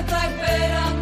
está 0.00 0.26
esperando 0.26 1.01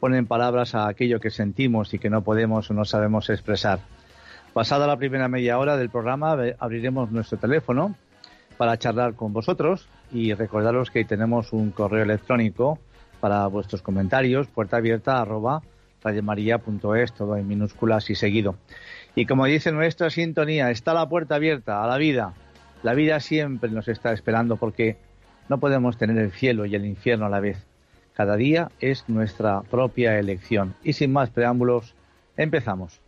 ponen 0.00 0.26
palabras 0.26 0.74
a 0.74 0.88
aquello 0.88 1.20
que 1.20 1.30
sentimos 1.30 1.94
y 1.94 1.98
que 1.98 2.10
no 2.10 2.22
podemos 2.22 2.70
o 2.70 2.74
no 2.74 2.84
sabemos 2.84 3.28
expresar. 3.28 3.80
Pasada 4.52 4.86
la 4.86 4.96
primera 4.96 5.28
media 5.28 5.58
hora 5.58 5.76
del 5.76 5.90
programa, 5.90 6.36
abriremos 6.58 7.12
nuestro 7.12 7.38
teléfono 7.38 7.94
para 8.56 8.78
charlar 8.78 9.14
con 9.14 9.32
vosotros 9.32 9.88
y 10.10 10.34
recordaros 10.34 10.90
que 10.90 11.04
tenemos 11.04 11.52
un 11.52 11.70
correo 11.70 12.02
electrónico 12.02 12.78
para 13.20 13.46
vuestros 13.46 13.82
comentarios, 13.82 14.48
puerta 14.48 14.78
abierta 14.78 15.20
arroba 15.20 15.62
radiomaria.es, 16.02 17.12
todo 17.12 17.36
en 17.36 17.46
minúsculas 17.46 18.08
y 18.10 18.14
seguido. 18.14 18.56
Y 19.14 19.26
como 19.26 19.44
dice 19.44 19.70
nuestra 19.70 20.10
sintonía, 20.10 20.70
está 20.70 20.94
la 20.94 21.08
puerta 21.08 21.34
abierta 21.36 21.84
a 21.84 21.86
la 21.86 21.98
vida. 21.98 22.32
La 22.82 22.94
vida 22.94 23.20
siempre 23.20 23.70
nos 23.70 23.86
está 23.88 24.12
esperando 24.12 24.56
porque 24.56 24.96
no 25.48 25.60
podemos 25.60 25.98
tener 25.98 26.16
el 26.18 26.32
cielo 26.32 26.64
y 26.64 26.74
el 26.74 26.86
infierno 26.86 27.26
a 27.26 27.28
la 27.28 27.40
vez. 27.40 27.69
Cada 28.20 28.36
día 28.36 28.70
es 28.80 29.08
nuestra 29.08 29.62
propia 29.62 30.18
elección. 30.18 30.74
Y 30.84 30.92
sin 30.92 31.10
más 31.10 31.30
preámbulos, 31.30 31.94
empezamos. 32.36 33.00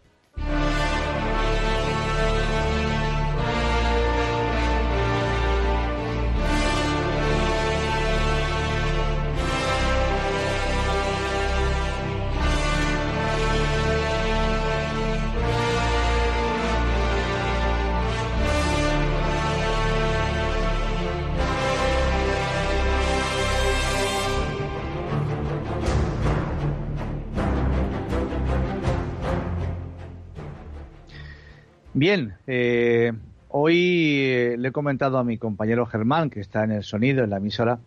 Bien, 31.95 32.39
eh, 32.47 33.13
hoy 33.51 34.23
eh, 34.23 34.57
le 34.57 34.69
he 34.69 34.73
comentado 34.73 35.19
a 35.19 35.25
mi 35.25 35.37
compañero 35.37 35.85
Germán, 35.85 36.31
que 36.31 36.41
está 36.41 36.65
en 36.65 36.73
el 36.73 36.85
sonido, 36.85 37.23
en 37.23 37.29
la 37.29 37.37
emisora, 37.37 37.81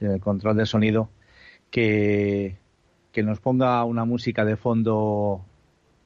en 0.00 0.12
el 0.12 0.20
control 0.20 0.56
de 0.56 0.64
sonido, 0.64 1.10
que, 1.70 2.56
que 3.12 3.22
nos 3.22 3.40
ponga 3.40 3.84
una 3.84 4.06
música 4.06 4.46
de 4.46 4.56
fondo 4.56 5.44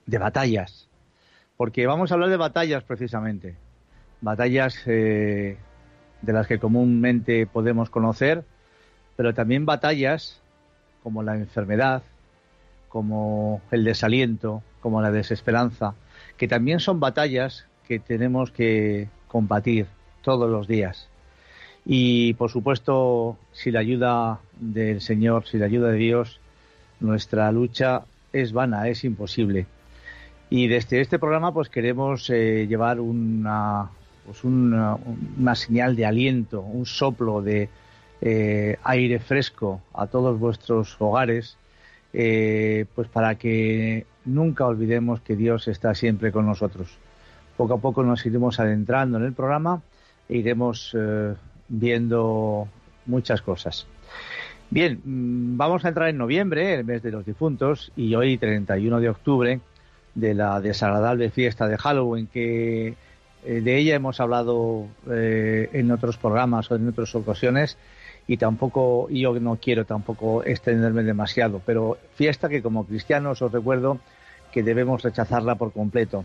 de 0.07 0.19
batallas. 0.19 0.89
Porque 1.57 1.87
vamos 1.87 2.11
a 2.11 2.15
hablar 2.15 2.31
de 2.31 2.37
batallas 2.37 2.83
precisamente. 2.83 3.55
Batallas 4.21 4.83
eh, 4.87 5.57
de 6.23 6.33
las 6.33 6.49
que 6.49 6.59
comúnmente 6.59 7.47
podemos 7.47 7.91
conocer, 7.91 8.43
pero 9.15 9.35
también 9.35 9.67
batallas 9.67 10.43
como 11.05 11.23
la 11.23 11.37
enfermedad, 11.37 12.03
como 12.89 13.61
el 13.71 13.85
desaliento, 13.85 14.65
como 14.81 15.01
la 15.01 15.13
desesperanza 15.13 15.95
que 16.37 16.49
también 16.49 16.81
son 16.81 17.01
batallas 17.01 17.67
que 17.87 17.99
tenemos 17.99 18.51
que 18.51 19.09
combatir 19.29 19.87
todos 20.23 20.51
los 20.51 20.67
días. 20.67 21.09
Y 21.85 22.35
por 22.35 22.51
supuesto, 22.51 23.39
si 23.53 23.71
la 23.71 23.81
ayuda 23.81 24.41
del 24.59 25.01
Señor, 25.01 25.47
si 25.47 25.57
la 25.57 25.67
ayuda 25.67 25.91
de 25.91 25.99
Dios, 25.99 26.41
nuestra 26.99 27.51
lucha 27.53 28.03
es 28.33 28.53
vana, 28.53 28.89
es 28.89 29.05
imposible. 29.05 29.67
Y 30.51 30.69
desde 30.69 31.01
este 31.01 31.19
programa 31.19 31.53
pues 31.53 31.69
queremos 31.69 32.29
eh, 32.31 32.67
llevar 32.69 33.01
una, 33.01 33.91
pues 34.25 34.45
una, 34.45 34.97
señal 35.55 35.97
de 35.97 36.07
aliento, 36.07 36.61
un 36.61 36.87
soplo 36.87 37.43
de 37.43 37.69
eh, 38.21 38.79
aire 38.83 39.19
fresco 39.19 39.81
a 39.95 40.07
todos 40.07 40.39
vuestros 40.39 40.97
hogares, 40.99 41.57
eh, 42.13 42.87
pues 42.95 43.09
para 43.09 43.37
que 43.37 44.07
nunca 44.27 44.67
olvidemos 44.67 45.21
que 45.21 45.37
Dios 45.37 45.69
está 45.69 45.95
siempre 45.95 46.33
con 46.33 46.47
nosotros. 46.47 46.99
Poco 47.57 47.75
a 47.75 47.79
poco 47.79 48.03
nos 48.03 48.27
iremos 48.27 48.61
adentrando 48.61 49.19
en 49.19 49.25
el 49.25 49.33
programa 49.33 49.81
e 50.29 50.37
iremos 50.37 50.93
eh, 50.95 51.35
viendo 51.69 52.69
muchas 53.07 53.41
cosas. 53.41 53.87
Bien, 54.69 55.01
mm, 55.03 55.57
vamos 55.57 55.85
a 55.85 55.89
entrar 55.89 56.09
en 56.09 56.19
noviembre, 56.19 56.75
el 56.75 56.85
mes 56.85 57.03
de 57.03 57.13
los 57.13 57.25
difuntos, 57.25 57.93
y 57.97 58.15
hoy, 58.15 58.37
31 58.37 59.01
de 59.01 59.09
octubre, 59.09 59.61
de 60.15 60.35
la 60.35 60.61
desagradable 60.61 61.31
fiesta 61.31 61.69
de 61.69 61.79
Halloween, 61.79 62.27
que 62.27 62.95
eh, 63.45 63.61
de 63.61 63.79
ella 63.79 63.95
hemos 63.95 64.19
hablado 64.21 64.87
eh, 65.11 65.71
en 65.73 65.91
otros 65.93 66.17
programas 66.17 66.71
o 66.71 66.77
en 66.77 66.89
otras 66.89 67.15
ocasiones, 67.15 67.79
y 68.27 68.39
tampoco, 68.39 69.09
yo 69.09 69.39
no 69.39 69.57
quiero 69.57 69.85
tampoco 69.85 70.43
extenderme 70.45 71.05
demasiado, 71.05 71.63
pero 71.65 71.97
fiesta 72.17 72.49
que 72.49 72.61
como 72.61 72.85
cristianos 72.85 73.41
os 73.41 73.53
recuerdo 73.53 74.01
que 74.57 74.63
debemos 74.63 75.03
rechazarla 75.03 75.57
por 75.57 75.71
completo. 75.75 76.25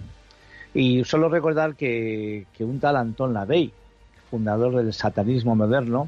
Y 0.73 1.03
solo 1.03 1.27
recordar 1.27 1.75
que, 1.75 2.45
que 2.53 2.63
un 2.63 2.79
tal 2.79 2.95
Anton 2.95 3.33
LaVey, 3.33 3.73
fundador 4.29 4.77
del 4.77 4.93
satanismo 4.93 5.53
moderno, 5.53 6.07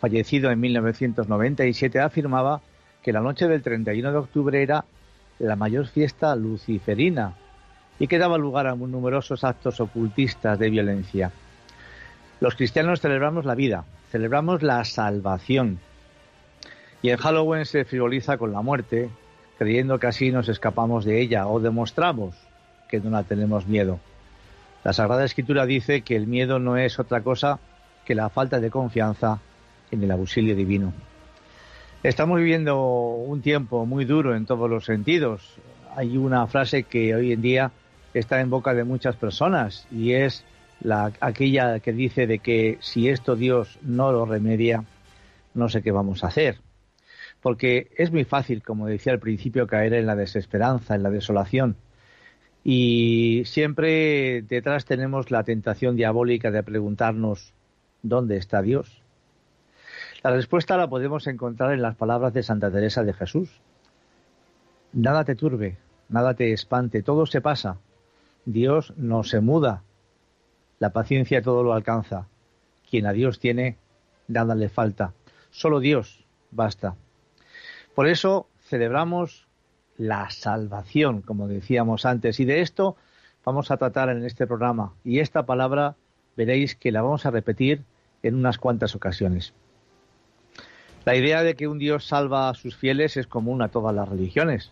fallecido 0.00 0.52
en 0.52 0.60
1997, 0.60 1.98
afirmaba 1.98 2.60
que 3.02 3.12
la 3.12 3.18
noche 3.18 3.48
del 3.48 3.60
31 3.60 4.12
de 4.12 4.18
octubre 4.18 4.62
era 4.62 4.84
la 5.40 5.56
mayor 5.56 5.88
fiesta 5.88 6.36
luciferina 6.36 7.34
y 7.98 8.06
que 8.06 8.18
daba 8.18 8.38
lugar 8.38 8.68
a 8.68 8.76
numerosos 8.76 9.42
actos 9.42 9.80
ocultistas 9.80 10.60
de 10.60 10.70
violencia. 10.70 11.32
Los 12.38 12.54
cristianos 12.54 13.00
celebramos 13.00 13.44
la 13.44 13.56
vida, 13.56 13.84
celebramos 14.12 14.62
la 14.62 14.84
salvación. 14.84 15.80
Y 17.02 17.10
en 17.10 17.16
Halloween 17.16 17.66
se 17.66 17.84
frivoliza 17.84 18.38
con 18.38 18.52
la 18.52 18.62
muerte, 18.62 19.10
creyendo 19.58 19.98
que 19.98 20.06
así 20.06 20.30
nos 20.30 20.48
escapamos 20.48 21.04
de 21.04 21.20
ella 21.20 21.48
o 21.48 21.60
demostramos 21.60 22.34
que 22.88 23.00
no 23.00 23.10
la 23.10 23.24
tenemos 23.24 23.66
miedo. 23.66 23.98
La 24.84 24.92
Sagrada 24.92 25.24
Escritura 25.24 25.66
dice 25.66 26.02
que 26.02 26.16
el 26.16 26.26
miedo 26.26 26.58
no 26.60 26.76
es 26.76 26.98
otra 26.98 27.20
cosa 27.20 27.58
que 28.04 28.14
la 28.14 28.30
falta 28.30 28.60
de 28.60 28.70
confianza 28.70 29.40
en 29.90 30.02
el 30.02 30.10
auxilio 30.12 30.54
divino. 30.54 30.92
Estamos 32.02 32.38
viviendo 32.38 32.80
un 32.80 33.42
tiempo 33.42 33.84
muy 33.84 34.04
duro 34.04 34.36
en 34.36 34.46
todos 34.46 34.70
los 34.70 34.84
sentidos. 34.84 35.56
Hay 35.96 36.16
una 36.16 36.46
frase 36.46 36.84
que 36.84 37.14
hoy 37.14 37.32
en 37.32 37.42
día 37.42 37.72
está 38.14 38.40
en 38.40 38.50
boca 38.50 38.72
de 38.72 38.84
muchas 38.84 39.16
personas 39.16 39.86
y 39.90 40.12
es 40.12 40.44
la, 40.80 41.12
aquella 41.20 41.80
que 41.80 41.92
dice 41.92 42.28
de 42.28 42.38
que 42.38 42.78
si 42.80 43.08
esto 43.08 43.34
Dios 43.34 43.78
no 43.82 44.12
lo 44.12 44.24
remedia, 44.24 44.84
no 45.54 45.68
sé 45.68 45.82
qué 45.82 45.90
vamos 45.90 46.22
a 46.22 46.28
hacer. 46.28 46.58
Porque 47.40 47.90
es 47.96 48.10
muy 48.10 48.24
fácil, 48.24 48.62
como 48.62 48.86
decía 48.86 49.12
al 49.12 49.20
principio, 49.20 49.66
caer 49.66 49.94
en 49.94 50.06
la 50.06 50.16
desesperanza, 50.16 50.94
en 50.94 51.02
la 51.02 51.10
desolación. 51.10 51.76
Y 52.64 53.42
siempre 53.46 54.42
detrás 54.42 54.84
tenemos 54.84 55.30
la 55.30 55.44
tentación 55.44 55.96
diabólica 55.96 56.50
de 56.50 56.62
preguntarnos, 56.62 57.54
¿dónde 58.02 58.36
está 58.36 58.62
Dios? 58.62 59.02
La 60.22 60.32
respuesta 60.32 60.76
la 60.76 60.88
podemos 60.88 61.26
encontrar 61.28 61.72
en 61.72 61.82
las 61.82 61.94
palabras 61.94 62.32
de 62.34 62.42
Santa 62.42 62.70
Teresa 62.70 63.04
de 63.04 63.12
Jesús. 63.12 63.60
Nada 64.92 65.24
te 65.24 65.36
turbe, 65.36 65.78
nada 66.08 66.34
te 66.34 66.52
espante, 66.52 67.02
todo 67.02 67.24
se 67.26 67.40
pasa. 67.40 67.78
Dios 68.44 68.92
no 68.96 69.22
se 69.22 69.40
muda, 69.40 69.84
la 70.78 70.92
paciencia 70.92 71.42
todo 71.42 71.62
lo 71.62 71.72
alcanza. 71.72 72.26
Quien 72.88 73.06
a 73.06 73.12
Dios 73.12 73.38
tiene, 73.38 73.76
nada 74.26 74.54
le 74.54 74.68
falta. 74.68 75.12
Solo 75.50 75.80
Dios 75.80 76.24
basta. 76.50 76.96
Por 77.98 78.06
eso 78.06 78.46
celebramos 78.60 79.48
la 79.96 80.30
salvación, 80.30 81.20
como 81.20 81.48
decíamos 81.48 82.06
antes, 82.06 82.38
y 82.38 82.44
de 82.44 82.60
esto 82.60 82.94
vamos 83.44 83.72
a 83.72 83.76
tratar 83.76 84.08
en 84.08 84.24
este 84.24 84.46
programa. 84.46 84.92
Y 85.02 85.18
esta 85.18 85.46
palabra 85.46 85.96
veréis 86.36 86.76
que 86.76 86.92
la 86.92 87.02
vamos 87.02 87.26
a 87.26 87.32
repetir 87.32 87.82
en 88.22 88.36
unas 88.36 88.56
cuantas 88.56 88.94
ocasiones. 88.94 89.52
La 91.06 91.16
idea 91.16 91.42
de 91.42 91.56
que 91.56 91.66
un 91.66 91.80
Dios 91.80 92.06
salva 92.06 92.48
a 92.48 92.54
sus 92.54 92.76
fieles 92.76 93.16
es 93.16 93.26
común 93.26 93.62
a 93.62 93.68
todas 93.70 93.96
las 93.96 94.08
religiones. 94.08 94.70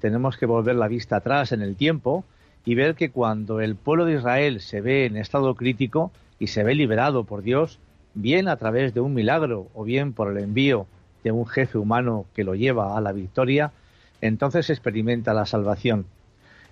Tenemos 0.00 0.36
que 0.36 0.46
volver 0.46 0.74
la 0.74 0.88
vista 0.88 1.18
atrás 1.18 1.52
en 1.52 1.62
el 1.62 1.76
tiempo 1.76 2.24
y 2.64 2.74
ver 2.74 2.96
que 2.96 3.12
cuando 3.12 3.60
el 3.60 3.76
pueblo 3.76 4.04
de 4.04 4.14
Israel 4.14 4.60
se 4.60 4.80
ve 4.80 5.06
en 5.06 5.16
estado 5.16 5.54
crítico 5.54 6.10
y 6.40 6.48
se 6.48 6.64
ve 6.64 6.74
liberado 6.74 7.22
por 7.22 7.42
Dios, 7.44 7.78
bien 8.14 8.48
a 8.48 8.56
través 8.56 8.94
de 8.94 9.00
un 9.00 9.14
milagro 9.14 9.68
o 9.74 9.84
bien 9.84 10.12
por 10.12 10.32
el 10.32 10.42
envío 10.42 10.88
de 11.24 11.32
un 11.32 11.46
jefe 11.46 11.78
humano 11.78 12.26
que 12.34 12.44
lo 12.44 12.54
lleva 12.54 12.96
a 12.96 13.00
la 13.00 13.12
victoria, 13.12 13.72
entonces 14.20 14.70
experimenta 14.70 15.34
la 15.34 15.46
salvación. 15.46 16.06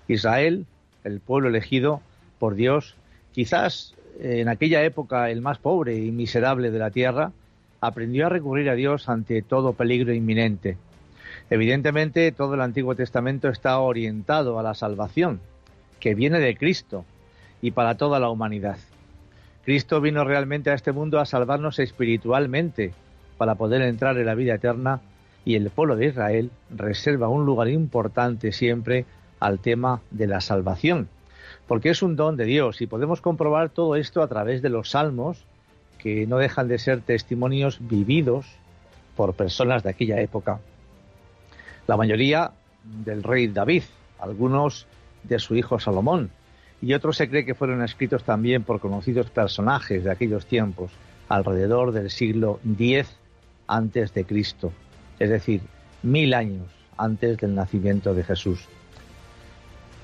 Israel, 0.07 0.67
el 1.05 1.21
pueblo 1.21 1.49
elegido 1.49 2.01
por 2.39 2.55
Dios, 2.55 2.95
quizás 3.33 3.95
en 4.21 4.49
aquella 4.49 4.85
época 4.85 5.31
el 5.31 5.41
más 5.41 5.59
pobre 5.59 5.97
y 5.97 6.13
miserable 6.13 6.71
de 6.71 6.79
la 6.79 6.91
tierra, 6.91 7.33
aprendió 7.81 8.27
a 8.27 8.29
recurrir 8.29 8.71
a 8.71 8.75
Dios 8.75 9.09
ante 9.09 9.43
todo 9.43 9.73
peligro 9.73 10.13
inminente. 10.13 10.77
Evidentemente, 11.51 12.31
todo 12.31 12.55
el 12.55 12.61
Antiguo 12.61 12.95
Testamento 12.95 13.49
está 13.49 13.79
orientado 13.81 14.59
a 14.59 14.63
la 14.63 14.75
salvación, 14.75 15.41
que 15.99 16.15
viene 16.15 16.39
de 16.39 16.57
Cristo 16.57 17.05
y 17.61 17.73
para 17.73 17.97
toda 17.97 18.21
la 18.21 18.29
humanidad. 18.29 18.77
Cristo 19.65 20.01
vino 20.01 20.25
realmente 20.25 20.71
a 20.71 20.75
este 20.75 20.93
mundo 20.93 21.21
a 21.21 21.27
salvarnos 21.27 21.79
espiritualmente 21.79 22.93
para 23.43 23.57
poder 23.57 23.83
entrar 23.83 24.17
en 24.19 24.27
la 24.27 24.37
vida 24.37 24.55
eterna 24.55 25.01
y 25.45 25.57
el 25.57 25.69
pueblo 25.71 25.97
de 25.97 26.07
Israel 26.07 26.53
reserva 26.71 27.29
un 27.29 27.45
lugar 27.45 27.69
importante 27.69 28.53
siempre 28.53 29.05
al 29.41 29.59
tema 29.59 30.01
de 30.13 30.29
la 30.29 30.41
salvación, 30.41 31.09
porque 31.67 31.91
es 31.91 32.03
un 32.03 32.15
don 32.15 32.37
de 32.37 32.45
Dios 32.45 32.81
y 32.81 32.87
podemos 32.87 33.21
comprobar 33.21 33.71
todo 33.71 33.97
esto 33.97 34.23
a 34.23 34.29
través 34.29 34.63
de 34.63 34.69
los 34.69 34.91
salmos, 34.91 35.45
que 35.99 36.25
no 36.25 36.39
dejan 36.39 36.69
de 36.69 36.79
ser 36.79 37.01
testimonios 37.01 37.79
vividos 37.81 38.47
por 39.17 39.35
personas 39.35 39.83
de 39.83 39.91
aquella 39.91 40.21
época. 40.21 40.61
La 41.89 41.97
mayoría 41.97 42.53
del 42.85 43.25
rey 43.25 43.49
David, 43.49 43.83
algunos 44.21 44.87
de 45.25 45.41
su 45.41 45.57
hijo 45.57 45.81
Salomón, 45.81 46.31
y 46.81 46.95
otros 46.95 47.17
se 47.17 47.29
cree 47.29 47.45
que 47.45 47.57
fueron 47.57 47.83
escritos 47.83 48.23
también 48.23 48.63
por 48.63 48.79
conocidos 48.79 49.31
personajes 49.31 50.05
de 50.05 50.13
aquellos 50.13 50.47
tiempos, 50.47 50.93
alrededor 51.29 51.91
del 51.91 52.09
siglo 52.09 52.61
X 52.65 53.19
antes 53.73 54.13
de 54.13 54.25
Cristo, 54.25 54.71
es 55.19 55.31
decir, 55.31 55.63
mil 56.03 56.35
años 56.35 56.69
antes 56.99 57.39
del 57.39 57.55
nacimiento 57.55 58.13
de 58.13 58.23
Jesús. 58.23 58.67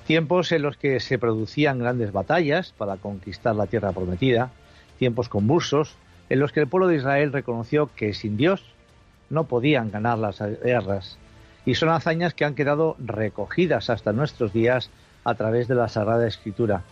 Tiempos 0.07 0.53
en 0.53 0.63
los 0.63 0.79
que 0.79 1.01
se 1.01 1.19
producían 1.19 1.79
grandes 1.79 2.13
batallas 2.13 2.73
para 2.79 2.97
conquistar 2.97 3.55
la 3.55 3.67
tierra 3.67 3.93
prometida, 3.93 4.51
tiempos 4.99 5.29
convulsos 5.29 5.97
en 6.31 6.41
los 6.41 6.51
que 6.51 6.61
el 6.61 6.67
pueblo 6.67 6.89
de 6.89 6.97
Israel 6.97 7.31
reconoció 7.31 7.91
que 7.95 8.15
sin 8.15 8.39
Dios 8.39 8.65
no 9.29 9.45
podían 9.45 9.91
ganar 9.91 10.19
las 10.19 10.41
guerras, 10.41 11.19
y 11.67 11.75
son 11.75 11.91
hazañas 11.91 12.33
que 12.33 12.47
han 12.47 12.55
quedado 12.55 12.97
recogidas 12.99 13.91
hasta 13.91 14.15
nuestros 14.15 14.55
días 14.55 14.89
a 15.25 15.35
través 15.35 15.69
de 15.69 15.75
la 15.75 15.89
Sagrada 15.89 16.27
Escritura. 16.27 16.85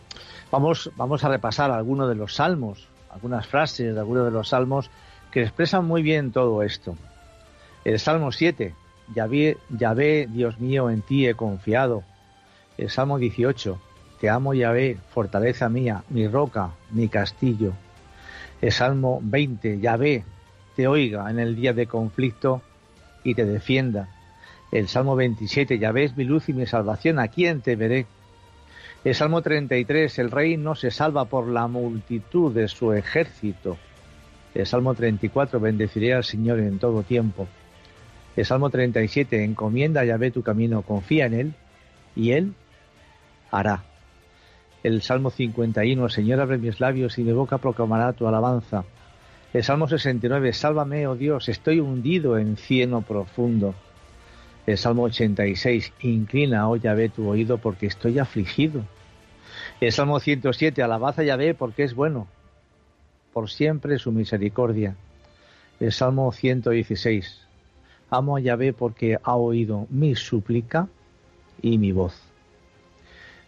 Vamos, 0.51 0.91
vamos 0.97 1.25
a 1.25 1.31
repasar 1.31 1.71
algunos 1.71 2.11
de 2.11 2.17
los 2.17 2.35
salmos, 2.35 2.87
algunas 3.09 3.47
frases 3.47 3.95
de 3.95 3.99
algunos 3.99 4.27
de 4.27 4.31
los 4.31 4.51
salmos 4.51 4.91
que 5.37 5.43
expresan 5.43 5.85
muy 5.85 6.01
bien 6.01 6.33
todo 6.33 6.63
esto. 6.63 6.97
El 7.85 7.99
Salmo 7.99 8.33
7, 8.33 8.73
Yahvé, 9.15 9.59
Yahvé, 9.69 10.27
Dios 10.31 10.59
mío, 10.61 10.89
en 10.89 11.03
ti 11.03 11.27
he 11.27 11.35
confiado. 11.35 12.05
El 12.79 12.89
Salmo 12.89 13.19
18, 13.19 13.79
Te 14.19 14.31
amo 14.31 14.55
Yahvé, 14.55 14.97
fortaleza 15.11 15.69
mía, 15.69 16.05
mi 16.09 16.27
roca, 16.27 16.71
mi 16.91 17.09
castillo. 17.09 17.75
El 18.63 18.73
Salmo 18.73 19.21
20, 19.23 19.79
Yahvé, 19.79 20.25
te 20.75 20.89
oiga 20.89 21.31
en 21.31 21.39
el 21.39 21.55
día 21.55 21.75
de 21.75 21.87
conflicto 21.87 22.63
y 23.23 23.35
te 23.35 23.45
defienda. 23.45 24.09
El 24.73 24.89
Salmo 24.89 25.17
27, 25.17 25.79
Yahvé 25.79 26.05
es 26.05 26.17
mi 26.17 26.25
luz 26.25 26.49
y 26.49 26.55
mi 26.55 26.65
salvación, 26.65 27.19
¿a 27.19 27.29
quién 27.29 27.61
te 27.61 27.77
veré? 27.77 28.07
El 29.05 29.15
Salmo 29.15 29.43
33, 29.43 30.19
el 30.19 30.31
rey 30.31 30.57
no 30.57 30.75
se 30.75 30.91
salva 30.91 31.27
por 31.27 31.47
la 31.47 31.67
multitud 31.67 32.55
de 32.55 32.69
su 32.69 32.95
ejército. 32.95 33.77
El 34.57 34.65
Salmo 34.65 34.95
34, 34.95 35.61
bendeciré 35.61 36.15
al 36.15 36.25
Señor 36.25 36.61
en 36.61 36.79
todo 36.79 37.03
tiempo. 37.03 37.47
El 38.37 38.47
Salmo 38.47 38.71
37, 38.71 39.45
encomienda 39.45 40.01
a 40.01 40.05
Yahvé 40.07 40.31
tu 40.31 40.43
camino, 40.43 40.81
confía 40.81 41.27
en 41.27 41.35
Él 41.35 41.55
y 42.15 42.31
Él 42.31 42.55
hará. 43.51 43.85
El 44.83 45.03
Salmo 45.03 45.29
51, 45.29 46.09
Señor 46.09 46.41
abre 46.41 46.57
mis 46.57 46.81
labios 46.81 47.19
y 47.19 47.23
mi 47.23 47.33
boca 47.33 47.59
proclamará 47.59 48.15
tu 48.15 48.27
alabanza. 48.27 48.85
El 49.53 49.63
Salmo 49.63 49.89
69, 49.89 50.55
sálvame, 50.55 51.07
oh 51.07 51.17
Dios, 51.17 51.51
estoy 51.51 51.81
hundido 51.81 52.39
en 52.39 52.57
cieno 52.57 53.03
profundo. 53.03 53.75
El 54.67 54.79
Salmo 54.79 55.03
86, 55.03 55.93
inclina, 56.01 56.67
oh 56.67 56.77
Yahvé, 56.77 57.11
tu 57.11 57.29
oído 57.29 57.59
porque 57.59 57.85
estoy 57.85 58.19
afligido. 58.19 58.87
El 59.83 59.93
Salmo 59.93 60.19
107, 60.19 60.83
alabad 60.83 61.21
a 61.21 61.25
Yahvé 61.25 61.53
porque 61.53 61.83
es 61.83 61.95
bueno, 61.95 62.27
por 63.37 63.51
siempre 63.51 63.99
su 63.99 64.13
misericordia. 64.13 64.97
El 65.79 65.93
Salmo 65.93 66.33
116, 66.33 67.43
amo 68.09 68.39
a 68.39 68.41
Yahvé 68.41 68.73
porque 68.73 69.19
ha 69.23 69.37
oído 69.37 69.87
mi 69.91 70.15
súplica 70.15 70.89
y 71.61 71.77
mi 71.77 71.93
voz. 71.93 72.19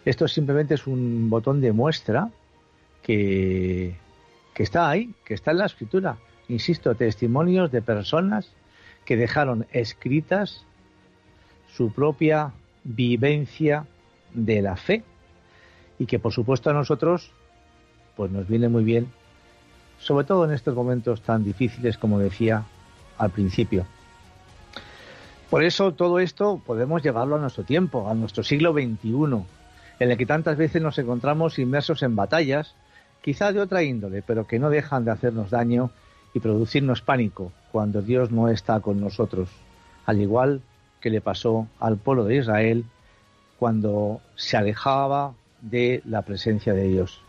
Esto 0.04 0.28
simplemente 0.28 0.74
es 0.74 0.86
un 0.86 1.30
botón 1.30 1.62
de 1.62 1.72
muestra 1.72 2.28
que, 3.02 3.96
que 4.52 4.62
está 4.62 4.90
ahí, 4.90 5.14
que 5.24 5.32
está 5.32 5.52
en 5.52 5.58
la 5.58 5.64
escritura. 5.64 6.18
Insisto, 6.50 6.94
testimonios 6.94 7.72
de 7.72 7.80
personas 7.80 8.52
que 9.06 9.16
dejaron 9.16 9.66
escritas 9.72 10.66
su 11.66 11.94
propia 11.94 12.52
vivencia 12.84 13.86
de 14.34 14.60
la 14.60 14.76
fe 14.76 15.02
y 15.98 16.04
que 16.04 16.18
por 16.18 16.34
supuesto 16.34 16.68
a 16.68 16.74
nosotros 16.74 17.32
pues 18.16 18.30
nos 18.30 18.46
viene 18.46 18.68
muy 18.68 18.84
bien, 18.84 19.10
sobre 19.98 20.24
todo 20.24 20.44
en 20.44 20.52
estos 20.52 20.74
momentos 20.74 21.22
tan 21.22 21.44
difíciles 21.44 21.98
como 21.98 22.18
decía 22.18 22.64
al 23.18 23.30
principio. 23.30 23.86
Por 25.50 25.64
eso 25.64 25.92
todo 25.92 26.18
esto 26.18 26.60
podemos 26.64 27.02
llevarlo 27.02 27.36
a 27.36 27.38
nuestro 27.38 27.64
tiempo, 27.64 28.08
a 28.08 28.14
nuestro 28.14 28.42
siglo 28.42 28.72
XXI, 28.72 29.44
en 29.98 30.10
el 30.10 30.16
que 30.16 30.26
tantas 30.26 30.56
veces 30.56 30.82
nos 30.82 30.98
encontramos 30.98 31.58
inmersos 31.58 32.02
en 32.02 32.16
batallas, 32.16 32.74
quizá 33.22 33.52
de 33.52 33.60
otra 33.60 33.82
índole, 33.82 34.22
pero 34.22 34.46
que 34.46 34.58
no 34.58 34.70
dejan 34.70 35.04
de 35.04 35.10
hacernos 35.10 35.50
daño 35.50 35.90
y 36.34 36.40
producirnos 36.40 37.00
pánico 37.00 37.52
cuando 37.72 38.02
Dios 38.02 38.30
no 38.30 38.48
está 38.48 38.80
con 38.80 39.00
nosotros, 39.00 39.48
al 40.04 40.20
igual 40.20 40.60
que 41.00 41.10
le 41.10 41.20
pasó 41.20 41.66
al 41.80 41.96
pueblo 41.96 42.24
de 42.24 42.36
Israel 42.36 42.84
cuando 43.58 44.20
se 44.36 44.56
alejaba 44.56 45.34
de 45.60 46.02
la 46.04 46.22
presencia 46.22 46.74
de 46.74 46.88
Dios. 46.88 47.22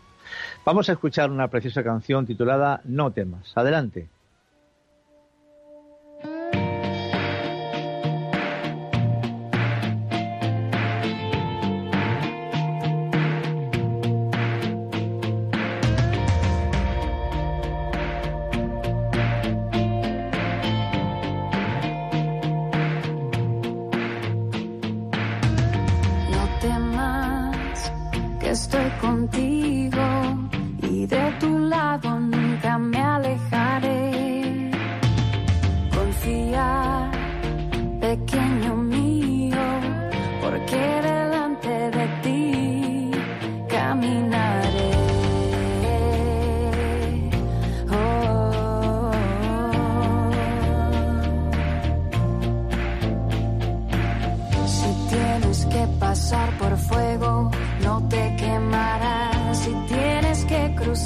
Vamos 0.64 0.88
a 0.88 0.92
escuchar 0.92 1.30
una 1.30 1.48
preciosa 1.48 1.82
canción 1.82 2.26
titulada 2.26 2.80
No 2.84 3.12
temas. 3.12 3.52
Adelante. 3.56 4.08
estoy 28.50 28.90
contigo 29.00 30.02
y 30.82 31.06
de 31.06 31.32
tu 31.38 31.58
lado 31.58 32.18
nunca 32.18 32.78
me 32.78 33.00
alejaré. 33.00 34.70
Confía, 35.94 37.10
pequeño 38.00 38.74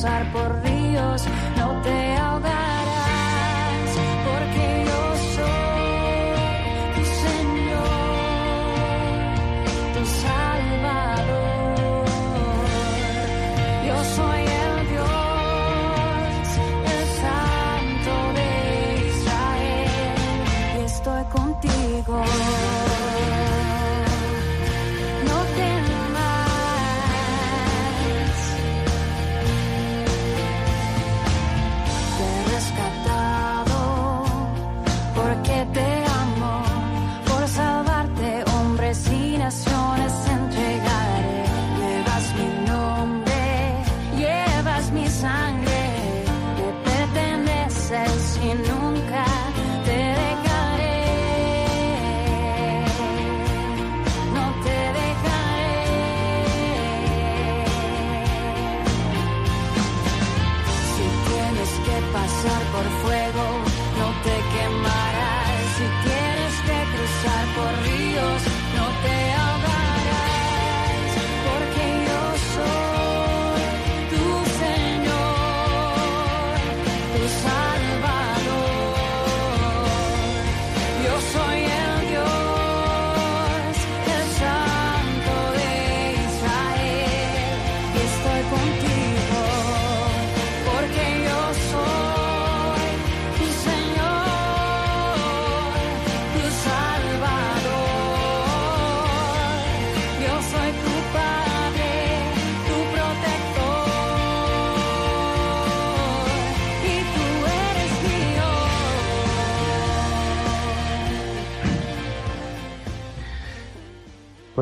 pasar 0.04 0.30
por 0.32 0.73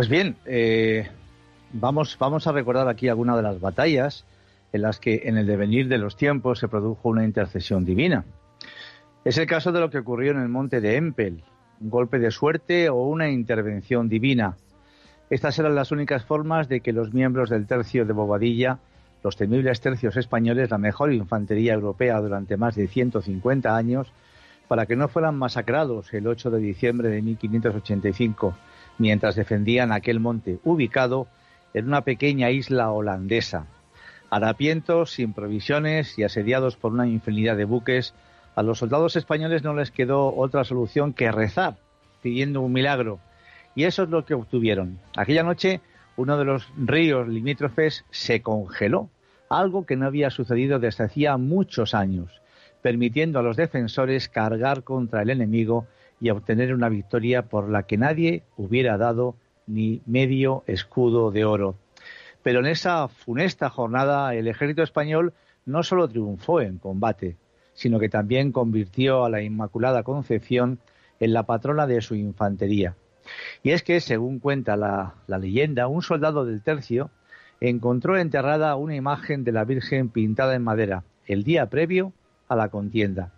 Pues 0.02 0.10
bien, 0.10 0.34
eh, 0.46 1.08
vamos, 1.72 2.16
vamos 2.18 2.48
a 2.48 2.52
recordar 2.52 2.88
aquí 2.88 3.08
algunas 3.08 3.36
de 3.36 3.42
las 3.44 3.60
batallas 3.60 4.24
en 4.72 4.82
las 4.82 4.98
que 4.98 5.22
en 5.26 5.38
el 5.38 5.46
devenir 5.46 5.86
de 5.86 5.96
los 5.96 6.16
tiempos 6.16 6.58
se 6.58 6.66
produjo 6.66 7.08
una 7.08 7.22
intercesión 7.22 7.84
divina. 7.84 8.24
Es 9.24 9.38
el 9.38 9.46
caso 9.46 9.70
de 9.70 9.78
lo 9.78 9.90
que 9.90 9.98
ocurrió 9.98 10.32
en 10.32 10.40
el 10.40 10.48
monte 10.48 10.80
de 10.80 10.96
Empel, 10.96 11.44
un 11.80 11.88
golpe 11.88 12.18
de 12.18 12.32
suerte 12.32 12.88
o 12.88 12.96
una 13.06 13.30
intervención 13.30 14.08
divina. 14.08 14.56
Estas 15.30 15.56
eran 15.60 15.76
las 15.76 15.92
únicas 15.92 16.24
formas 16.24 16.68
de 16.68 16.80
que 16.80 16.92
los 16.92 17.14
miembros 17.14 17.48
del 17.48 17.68
tercio 17.68 18.04
de 18.04 18.12
Bobadilla, 18.12 18.80
los 19.22 19.36
temibles 19.36 19.80
tercios 19.80 20.16
españoles, 20.16 20.68
la 20.68 20.78
mejor 20.78 21.12
infantería 21.12 21.74
europea 21.74 22.20
durante 22.20 22.56
más 22.56 22.74
de 22.74 22.88
150 22.88 23.76
años, 23.76 24.12
para 24.66 24.86
que 24.86 24.96
no 24.96 25.06
fueran 25.06 25.38
masacrados 25.38 26.12
el 26.12 26.26
8 26.26 26.50
de 26.50 26.58
diciembre 26.58 27.08
de 27.08 27.22
1585 27.22 28.56
mientras 29.02 29.34
defendían 29.34 29.90
aquel 29.90 30.20
monte, 30.20 30.60
ubicado 30.62 31.26
en 31.74 31.88
una 31.88 32.02
pequeña 32.02 32.50
isla 32.50 32.92
holandesa. 32.92 33.66
Harapientos, 34.30 35.10
sin 35.10 35.32
provisiones 35.32 36.16
y 36.20 36.22
asediados 36.22 36.76
por 36.76 36.92
una 36.92 37.08
infinidad 37.08 37.56
de 37.56 37.64
buques, 37.64 38.14
a 38.54 38.62
los 38.62 38.78
soldados 38.78 39.16
españoles 39.16 39.64
no 39.64 39.74
les 39.74 39.90
quedó 39.90 40.32
otra 40.32 40.62
solución 40.62 41.14
que 41.14 41.32
rezar, 41.32 41.78
pidiendo 42.22 42.60
un 42.60 42.72
milagro. 42.72 43.18
Y 43.74 43.84
eso 43.84 44.04
es 44.04 44.08
lo 44.08 44.24
que 44.24 44.34
obtuvieron. 44.34 45.00
Aquella 45.16 45.42
noche, 45.42 45.80
uno 46.16 46.38
de 46.38 46.44
los 46.44 46.68
ríos 46.76 47.26
limítrofes 47.26 48.04
se 48.12 48.40
congeló, 48.40 49.10
algo 49.48 49.84
que 49.84 49.96
no 49.96 50.06
había 50.06 50.30
sucedido 50.30 50.78
desde 50.78 51.02
hacía 51.02 51.36
muchos 51.38 51.92
años, 51.92 52.40
permitiendo 52.82 53.40
a 53.40 53.42
los 53.42 53.56
defensores 53.56 54.28
cargar 54.28 54.84
contra 54.84 55.22
el 55.22 55.30
enemigo 55.30 55.88
y 56.22 56.28
a 56.28 56.34
obtener 56.34 56.72
una 56.72 56.88
victoria 56.88 57.42
por 57.42 57.68
la 57.68 57.82
que 57.82 57.98
nadie 57.98 58.44
hubiera 58.56 58.96
dado 58.96 59.34
ni 59.66 60.02
medio 60.06 60.62
escudo 60.68 61.32
de 61.32 61.44
oro. 61.44 61.74
Pero 62.44 62.60
en 62.60 62.66
esa 62.66 63.08
funesta 63.08 63.68
jornada 63.70 64.32
el 64.36 64.46
ejército 64.46 64.84
español 64.84 65.34
no 65.66 65.82
solo 65.82 66.08
triunfó 66.08 66.60
en 66.60 66.78
combate, 66.78 67.36
sino 67.74 67.98
que 67.98 68.08
también 68.08 68.52
convirtió 68.52 69.24
a 69.24 69.30
la 69.30 69.42
Inmaculada 69.42 70.04
Concepción 70.04 70.78
en 71.18 71.32
la 71.32 71.42
patrona 71.42 71.88
de 71.88 72.00
su 72.00 72.14
infantería. 72.14 72.94
Y 73.64 73.70
es 73.70 73.82
que, 73.82 74.00
según 74.00 74.38
cuenta 74.38 74.76
la, 74.76 75.14
la, 75.26 75.38
leyenda, 75.38 75.88
un 75.88 76.02
soldado 76.02 76.44
del 76.44 76.62
tercio 76.62 77.10
encontró 77.60 78.16
enterrada 78.16 78.76
una 78.76 78.94
imagen 78.94 79.42
de 79.42 79.52
la 79.52 79.64
Virgen 79.64 80.08
pintada 80.08 80.54
en 80.54 80.62
madera 80.62 81.02
el 81.26 81.42
día 81.42 81.66
previo 81.66 82.12
a 82.46 82.54
la 82.54 82.68
contienda. 82.68 83.32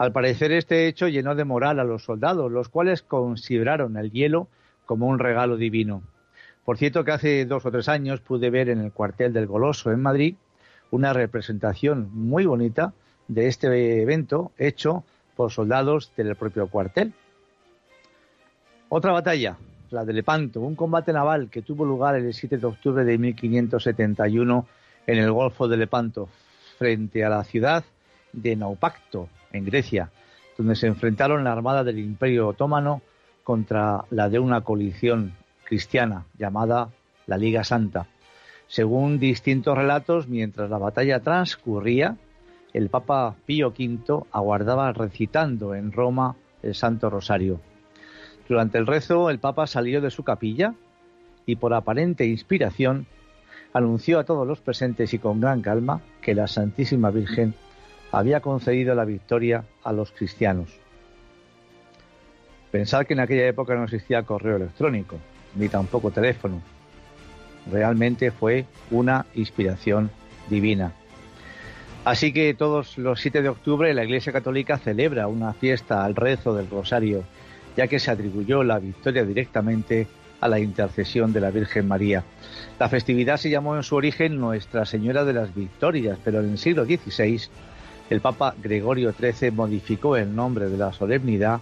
Al 0.00 0.12
parecer 0.12 0.50
este 0.50 0.88
hecho 0.88 1.08
llenó 1.08 1.34
de 1.34 1.44
moral 1.44 1.78
a 1.78 1.84
los 1.84 2.04
soldados, 2.04 2.50
los 2.50 2.70
cuales 2.70 3.02
consideraron 3.02 3.98
el 3.98 4.10
hielo 4.10 4.48
como 4.86 5.06
un 5.06 5.18
regalo 5.18 5.58
divino. 5.58 6.02
Por 6.64 6.78
cierto 6.78 7.04
que 7.04 7.10
hace 7.10 7.44
dos 7.44 7.66
o 7.66 7.70
tres 7.70 7.86
años 7.86 8.22
pude 8.22 8.48
ver 8.48 8.70
en 8.70 8.80
el 8.80 8.92
cuartel 8.92 9.34
del 9.34 9.46
Goloso 9.46 9.92
en 9.92 10.00
Madrid 10.00 10.36
una 10.90 11.12
representación 11.12 12.08
muy 12.14 12.46
bonita 12.46 12.94
de 13.28 13.46
este 13.46 14.00
evento 14.00 14.52
hecho 14.56 15.04
por 15.36 15.52
soldados 15.52 16.10
del 16.16 16.34
propio 16.34 16.68
cuartel. 16.68 17.12
Otra 18.88 19.12
batalla, 19.12 19.58
la 19.90 20.06
de 20.06 20.14
Lepanto, 20.14 20.62
un 20.62 20.76
combate 20.76 21.12
naval 21.12 21.50
que 21.50 21.60
tuvo 21.60 21.84
lugar 21.84 22.14
el 22.14 22.32
7 22.32 22.56
de 22.56 22.66
octubre 22.66 23.04
de 23.04 23.18
1571 23.18 24.66
en 25.06 25.18
el 25.18 25.30
Golfo 25.30 25.68
de 25.68 25.76
Lepanto, 25.76 26.30
frente 26.78 27.22
a 27.22 27.28
la 27.28 27.44
ciudad 27.44 27.84
de 28.32 28.56
Naupacto, 28.56 29.28
en 29.52 29.64
Grecia, 29.64 30.10
donde 30.56 30.76
se 30.76 30.86
enfrentaron 30.86 31.44
la 31.44 31.52
armada 31.52 31.84
del 31.84 31.98
Imperio 31.98 32.48
Otomano 32.48 33.02
contra 33.44 34.04
la 34.10 34.28
de 34.28 34.38
una 34.38 34.60
coalición 34.60 35.32
cristiana 35.64 36.26
llamada 36.38 36.90
la 37.26 37.36
Liga 37.36 37.64
Santa. 37.64 38.06
Según 38.66 39.18
distintos 39.18 39.76
relatos, 39.76 40.28
mientras 40.28 40.70
la 40.70 40.78
batalla 40.78 41.20
transcurría, 41.20 42.16
el 42.72 42.88
Papa 42.88 43.34
Pío 43.46 43.68
V 43.68 44.24
aguardaba 44.30 44.92
recitando 44.92 45.74
en 45.74 45.92
Roma 45.92 46.36
el 46.62 46.74
Santo 46.74 47.10
Rosario. 47.10 47.60
Durante 48.48 48.78
el 48.78 48.86
rezo, 48.86 49.30
el 49.30 49.38
Papa 49.38 49.66
salió 49.66 50.00
de 50.00 50.10
su 50.10 50.22
capilla 50.24 50.74
y, 51.46 51.56
por 51.56 51.74
aparente 51.74 52.26
inspiración, 52.26 53.06
anunció 53.72 54.18
a 54.18 54.24
todos 54.24 54.46
los 54.46 54.60
presentes 54.60 55.14
y 55.14 55.18
con 55.18 55.40
gran 55.40 55.62
calma 55.62 56.00
que 56.20 56.34
la 56.34 56.46
Santísima 56.46 57.10
Virgen 57.10 57.54
había 58.12 58.40
concedido 58.40 58.94
la 58.94 59.04
victoria 59.04 59.64
a 59.84 59.92
los 59.92 60.10
cristianos. 60.12 60.68
Pensar 62.70 63.06
que 63.06 63.14
en 63.14 63.20
aquella 63.20 63.46
época 63.46 63.74
no 63.74 63.84
existía 63.84 64.22
correo 64.22 64.56
electrónico, 64.56 65.16
ni 65.56 65.68
tampoco 65.68 66.10
teléfono. 66.10 66.62
Realmente 67.70 68.30
fue 68.30 68.66
una 68.90 69.26
inspiración 69.34 70.10
divina. 70.48 70.92
Así 72.04 72.32
que 72.32 72.54
todos 72.54 72.96
los 72.96 73.20
7 73.20 73.42
de 73.42 73.48
octubre 73.48 73.92
la 73.92 74.04
Iglesia 74.04 74.32
Católica 74.32 74.78
celebra 74.78 75.26
una 75.26 75.52
fiesta 75.52 76.04
al 76.04 76.16
rezo 76.16 76.54
del 76.54 76.70
Rosario, 76.70 77.24
ya 77.76 77.88
que 77.88 77.98
se 77.98 78.10
atribuyó 78.10 78.64
la 78.64 78.78
victoria 78.78 79.24
directamente 79.24 80.06
a 80.40 80.48
la 80.48 80.58
intercesión 80.58 81.32
de 81.32 81.40
la 81.40 81.50
Virgen 81.50 81.86
María. 81.86 82.24
La 82.78 82.88
festividad 82.88 83.36
se 83.36 83.50
llamó 83.50 83.76
en 83.76 83.82
su 83.82 83.96
origen 83.96 84.38
Nuestra 84.38 84.86
Señora 84.86 85.24
de 85.24 85.34
las 85.34 85.54
Victorias, 85.54 86.18
pero 86.24 86.40
en 86.40 86.52
el 86.52 86.58
siglo 86.58 86.86
XVI 86.86 87.42
el 88.10 88.20
Papa 88.20 88.54
Gregorio 88.60 89.12
XIII 89.12 89.52
modificó 89.52 90.16
el 90.16 90.34
nombre 90.34 90.68
de 90.68 90.76
la 90.76 90.92
solemnidad 90.92 91.60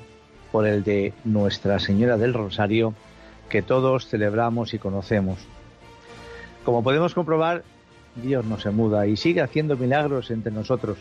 por 0.51 0.67
el 0.67 0.83
de 0.83 1.13
Nuestra 1.25 1.79
Señora 1.79 2.17
del 2.17 2.33
Rosario, 2.33 2.95
que 3.51 3.61
todos 3.61 4.09
celebramos 4.09 4.73
y 4.73 4.79
conocemos. 4.79 5.39
Como 6.65 6.83
podemos 6.83 7.15
comprobar, 7.15 7.65
Dios 8.17 8.47
no 8.47 8.59
se 8.59 8.71
muda 8.71 9.07
y 9.07 9.17
sigue 9.17 9.43
haciendo 9.43 9.77
milagros 9.77 10.31
entre 10.31 10.51
nosotros, 10.51 10.97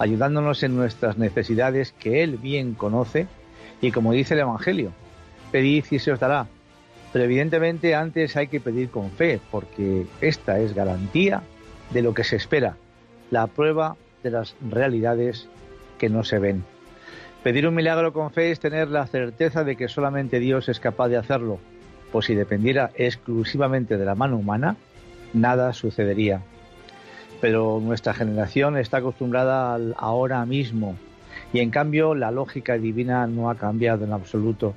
ayudándonos 0.00 0.64
en 0.64 0.74
nuestras 0.74 1.16
necesidades 1.16 1.92
que 1.92 2.24
Él 2.24 2.36
bien 2.36 2.74
conoce 2.74 3.28
y 3.80 3.92
como 3.92 4.12
dice 4.12 4.34
el 4.34 4.40
Evangelio, 4.40 4.90
pedid 5.52 5.84
y 5.92 6.00
se 6.00 6.10
os 6.10 6.18
dará. 6.18 6.48
Pero 7.12 7.24
evidentemente 7.24 7.94
antes 7.94 8.36
hay 8.36 8.48
que 8.48 8.60
pedir 8.60 8.90
con 8.90 9.10
fe, 9.12 9.38
porque 9.50 10.06
esta 10.20 10.58
es 10.58 10.74
garantía 10.74 11.42
de 11.90 12.02
lo 12.02 12.14
que 12.14 12.24
se 12.24 12.36
espera, 12.36 12.76
la 13.30 13.46
prueba 13.46 13.96
de 14.22 14.30
las 14.30 14.54
realidades 14.68 15.48
que 15.98 16.08
no 16.08 16.24
se 16.24 16.38
ven. 16.38 16.64
Pedir 17.42 17.66
un 17.66 17.74
milagro 17.74 18.12
con 18.12 18.30
fe 18.30 18.50
es 18.50 18.60
tener 18.60 18.88
la 18.88 19.06
certeza 19.06 19.64
de 19.64 19.76
que 19.76 19.88
solamente 19.88 20.38
Dios 20.38 20.68
es 20.68 20.78
capaz 20.78 21.08
de 21.08 21.16
hacerlo, 21.16 21.58
pues 22.12 22.26
si 22.26 22.34
dependiera 22.34 22.90
exclusivamente 22.94 23.96
de 23.98 24.04
la 24.04 24.14
mano 24.14 24.36
humana, 24.36 24.76
nada 25.32 25.72
sucedería. 25.72 26.42
Pero 27.40 27.80
nuestra 27.82 28.14
generación 28.14 28.76
está 28.76 28.98
acostumbrada 28.98 29.74
al 29.74 29.94
ahora 29.98 30.44
mismo 30.46 30.96
y 31.52 31.60
en 31.60 31.70
cambio 31.70 32.14
la 32.14 32.30
lógica 32.30 32.78
divina 32.78 33.26
no 33.26 33.50
ha 33.50 33.56
cambiado 33.56 34.04
en 34.04 34.12
absoluto, 34.12 34.74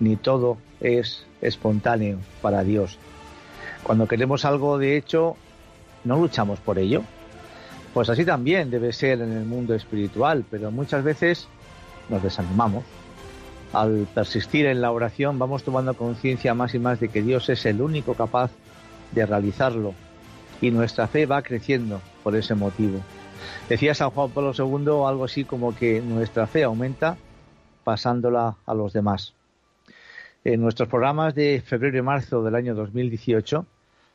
ni 0.00 0.16
todo 0.16 0.58
es 0.80 1.26
espontáneo 1.40 2.18
para 2.42 2.64
Dios. 2.64 2.98
Cuando 3.82 4.08
queremos 4.08 4.44
algo 4.44 4.78
de 4.78 4.96
hecho, 4.96 5.36
no 6.04 6.18
luchamos 6.18 6.58
por 6.60 6.78
ello. 6.78 7.02
Pues 7.94 8.08
así 8.10 8.24
también 8.24 8.70
debe 8.70 8.92
ser 8.92 9.20
en 9.20 9.32
el 9.32 9.44
mundo 9.44 9.74
espiritual, 9.74 10.44
pero 10.50 10.70
muchas 10.70 11.02
veces 11.02 11.48
nos 12.08 12.22
desanimamos. 12.22 12.84
Al 13.72 14.06
persistir 14.14 14.66
en 14.66 14.80
la 14.80 14.92
oración 14.92 15.38
vamos 15.38 15.62
tomando 15.62 15.94
conciencia 15.94 16.54
más 16.54 16.74
y 16.74 16.78
más 16.78 17.00
de 17.00 17.08
que 17.08 17.22
Dios 17.22 17.48
es 17.48 17.66
el 17.66 17.82
único 17.82 18.14
capaz 18.14 18.50
de 19.12 19.26
realizarlo 19.26 19.94
y 20.60 20.70
nuestra 20.70 21.06
fe 21.06 21.26
va 21.26 21.42
creciendo 21.42 22.00
por 22.22 22.34
ese 22.34 22.54
motivo. 22.54 23.00
Decía 23.68 23.94
San 23.94 24.10
Juan 24.10 24.30
Pablo 24.30 24.52
II 24.56 25.06
algo 25.06 25.24
así 25.24 25.44
como 25.44 25.74
que 25.74 26.00
nuestra 26.00 26.46
fe 26.46 26.64
aumenta 26.64 27.16
pasándola 27.84 28.56
a 28.66 28.74
los 28.74 28.92
demás. 28.92 29.34
En 30.44 30.60
nuestros 30.60 30.88
programas 30.88 31.34
de 31.34 31.62
febrero 31.64 31.98
y 31.98 32.02
marzo 32.02 32.42
del 32.42 32.54
año 32.54 32.74
2018 32.74 33.66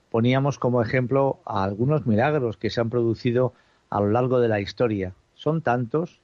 poníamos 0.09 0.59
como 0.59 0.81
ejemplo 0.81 1.39
a 1.45 1.63
algunos 1.63 2.05
milagros 2.05 2.57
que 2.57 2.69
se 2.69 2.81
han 2.81 2.89
producido 2.89 3.53
a 3.93 3.99
lo 3.99 4.09
largo 4.09 4.39
de 4.39 4.47
la 4.47 4.59
historia. 4.59 5.13
Son 5.35 5.61
tantos 5.61 6.19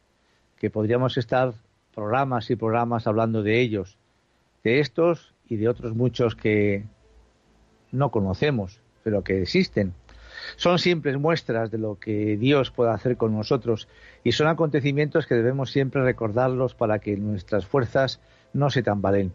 que 0.58 0.72
podríamos 0.72 1.18
estar 1.18 1.54
programas 1.94 2.50
y 2.50 2.56
programas 2.56 3.06
hablando 3.06 3.44
de 3.44 3.62
ellos, 3.62 4.00
de 4.64 4.80
estos 4.80 5.36
y 5.48 5.58
de 5.58 5.70
otros 5.70 5.96
muchos 5.96 6.36
que 6.36 6.86
no 7.92 8.10
conocemos, 8.10 8.82
pero 9.04 9.24
que 9.24 9.44
existen. 9.44 9.94
Son 10.56 10.80
simples 10.80 11.20
muestras 11.20 11.70
de 11.70 11.78
lo 11.78 12.00
que 12.00 12.38
Dios 12.38 12.72
puede 12.72 12.90
hacer 12.90 13.18
con 13.18 13.36
nosotros 13.36 13.88
y 14.24 14.32
son 14.32 14.48
acontecimientos 14.48 15.28
que 15.28 15.36
debemos 15.36 15.70
siempre 15.70 16.02
recordarlos 16.02 16.74
para 16.74 16.98
que 16.98 17.18
nuestras 17.18 17.68
fuerzas 17.68 18.20
no 18.52 18.72
se 18.72 18.82
tambalen. 18.82 19.32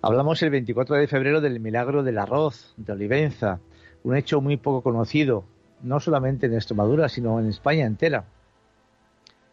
Hablamos 0.00 0.40
el 0.44 0.50
24 0.50 0.94
de 0.94 1.08
febrero 1.08 1.40
del 1.40 1.58
milagro 1.58 2.04
del 2.04 2.18
arroz 2.18 2.72
de 2.76 2.92
Olivenza, 2.92 3.58
un 4.04 4.16
hecho 4.16 4.40
muy 4.40 4.58
poco 4.58 4.82
conocido, 4.82 5.44
no 5.82 6.00
solamente 6.00 6.46
en 6.46 6.54
Extremadura, 6.54 7.08
sino 7.08 7.38
en 7.38 7.46
España 7.46 7.86
entera. 7.86 8.24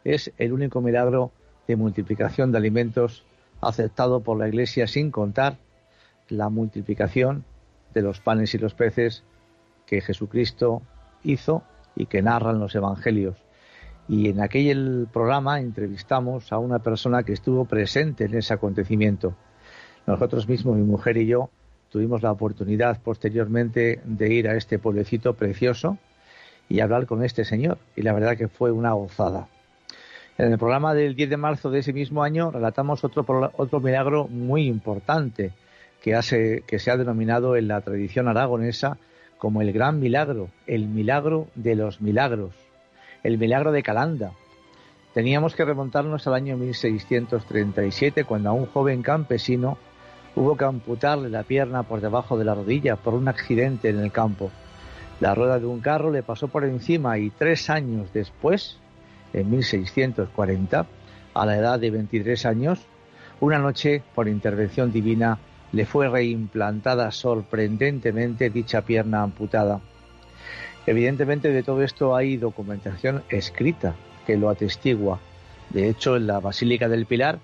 Es 0.04 0.32
el 0.38 0.54
único 0.54 0.82
milagro 0.82 1.32
de 1.68 1.76
multiplicación 1.76 2.52
de 2.52 2.58
alimentos 2.58 3.26
aceptado 3.62 4.22
por 4.22 4.38
la 4.38 4.48
Iglesia 4.48 4.88
sin 4.88 5.12
contar 5.12 5.58
la 6.30 6.50
multiplicación 6.50 7.44
de 7.94 8.02
los 8.02 8.20
panes 8.20 8.54
y 8.54 8.58
los 8.58 8.74
peces 8.74 9.24
que 9.86 10.02
Jesucristo 10.02 10.82
hizo 11.24 11.64
y 11.96 12.08
que 12.08 12.22
narran 12.22 12.60
los 12.60 12.76
evangelios. 12.76 13.38
Y 14.08 14.30
en 14.30 14.42
aquel 14.42 15.08
programa 15.12 15.60
entrevistamos 15.60 16.52
a 16.52 16.60
una 16.60 16.80
persona 16.80 17.24
que 17.24 17.34
estuvo 17.34 17.66
presente 17.66 18.26
en 18.26 18.36
ese 18.36 18.54
acontecimiento. 18.54 19.36
Nosotros 20.06 20.48
mismos, 20.48 20.78
mi 20.78 20.84
mujer 20.84 21.18
y 21.18 21.26
yo, 21.26 21.50
tuvimos 21.90 22.22
la 22.22 22.32
oportunidad 22.32 23.02
posteriormente 23.02 24.02
de 24.04 24.34
ir 24.34 24.48
a 24.48 24.56
este 24.56 24.78
pueblecito 24.78 25.34
precioso 25.34 25.98
y 26.70 26.80
hablar 26.80 27.06
con 27.06 27.24
este 27.24 27.46
señor. 27.46 27.78
Y 27.96 28.02
la 28.02 28.14
verdad 28.14 28.38
que 28.38 28.48
fue 28.48 28.72
una 28.72 28.94
gozada. 28.94 29.48
En 30.38 30.52
el 30.52 30.58
programa 30.58 30.94
del 30.94 31.16
10 31.16 31.30
de 31.30 31.38
marzo 31.38 31.70
de 31.70 31.80
ese 31.80 31.94
mismo 31.94 32.24
año 32.24 32.52
relatamos 32.52 33.04
otro, 33.04 33.26
otro 33.56 33.80
milagro 33.80 34.28
muy 34.28 34.68
importante 34.68 35.54
que, 36.02 36.14
hace, 36.14 36.64
que 36.68 36.78
se 36.78 36.92
ha 36.92 36.98
denominado 36.98 37.56
en 37.56 37.68
la 37.68 37.82
tradición 37.82 38.28
aragonesa 38.28 38.98
como 39.38 39.62
el 39.62 39.72
gran 39.72 40.00
milagro, 40.00 40.50
el 40.68 40.88
milagro 40.88 41.48
de 41.56 41.76
los 41.76 42.02
milagros, 42.02 42.54
el 43.24 43.38
milagro 43.38 43.72
de 43.72 43.84
Calanda. 43.84 44.32
Teníamos 45.14 45.56
que 45.56 45.64
remontarnos 45.64 46.28
al 46.28 46.34
año 46.34 46.58
1637, 46.58 48.26
cuando 48.26 48.50
a 48.50 48.54
un 48.54 48.66
joven 48.66 49.02
campesino 49.02 49.78
hubo 50.36 50.58
que 50.58 50.66
amputarle 50.66 51.30
la 51.30 51.44
pierna 51.44 51.84
por 51.84 52.02
debajo 52.02 52.38
de 52.38 52.44
la 52.44 52.56
rodilla 52.56 52.98
por 52.98 53.14
un 53.14 53.30
accidente 53.30 53.90
en 53.90 54.00
el 54.00 54.12
campo. 54.12 54.52
La 55.20 55.34
rueda 55.34 55.60
de 55.60 55.66
un 55.66 55.80
carro 55.80 56.12
le 56.12 56.24
pasó 56.24 56.50
por 56.50 56.66
encima 56.66 57.18
y 57.18 57.30
tres 57.30 57.70
años 57.70 58.10
después, 58.14 58.78
en 59.34 59.50
1640, 59.50 60.86
a 61.34 61.46
la 61.46 61.58
edad 61.58 61.80
de 61.80 61.92
23 61.92 62.46
años, 62.46 62.80
una 63.40 63.60
noche, 63.60 64.04
por 64.14 64.28
intervención 64.28 64.92
divina, 64.92 65.38
le 65.72 65.86
fue 65.86 66.08
reimplantada 66.10 67.12
sorprendentemente 67.12 68.50
dicha 68.50 68.82
pierna 68.82 69.24
amputada. 69.24 69.82
Evidentemente 70.86 71.50
de 71.50 71.64
todo 71.64 71.82
esto 71.82 72.16
hay 72.16 72.38
documentación 72.38 73.24
escrita 73.30 73.96
que 74.26 74.38
lo 74.38 74.50
atestigua. 74.50 75.20
De 75.70 75.90
hecho, 75.90 76.16
en 76.16 76.28
la 76.28 76.40
Basílica 76.40 76.88
del 76.88 77.06
Pilar 77.06 77.40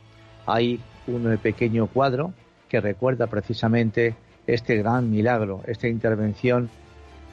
hay 0.46 0.80
un 1.08 1.38
pequeño 1.38 1.88
cuadro 1.88 2.34
que 2.70 2.80
recuerda 2.80 3.28
precisamente 3.28 4.16
este 4.48 4.78
gran 4.78 5.10
milagro, 5.10 5.62
esta 5.68 5.88
intervención 5.88 6.70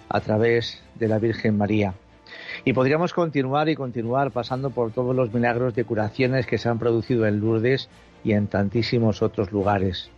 a 0.09 0.21
través 0.21 0.83
de 0.94 1.09
la 1.09 1.18
Virgen 1.18 1.57
María. 1.57 1.94
Y 2.64 2.73
podríamos 2.73 3.14
continuar 3.14 3.68
y 3.68 3.77
continuar 3.77 4.31
pasando 4.31 4.71
por 4.71 4.92
todos 4.92 5.14
los 5.14 5.33
milagros 5.33 5.75
de 5.75 5.85
curaciones 5.85 6.47
que 6.47 6.59
se 6.59 6.68
han 6.68 6.79
producido 6.79 7.27
en 7.27 7.40
Lourdes 7.40 7.88
y 8.25 8.33
en 8.33 8.47
tantísimos 8.47 9.23
otros 9.23 9.53
lugares. 9.53 10.11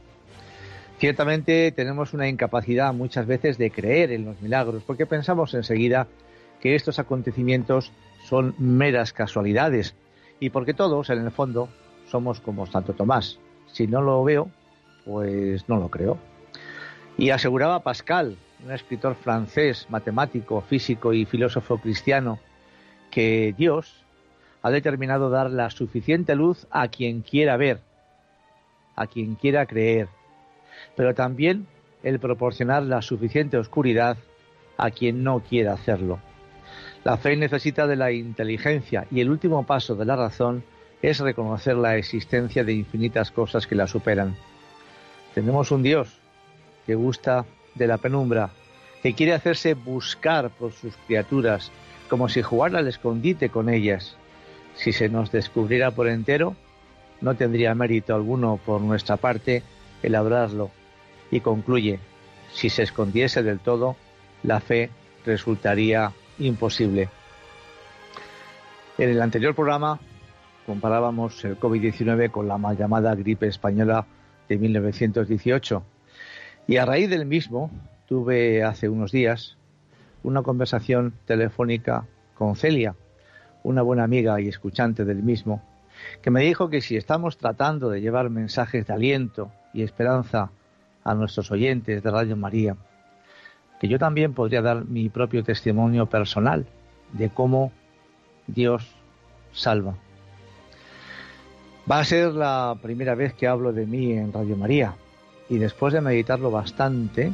Ciertamente 0.98 1.72
tenemos 1.72 2.12
una 2.12 2.28
incapacidad 2.28 2.92
muchas 2.92 3.26
veces 3.26 3.56
de 3.56 3.70
creer 3.70 4.12
en 4.12 4.26
los 4.26 4.40
milagros, 4.42 4.82
porque 4.86 5.06
pensamos 5.06 5.54
enseguida 5.54 6.06
que 6.60 6.74
estos 6.74 6.98
acontecimientos 6.98 7.92
son 8.24 8.54
meras 8.58 9.12
casualidades 9.12 9.94
y 10.40 10.50
porque 10.50 10.74
todos, 10.74 11.08
en 11.10 11.24
el 11.24 11.30
fondo, 11.30 11.68
somos 12.10 12.40
como 12.40 12.66
Santo 12.66 12.92
Tomás. 12.92 13.38
Si 13.66 13.86
no 13.86 14.02
lo 14.02 14.22
veo, 14.24 14.50
pues 15.04 15.68
no 15.68 15.78
lo 15.78 15.88
creo. 15.88 16.18
Y 17.16 17.30
aseguraba 17.30 17.80
Pascal, 17.80 18.36
un 18.64 18.72
escritor 18.72 19.14
francés, 19.14 19.86
matemático, 19.88 20.60
físico 20.60 21.12
y 21.12 21.24
filósofo 21.24 21.78
cristiano, 21.78 22.38
que 23.10 23.54
Dios 23.56 24.04
ha 24.62 24.70
determinado 24.70 25.30
dar 25.30 25.50
la 25.50 25.70
suficiente 25.70 26.34
luz 26.34 26.66
a 26.70 26.88
quien 26.88 27.22
quiera 27.22 27.56
ver, 27.56 27.80
a 28.96 29.06
quien 29.06 29.34
quiera 29.34 29.66
creer, 29.66 30.08
pero 30.96 31.14
también 31.14 31.66
el 32.02 32.18
proporcionar 32.20 32.82
la 32.82 33.02
suficiente 33.02 33.56
oscuridad 33.56 34.16
a 34.76 34.90
quien 34.90 35.24
no 35.24 35.40
quiera 35.40 35.72
hacerlo. 35.72 36.20
La 37.04 37.16
fe 37.16 37.36
necesita 37.36 37.86
de 37.86 37.96
la 37.96 38.12
inteligencia 38.12 39.06
y 39.10 39.20
el 39.20 39.30
último 39.30 39.64
paso 39.66 39.94
de 39.94 40.04
la 40.04 40.16
razón 40.16 40.62
es 41.02 41.18
reconocer 41.18 41.76
la 41.76 41.96
existencia 41.96 42.62
de 42.62 42.74
infinitas 42.74 43.30
cosas 43.30 43.66
que 43.66 43.74
la 43.74 43.86
superan. 43.86 44.36
Tenemos 45.34 45.70
un 45.70 45.82
Dios 45.82 46.18
que 46.86 46.94
gusta 46.94 47.46
de 47.74 47.86
la 47.86 47.98
penumbra, 47.98 48.50
que 49.02 49.14
quiere 49.14 49.32
hacerse 49.32 49.74
buscar 49.74 50.50
por 50.50 50.72
sus 50.72 50.94
criaturas, 51.06 51.70
como 52.08 52.28
si 52.28 52.42
jugara 52.42 52.78
al 52.78 52.88
escondite 52.88 53.48
con 53.48 53.68
ellas. 53.68 54.16
Si 54.74 54.92
se 54.92 55.08
nos 55.08 55.30
descubriera 55.32 55.90
por 55.90 56.08
entero, 56.08 56.56
no 57.20 57.34
tendría 57.34 57.74
mérito 57.74 58.14
alguno 58.14 58.58
por 58.64 58.80
nuestra 58.80 59.16
parte 59.16 59.62
el 60.02 60.14
adorarlo. 60.14 60.70
Y 61.30 61.40
concluye, 61.40 62.00
si 62.52 62.70
se 62.70 62.82
escondiese 62.82 63.42
del 63.42 63.60
todo, 63.60 63.96
la 64.42 64.60
fe 64.60 64.90
resultaría 65.24 66.12
imposible. 66.38 67.08
En 68.98 69.10
el 69.10 69.22
anterior 69.22 69.54
programa 69.54 69.98
comparábamos 70.66 71.44
el 71.44 71.58
COVID-19 71.58 72.30
con 72.30 72.48
la 72.48 72.58
mal 72.58 72.76
llamada 72.76 73.14
gripe 73.14 73.46
española 73.46 74.06
de 74.48 74.58
1918 74.58 75.82
y 76.70 76.76
a 76.76 76.84
raíz 76.84 77.10
del 77.10 77.26
mismo 77.26 77.68
tuve 78.06 78.62
hace 78.62 78.88
unos 78.88 79.10
días 79.10 79.56
una 80.22 80.42
conversación 80.42 81.14
telefónica 81.24 82.06
con 82.34 82.54
Celia, 82.54 82.94
una 83.64 83.82
buena 83.82 84.04
amiga 84.04 84.40
y 84.40 84.46
escuchante 84.46 85.04
del 85.04 85.20
mismo, 85.20 85.64
que 86.22 86.30
me 86.30 86.42
dijo 86.42 86.70
que 86.70 86.80
si 86.80 86.96
estamos 86.96 87.38
tratando 87.38 87.90
de 87.90 88.00
llevar 88.00 88.30
mensajes 88.30 88.86
de 88.86 88.92
aliento 88.92 89.50
y 89.74 89.82
esperanza 89.82 90.52
a 91.02 91.14
nuestros 91.16 91.50
oyentes 91.50 92.04
de 92.04 92.08
Radio 92.08 92.36
María, 92.36 92.76
que 93.80 93.88
yo 93.88 93.98
también 93.98 94.32
podría 94.32 94.62
dar 94.62 94.84
mi 94.84 95.08
propio 95.08 95.42
testimonio 95.42 96.06
personal 96.06 96.66
de 97.12 97.30
cómo 97.30 97.72
Dios 98.46 98.94
salva. 99.50 99.96
Va 101.90 101.98
a 101.98 102.04
ser 102.04 102.28
la 102.28 102.76
primera 102.80 103.16
vez 103.16 103.34
que 103.34 103.48
hablo 103.48 103.72
de 103.72 103.86
mí 103.86 104.12
en 104.12 104.32
Radio 104.32 104.56
María 104.56 104.94
y 105.50 105.58
después 105.58 105.92
de 105.92 106.00
meditarlo 106.00 106.52
bastante, 106.52 107.32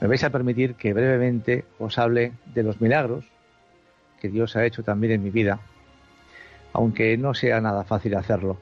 me 0.00 0.08
vais 0.08 0.24
a 0.24 0.30
permitir 0.30 0.74
que 0.74 0.94
brevemente 0.94 1.66
os 1.78 1.98
hable 1.98 2.32
de 2.46 2.62
los 2.62 2.80
milagros 2.80 3.26
que 4.20 4.30
Dios 4.30 4.56
ha 4.56 4.64
hecho 4.64 4.82
también 4.82 5.12
en 5.12 5.22
mi 5.22 5.28
vida, 5.28 5.60
aunque 6.72 7.16
no 7.18 7.34
sea 7.34 7.60
nada 7.60 7.84
fácil 7.84 8.16
hacerlo. 8.16 8.56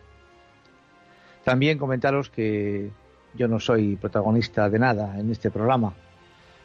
También 1.45 1.79
comentaros 1.79 2.31
que 2.31 2.91
yo 3.35 3.47
no 3.47 3.61
soy 3.61 3.95
protagonista 3.95 4.69
de 4.69 4.79
nada 4.81 5.19
en 5.21 5.31
este 5.31 5.53
programa, 5.53 5.95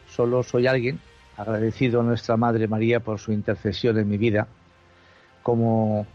solo 0.08 0.42
soy 0.42 0.66
alguien 0.66 1.00
agradecido 1.38 2.02
a 2.02 2.04
nuestra 2.04 2.38
Madre 2.38 2.68
María 2.68 3.02
por 3.02 3.20
su 3.20 3.32
intercesión 3.32 4.00
en 4.00 4.10
mi 4.10 4.18
vida, 4.18 4.48
como 5.44 6.08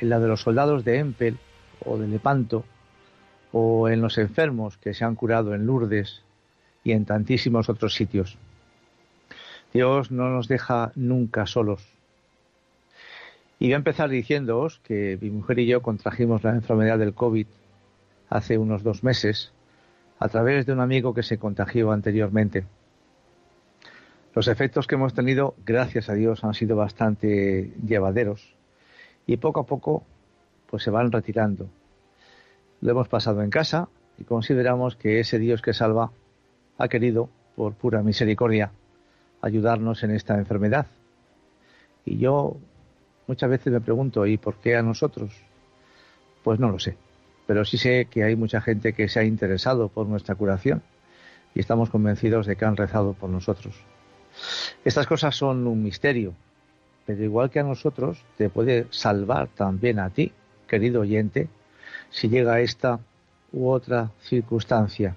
en 0.00 0.08
la 0.08 0.20
de 0.20 0.28
los 0.28 0.42
soldados 0.42 0.84
de 0.84 0.98
Empel 0.98 1.38
o 1.84 1.98
de 1.98 2.06
Lepanto, 2.06 2.64
o 3.52 3.88
en 3.88 4.00
los 4.00 4.18
enfermos 4.18 4.78
que 4.78 4.94
se 4.94 5.04
han 5.04 5.14
curado 5.14 5.54
en 5.54 5.66
Lourdes 5.66 6.22
y 6.84 6.92
en 6.92 7.04
tantísimos 7.04 7.68
otros 7.68 7.94
sitios. 7.94 8.38
Dios 9.72 10.10
no 10.10 10.28
nos 10.30 10.48
deja 10.48 10.92
nunca 10.94 11.46
solos. 11.46 11.86
Y 13.58 13.66
voy 13.66 13.74
a 13.74 13.76
empezar 13.76 14.10
diciéndoos 14.10 14.80
que 14.80 15.18
mi 15.20 15.30
mujer 15.30 15.60
y 15.60 15.66
yo 15.66 15.82
contrajimos 15.82 16.42
la 16.42 16.50
enfermedad 16.50 16.98
del 16.98 17.14
COVID 17.14 17.46
hace 18.28 18.58
unos 18.58 18.82
dos 18.82 19.04
meses 19.04 19.52
a 20.18 20.28
través 20.28 20.66
de 20.66 20.72
un 20.72 20.80
amigo 20.80 21.14
que 21.14 21.22
se 21.22 21.38
contagió 21.38 21.92
anteriormente. 21.92 22.64
Los 24.34 24.48
efectos 24.48 24.86
que 24.86 24.94
hemos 24.94 25.14
tenido, 25.14 25.54
gracias 25.64 26.08
a 26.08 26.14
Dios, 26.14 26.42
han 26.42 26.54
sido 26.54 26.74
bastante 26.74 27.72
llevaderos 27.86 28.54
y 29.26 29.36
poco 29.36 29.60
a 29.60 29.66
poco 29.66 30.04
pues 30.70 30.82
se 30.82 30.90
van 30.90 31.12
retirando. 31.12 31.68
Lo 32.82 32.90
hemos 32.90 33.08
pasado 33.08 33.42
en 33.42 33.50
casa 33.50 33.88
y 34.18 34.24
consideramos 34.24 34.96
que 34.96 35.20
ese 35.20 35.38
Dios 35.38 35.62
que 35.62 35.72
salva 35.72 36.10
ha 36.78 36.88
querido, 36.88 37.30
por 37.54 37.74
pura 37.74 38.02
misericordia, 38.02 38.72
ayudarnos 39.40 40.02
en 40.02 40.10
esta 40.10 40.36
enfermedad. 40.36 40.86
Y 42.04 42.18
yo 42.18 42.56
muchas 43.28 43.48
veces 43.48 43.72
me 43.72 43.80
pregunto, 43.80 44.26
¿y 44.26 44.36
por 44.36 44.56
qué 44.56 44.74
a 44.74 44.82
nosotros? 44.82 45.32
Pues 46.42 46.58
no 46.58 46.70
lo 46.70 46.80
sé, 46.80 46.96
pero 47.46 47.64
sí 47.64 47.78
sé 47.78 48.08
que 48.10 48.24
hay 48.24 48.34
mucha 48.34 48.60
gente 48.60 48.94
que 48.94 49.08
se 49.08 49.20
ha 49.20 49.24
interesado 49.24 49.88
por 49.88 50.08
nuestra 50.08 50.34
curación 50.34 50.82
y 51.54 51.60
estamos 51.60 51.88
convencidos 51.88 52.46
de 52.46 52.56
que 52.56 52.64
han 52.64 52.76
rezado 52.76 53.12
por 53.12 53.30
nosotros. 53.30 53.76
Estas 54.84 55.06
cosas 55.06 55.36
son 55.36 55.68
un 55.68 55.84
misterio, 55.84 56.34
pero 57.06 57.22
igual 57.22 57.48
que 57.50 57.60
a 57.60 57.64
nosotros, 57.64 58.24
te 58.36 58.50
puede 58.50 58.88
salvar 58.90 59.46
también 59.54 60.00
a 60.00 60.10
ti, 60.10 60.32
querido 60.66 61.02
oyente, 61.02 61.48
si 62.12 62.28
llega 62.28 62.60
esta 62.60 63.00
u 63.52 63.68
otra 63.68 64.10
circunstancia. 64.20 65.16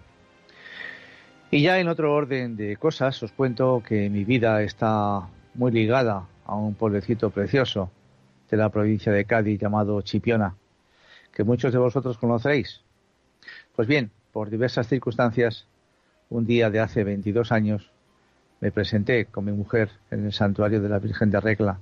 Y 1.52 1.62
ya 1.62 1.80
en 1.80 1.88
otro 1.88 2.14
orden 2.14 2.58
de 2.58 2.76
cosas, 2.78 3.22
os 3.22 3.32
cuento 3.32 3.84
que 3.88 4.10
mi 4.10 4.24
vida 4.24 4.64
está 4.64 5.28
muy 5.54 5.72
ligada 5.72 6.28
a 6.46 6.56
un 6.56 6.74
pueblecito 6.74 7.30
precioso 7.30 7.92
de 8.50 8.58
la 8.58 8.70
provincia 8.70 9.12
de 9.12 9.26
Cádiz 9.26 9.60
llamado 9.60 10.02
Chipiona, 10.02 10.56
que 11.32 11.44
muchos 11.44 11.72
de 11.72 11.80
vosotros 11.80 12.18
conoceréis. 12.18 12.82
Pues 13.76 13.88
bien, 13.88 14.12
por 14.32 14.50
diversas 14.50 14.88
circunstancias, 14.88 15.68
un 16.30 16.46
día 16.46 16.70
de 16.70 16.80
hace 16.80 17.04
22 17.04 17.52
años, 17.52 17.92
me 18.60 18.72
presenté 18.72 19.26
con 19.26 19.46
mi 19.46 19.52
mujer 19.52 19.90
en 20.12 20.26
el 20.26 20.34
santuario 20.34 20.82
de 20.82 20.90
la 20.90 21.00
Virgen 21.00 21.30
de 21.30 21.40
Regla, 21.40 21.80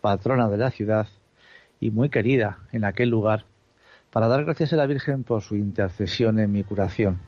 patrona 0.00 0.48
de 0.48 0.56
la 0.56 0.70
ciudad 0.70 1.08
y 1.78 1.90
muy 1.90 2.08
querida 2.08 2.58
en 2.72 2.84
aquel 2.84 3.10
lugar, 3.10 3.44
para 4.16 4.28
dar 4.28 4.46
gracias 4.46 4.72
a 4.72 4.76
la 4.76 4.86
Virgen 4.86 5.24
por 5.24 5.42
su 5.42 5.56
intercesión 5.56 6.38
en 6.38 6.50
mi 6.50 6.64
curación. 6.64 7.18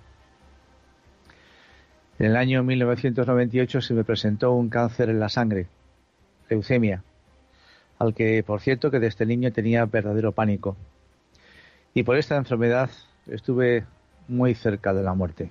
En 2.18 2.24
el 2.24 2.34
año 2.34 2.62
1998 2.62 3.82
se 3.82 3.92
me 3.92 4.04
presentó 4.04 4.52
un 4.52 4.70
cáncer 4.70 5.10
en 5.10 5.20
la 5.20 5.28
sangre, 5.28 5.66
leucemia, 6.48 7.04
al 7.98 8.14
que, 8.14 8.42
por 8.42 8.62
cierto, 8.62 8.90
que 8.90 9.00
desde 9.00 9.26
niño 9.26 9.52
tenía 9.52 9.84
verdadero 9.84 10.32
pánico. 10.32 10.78
Y 11.92 12.04
por 12.04 12.16
esta 12.16 12.36
enfermedad 12.36 12.88
estuve 13.26 13.84
muy 14.26 14.54
cerca 14.54 14.94
de 14.94 15.02
la 15.02 15.12
muerte. 15.12 15.50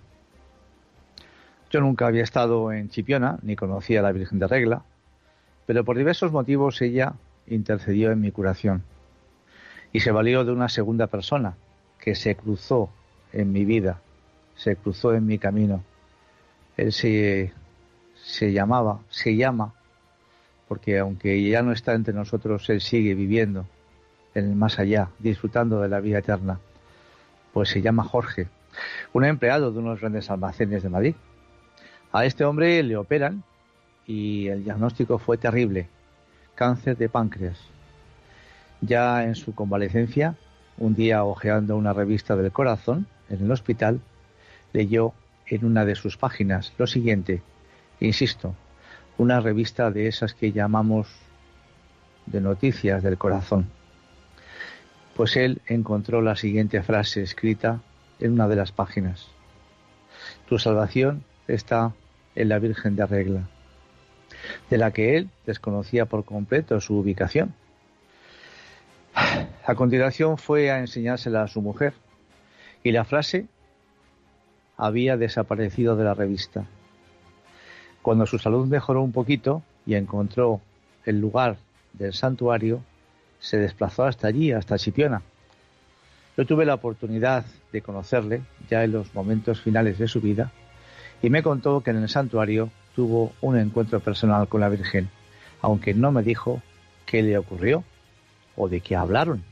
Yo 1.70 1.82
nunca 1.82 2.08
había 2.08 2.24
estado 2.24 2.72
en 2.72 2.90
Chipiona, 2.90 3.38
ni 3.44 3.56
conocía 3.56 4.00
a 4.00 4.04
la 4.04 4.12
Virgen 4.12 4.40
de 4.40 4.48
Regla, 4.48 4.86
pero 5.68 5.86
por 5.86 6.00
diversos 6.00 6.32
motivos 6.32 6.82
ella 6.82 7.14
intercedió 7.46 8.12
en 8.12 8.22
mi 8.22 8.32
curación 8.32 8.82
y 9.94 10.00
se 10.00 10.12
valió 10.12 10.44
de 10.44 10.52
una 10.52 10.70
segunda 10.70 11.08
persona 11.08 11.56
que 12.00 12.16
se 12.16 12.36
cruzó 12.36 12.90
en 13.34 13.52
mi 13.52 13.66
vida, 13.66 14.02
se 14.56 14.76
cruzó 14.76 15.14
en 15.14 15.26
mi 15.26 15.38
camino 15.38 15.84
él 16.78 16.94
se, 16.94 17.52
se 18.14 18.54
llamaba, 18.54 19.00
se 19.10 19.36
llama, 19.36 19.74
porque 20.68 21.00
aunque 21.00 21.44
ya 21.50 21.64
no 21.64 21.72
está 21.72 21.94
entre 21.94 22.14
nosotros, 22.14 22.70
Él 22.70 22.82
sigue 22.82 23.16
viviendo 23.16 23.66
en 24.36 24.46
el 24.46 24.56
más 24.56 24.78
allá, 24.78 25.10
disfrutando 25.18 25.82
de 25.82 25.90
la 25.90 26.00
vida 26.00 26.20
eterna. 26.20 26.60
Pues 27.52 27.70
se 27.70 27.82
llama 27.82 28.04
Jorge, 28.04 28.48
un 29.14 29.26
empleado 29.26 29.72
de 29.72 29.80
unos 29.80 30.00
grandes 30.00 30.30
almacenes 30.30 30.84
de 30.84 30.90
Madrid. 30.90 31.16
A 32.12 32.26
este 32.26 32.46
hombre 32.46 32.84
le 32.84 32.96
operan 32.96 33.44
y 34.06 34.48
el 34.48 34.64
diagnóstico 34.64 35.18
fue 35.18 35.38
terrible, 35.38 35.90
cáncer 36.54 36.96
de 36.96 37.10
páncreas. 37.10 37.58
Ya 38.82 39.24
en 39.24 39.36
su 39.36 39.56
convalecencia, 39.56 40.36
un 40.78 40.96
día 40.96 41.24
hojeando 41.24 41.76
una 41.76 41.94
revista 41.94 42.36
del 42.36 42.52
corazón 42.52 43.08
en 43.30 43.44
el 43.44 43.52
hospital, 43.52 44.00
leyó 44.74 45.14
en 45.48 45.66
una 45.66 45.86
de 45.86 45.96
sus 45.96 46.18
páginas 46.18 46.74
lo 46.78 46.88
siguiente, 46.88 47.42
insisto, 48.00 48.56
una 49.18 49.40
revista 49.40 49.90
de 49.92 50.08
esas 50.08 50.34
que 50.34 50.52
llamamos 50.52 51.08
de 52.26 52.42
noticias 52.42 53.02
del 53.02 53.18
corazón. 53.18 53.68
Pues 55.16 55.36
él 55.36 55.62
encontró 55.66 56.22
la 56.22 56.36
siguiente 56.36 56.84
frase 56.84 57.24
escrita 57.24 57.82
en 58.20 58.34
una 58.34 58.48
de 58.48 58.56
las 58.56 58.72
páginas. 58.72 59.28
Tu 60.48 60.60
salvación 60.60 61.24
está 61.48 61.94
en 62.36 62.50
la 62.50 62.60
Virgen 62.60 62.96
de 62.96 63.06
Regla, 63.06 63.48
de 64.70 64.78
la 64.78 64.92
que 64.92 65.18
él 65.18 65.30
desconocía 65.46 66.06
por 66.06 66.26
completo 66.26 66.80
su 66.80 66.96
ubicación. 66.96 67.56
A 69.68 69.76
continuación 69.76 70.38
fue 70.38 70.72
a 70.72 70.80
enseñársela 70.80 71.44
a 71.44 71.50
su 71.50 71.62
mujer 71.62 71.94
y 72.86 72.94
la 72.94 73.04
frase 73.04 73.48
había 74.78 75.18
desaparecido 75.18 75.98
de 75.98 76.06
la 76.06 76.14
revista. 76.14 76.64
Cuando 78.02 78.26
su 78.26 78.40
salud 78.40 78.66
mejoró 78.66 79.02
un 79.02 79.12
poquito 79.12 79.64
y 79.86 79.96
encontró 79.96 80.62
el 81.06 81.20
lugar 81.20 81.58
del 81.92 82.14
santuario, 82.14 82.82
se 83.42 83.58
desplazó 83.58 84.06
hasta 84.06 84.30
allí, 84.30 84.54
hasta 84.54 84.78
Chipiona. 84.78 85.22
Yo 86.38 86.46
tuve 86.46 86.66
la 86.66 86.76
oportunidad 86.76 87.44
de 87.74 87.82
conocerle 87.82 88.44
ya 88.70 88.86
en 88.86 88.94
los 88.94 89.14
momentos 89.14 89.60
finales 89.60 89.98
de 89.98 90.08
su 90.08 90.22
vida 90.22 90.54
y 91.22 91.30
me 91.30 91.44
contó 91.44 91.82
que 91.82 91.92
en 91.92 91.98
el 91.98 92.08
santuario 92.08 92.70
tuvo 92.96 93.34
un 93.42 93.58
encuentro 93.58 94.00
personal 94.00 94.48
con 94.48 94.62
la 94.62 94.70
Virgen, 94.70 95.10
aunque 95.62 95.94
no 95.94 96.14
me 96.14 96.24
dijo 96.24 96.62
qué 97.06 97.22
le 97.22 97.38
ocurrió 97.38 97.84
o 98.56 98.70
de 98.70 98.80
qué 98.80 98.96
hablaron. 98.96 99.44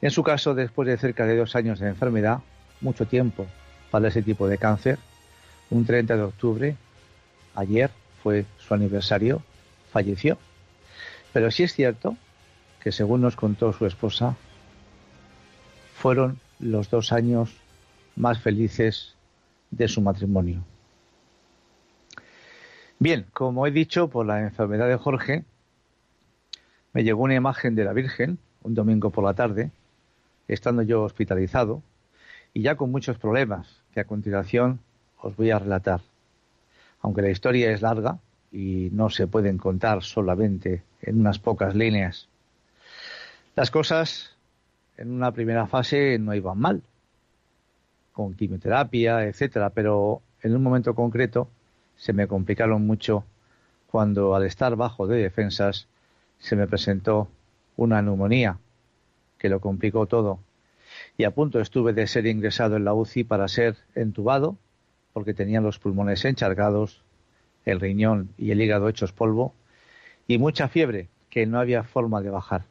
En 0.00 0.10
su 0.10 0.22
caso, 0.22 0.54
después 0.54 0.86
de 0.86 0.96
cerca 0.96 1.26
de 1.26 1.36
dos 1.36 1.56
años 1.56 1.80
de 1.80 1.88
enfermedad, 1.88 2.40
mucho 2.80 3.06
tiempo 3.06 3.46
para 3.90 4.08
ese 4.08 4.22
tipo 4.22 4.46
de 4.46 4.58
cáncer, 4.58 4.98
un 5.70 5.84
30 5.84 6.16
de 6.16 6.22
octubre, 6.22 6.76
ayer 7.54 7.90
fue 8.22 8.46
su 8.58 8.74
aniversario, 8.74 9.42
falleció. 9.90 10.38
Pero 11.32 11.50
sí 11.50 11.64
es 11.64 11.74
cierto 11.74 12.16
que 12.80 12.92
según 12.92 13.22
nos 13.22 13.34
contó 13.34 13.72
su 13.72 13.86
esposa, 13.86 14.36
fueron 15.94 16.38
los 16.60 16.90
dos 16.90 17.12
años 17.12 17.56
más 18.14 18.40
felices 18.40 19.14
de 19.70 19.88
su 19.88 20.00
matrimonio. 20.00 20.62
Bien, 23.00 23.26
como 23.32 23.66
he 23.66 23.70
dicho, 23.70 24.08
por 24.08 24.26
la 24.26 24.40
enfermedad 24.40 24.88
de 24.88 24.96
Jorge, 24.96 25.44
me 26.92 27.04
llegó 27.04 27.22
una 27.24 27.34
imagen 27.34 27.74
de 27.74 27.84
la 27.84 27.92
Virgen 27.92 28.38
un 28.62 28.74
domingo 28.74 29.10
por 29.10 29.24
la 29.24 29.34
tarde, 29.34 29.70
estando 30.48 30.82
yo 30.82 31.02
hospitalizado 31.02 31.82
y 32.54 32.62
ya 32.62 32.76
con 32.76 32.90
muchos 32.90 33.18
problemas 33.18 33.82
que 33.92 34.00
a 34.00 34.06
continuación 34.06 34.80
os 35.20 35.36
voy 35.36 35.50
a 35.50 35.58
relatar. 35.58 36.00
Aunque 37.00 37.22
la 37.22 37.30
historia 37.30 37.70
es 37.70 37.82
larga 37.82 38.18
y 38.50 38.88
no 38.92 39.10
se 39.10 39.26
pueden 39.26 39.58
contar 39.58 40.02
solamente 40.02 40.82
en 41.02 41.20
unas 41.20 41.38
pocas 41.38 41.74
líneas, 41.74 42.28
las 43.54 43.70
cosas 43.70 44.36
en 44.96 45.12
una 45.12 45.32
primera 45.32 45.66
fase 45.66 46.18
no 46.18 46.34
iban 46.34 46.58
mal, 46.58 46.82
con 48.12 48.34
quimioterapia, 48.34 49.24
etcétera, 49.26 49.70
pero 49.70 50.22
en 50.42 50.56
un 50.56 50.62
momento 50.62 50.94
concreto 50.94 51.48
se 51.96 52.12
me 52.12 52.26
complicaron 52.26 52.86
mucho 52.86 53.24
cuando 53.90 54.34
al 54.34 54.44
estar 54.44 54.74
bajo 54.76 55.06
de 55.06 55.22
defensas 55.22 55.86
se 56.38 56.56
me 56.56 56.66
presentó 56.66 57.28
una 57.76 58.02
neumonía 58.02 58.58
que 59.38 59.48
lo 59.48 59.60
complicó 59.60 60.06
todo 60.06 60.40
y 61.16 61.24
a 61.24 61.30
punto 61.30 61.60
estuve 61.60 61.92
de 61.92 62.06
ser 62.06 62.26
ingresado 62.26 62.76
en 62.76 62.84
la 62.84 62.94
UCI 62.94 63.24
para 63.24 63.48
ser 63.48 63.76
entubado 63.94 64.56
porque 65.12 65.34
tenía 65.34 65.60
los 65.60 65.78
pulmones 65.78 66.24
enchargados, 66.24 67.02
el 67.64 67.80
riñón 67.80 68.30
y 68.38 68.50
el 68.50 68.60
hígado 68.60 68.88
hechos 68.88 69.12
polvo 69.12 69.54
y 70.26 70.38
mucha 70.38 70.68
fiebre 70.68 71.08
que 71.30 71.46
no 71.46 71.58
había 71.58 71.82
forma 71.82 72.20
de 72.20 72.30
bajar. 72.30 72.64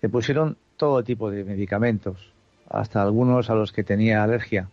Me 0.00 0.08
pusieron 0.08 0.56
todo 0.76 1.02
tipo 1.04 1.30
de 1.30 1.44
medicamentos, 1.44 2.32
hasta 2.68 3.02
algunos 3.02 3.50
a 3.50 3.54
los 3.54 3.72
que 3.72 3.84
tenía 3.84 4.22
alergia, 4.22 4.68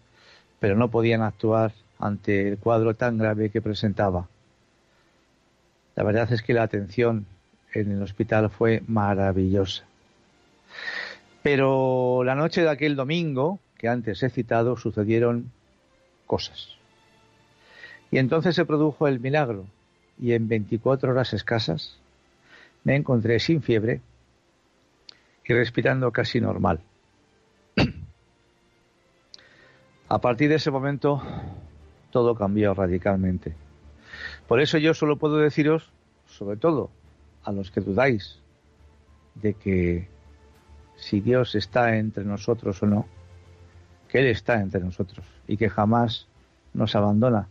pero 0.59 0.75
no 0.75 0.89
podían 0.89 1.21
actuar 1.21 1.73
ante 1.99 2.47
el 2.47 2.57
cuadro 2.57 2.95
tan 2.95 3.17
grave 3.17 3.49
que 3.49 3.61
presentaba. 3.61 4.27
La 5.95 6.03
verdad 6.03 6.31
es 6.31 6.41
que 6.41 6.53
la 6.53 6.63
atención 6.63 7.25
en 7.73 7.91
el 7.91 8.01
hospital 8.01 8.49
fue 8.49 8.83
maravillosa. 8.87 9.85
Pero 11.41 12.23
la 12.23 12.35
noche 12.35 12.61
de 12.61 12.69
aquel 12.69 12.95
domingo, 12.95 13.59
que 13.77 13.87
antes 13.87 14.23
he 14.23 14.29
citado, 14.29 14.77
sucedieron 14.77 15.51
cosas. 16.25 16.69
Y 18.11 18.17
entonces 18.17 18.55
se 18.55 18.65
produjo 18.65 19.07
el 19.07 19.19
milagro, 19.19 19.65
y 20.19 20.33
en 20.33 20.47
24 20.47 21.11
horas 21.11 21.33
escasas 21.33 21.97
me 22.83 22.95
encontré 22.95 23.39
sin 23.39 23.61
fiebre 23.61 24.01
y 25.45 25.53
respirando 25.53 26.11
casi 26.11 26.39
normal. 26.39 26.79
A 30.09 30.19
partir 30.19 30.49
de 30.49 30.55
ese 30.55 30.69
momento 30.69 31.21
todo 32.11 32.35
cambió 32.35 32.73
radicalmente. 32.73 33.55
Por 34.47 34.61
eso 34.61 34.77
yo 34.77 34.93
solo 34.93 35.17
puedo 35.17 35.37
deciros, 35.37 35.91
sobre 36.27 36.57
todo 36.57 36.91
a 37.43 37.51
los 37.51 37.71
que 37.71 37.81
dudáis 37.81 38.39
de 39.35 39.55
que 39.55 40.07
si 41.03 41.19
Dios 41.19 41.55
está 41.55 41.97
entre 41.97 42.23
nosotros 42.23 42.81
o 42.81 42.87
no, 42.87 43.07
que 44.07 44.19
Él 44.19 44.27
está 44.27 44.61
entre 44.61 44.81
nosotros 44.81 45.25
y 45.47 45.57
que 45.57 45.69
jamás 45.69 46.27
nos 46.73 46.95
abandona, 46.95 47.47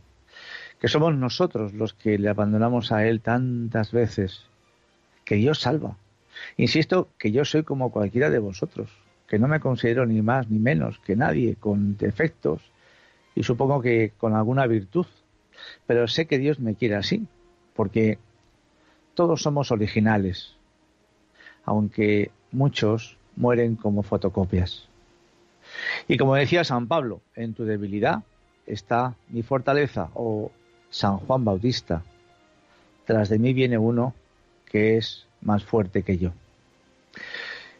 que 0.80 0.88
somos 0.88 1.14
nosotros 1.14 1.74
los 1.74 1.92
que 1.92 2.18
le 2.18 2.28
abandonamos 2.28 2.92
a 2.92 3.06
Él 3.06 3.20
tantas 3.20 3.92
veces, 3.92 4.46
que 5.24 5.36
Dios 5.36 5.60
salva. 5.60 5.96
Insisto 6.56 7.08
que 7.18 7.30
yo 7.30 7.44
soy 7.44 7.62
como 7.62 7.92
cualquiera 7.92 8.30
de 8.30 8.38
vosotros, 8.38 8.90
que 9.28 9.38
no 9.38 9.48
me 9.48 9.60
considero 9.60 10.06
ni 10.06 10.22
más 10.22 10.50
ni 10.50 10.58
menos 10.58 10.98
que 11.00 11.14
nadie, 11.14 11.56
con 11.56 11.96
defectos 11.96 12.62
y 13.34 13.42
supongo 13.42 13.80
que 13.80 14.12
con 14.16 14.34
alguna 14.34 14.66
virtud. 14.66 15.06
Pero 15.86 16.08
sé 16.08 16.26
que 16.26 16.38
Dios 16.38 16.58
me 16.58 16.74
quiere 16.74 16.96
así, 16.96 17.26
porque 17.74 18.18
todos 19.14 19.42
somos 19.42 19.70
originales, 19.70 20.56
aunque 21.64 22.30
muchos 22.50 23.18
mueren 23.36 23.76
como 23.76 24.02
fotocopias. 24.02 24.88
Y 26.08 26.16
como 26.16 26.34
decía 26.34 26.64
San 26.64 26.86
Pablo, 26.88 27.20
en 27.34 27.54
tu 27.54 27.64
debilidad 27.64 28.22
está 28.66 29.14
mi 29.28 29.42
fortaleza, 29.42 30.10
o 30.14 30.50
San 30.90 31.18
Juan 31.18 31.44
Bautista, 31.44 32.02
tras 33.06 33.28
de 33.28 33.38
mí 33.38 33.52
viene 33.52 33.78
uno 33.78 34.14
que 34.66 34.96
es 34.96 35.26
más 35.40 35.64
fuerte 35.64 36.02
que 36.02 36.18
yo. 36.18 36.32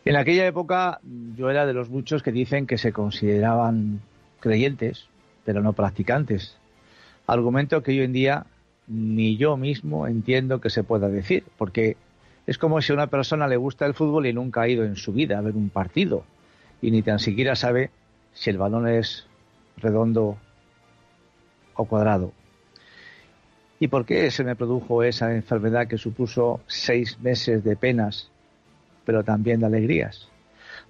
En 0.05 0.17
aquella 0.17 0.47
época 0.47 1.01
yo 1.37 1.51
era 1.51 1.65
de 1.67 1.75
los 1.75 1.89
muchos 1.89 2.23
que 2.23 2.33
dicen 2.33 2.67
que 2.67 2.79
se 2.79 2.93
consideraban 2.93 4.01
creyentes, 4.41 5.07
pero 5.45 5.63
no 5.63 5.75
practicantes. 5.75 6.57
Argumento 7.27 7.83
que 7.83 7.93
hoy 7.93 8.01
en 8.01 8.13
día 8.13 8.47
ni 8.89 9.37
yo 9.37 9.57
mismo 9.57 10.09
entiendo 10.09 10.61
que 10.61 10.71
se 10.71 10.83
pueda 10.83 11.09
decir, 11.09 11.45
porque 11.57 11.97
es 12.47 12.59
como 12.59 12.81
si 12.81 12.93
a 12.93 12.95
una 12.95 13.07
persona 13.07 13.47
le 13.47 13.57
gusta 13.57 13.87
el 13.87 13.95
fútbol 13.95 14.27
y 14.27 14.33
nunca 14.33 14.63
ha 14.63 14.69
ido 14.69 14.85
en 14.85 14.97
su 14.97 15.13
vida 15.13 15.39
a 15.39 15.43
ver 15.43 15.55
un 15.55 15.71
partido 15.71 16.25
y 16.81 16.91
ni 16.91 17.03
tan 17.03 17.19
siquiera 17.19 17.55
sabe 17.55 17.91
si 18.33 18.51
el 18.51 18.59
balón 18.59 18.89
es 18.89 19.27
redondo 19.77 20.37
o 21.75 21.85
cuadrado. 21.85 22.33
¿Y 23.79 23.89
por 23.89 24.05
qué 24.05 24.31
se 24.31 24.45
me 24.45 24.57
produjo 24.57 25.03
esa 25.03 25.35
enfermedad 25.35 25.89
que 25.89 25.99
supuso 25.99 26.61
seis 26.67 27.19
meses 27.21 27.65
de 27.65 27.77
penas 27.77 28.33
pero 29.05 29.25
también 29.25 29.61
de 29.61 29.67
alegrías. 29.67 30.29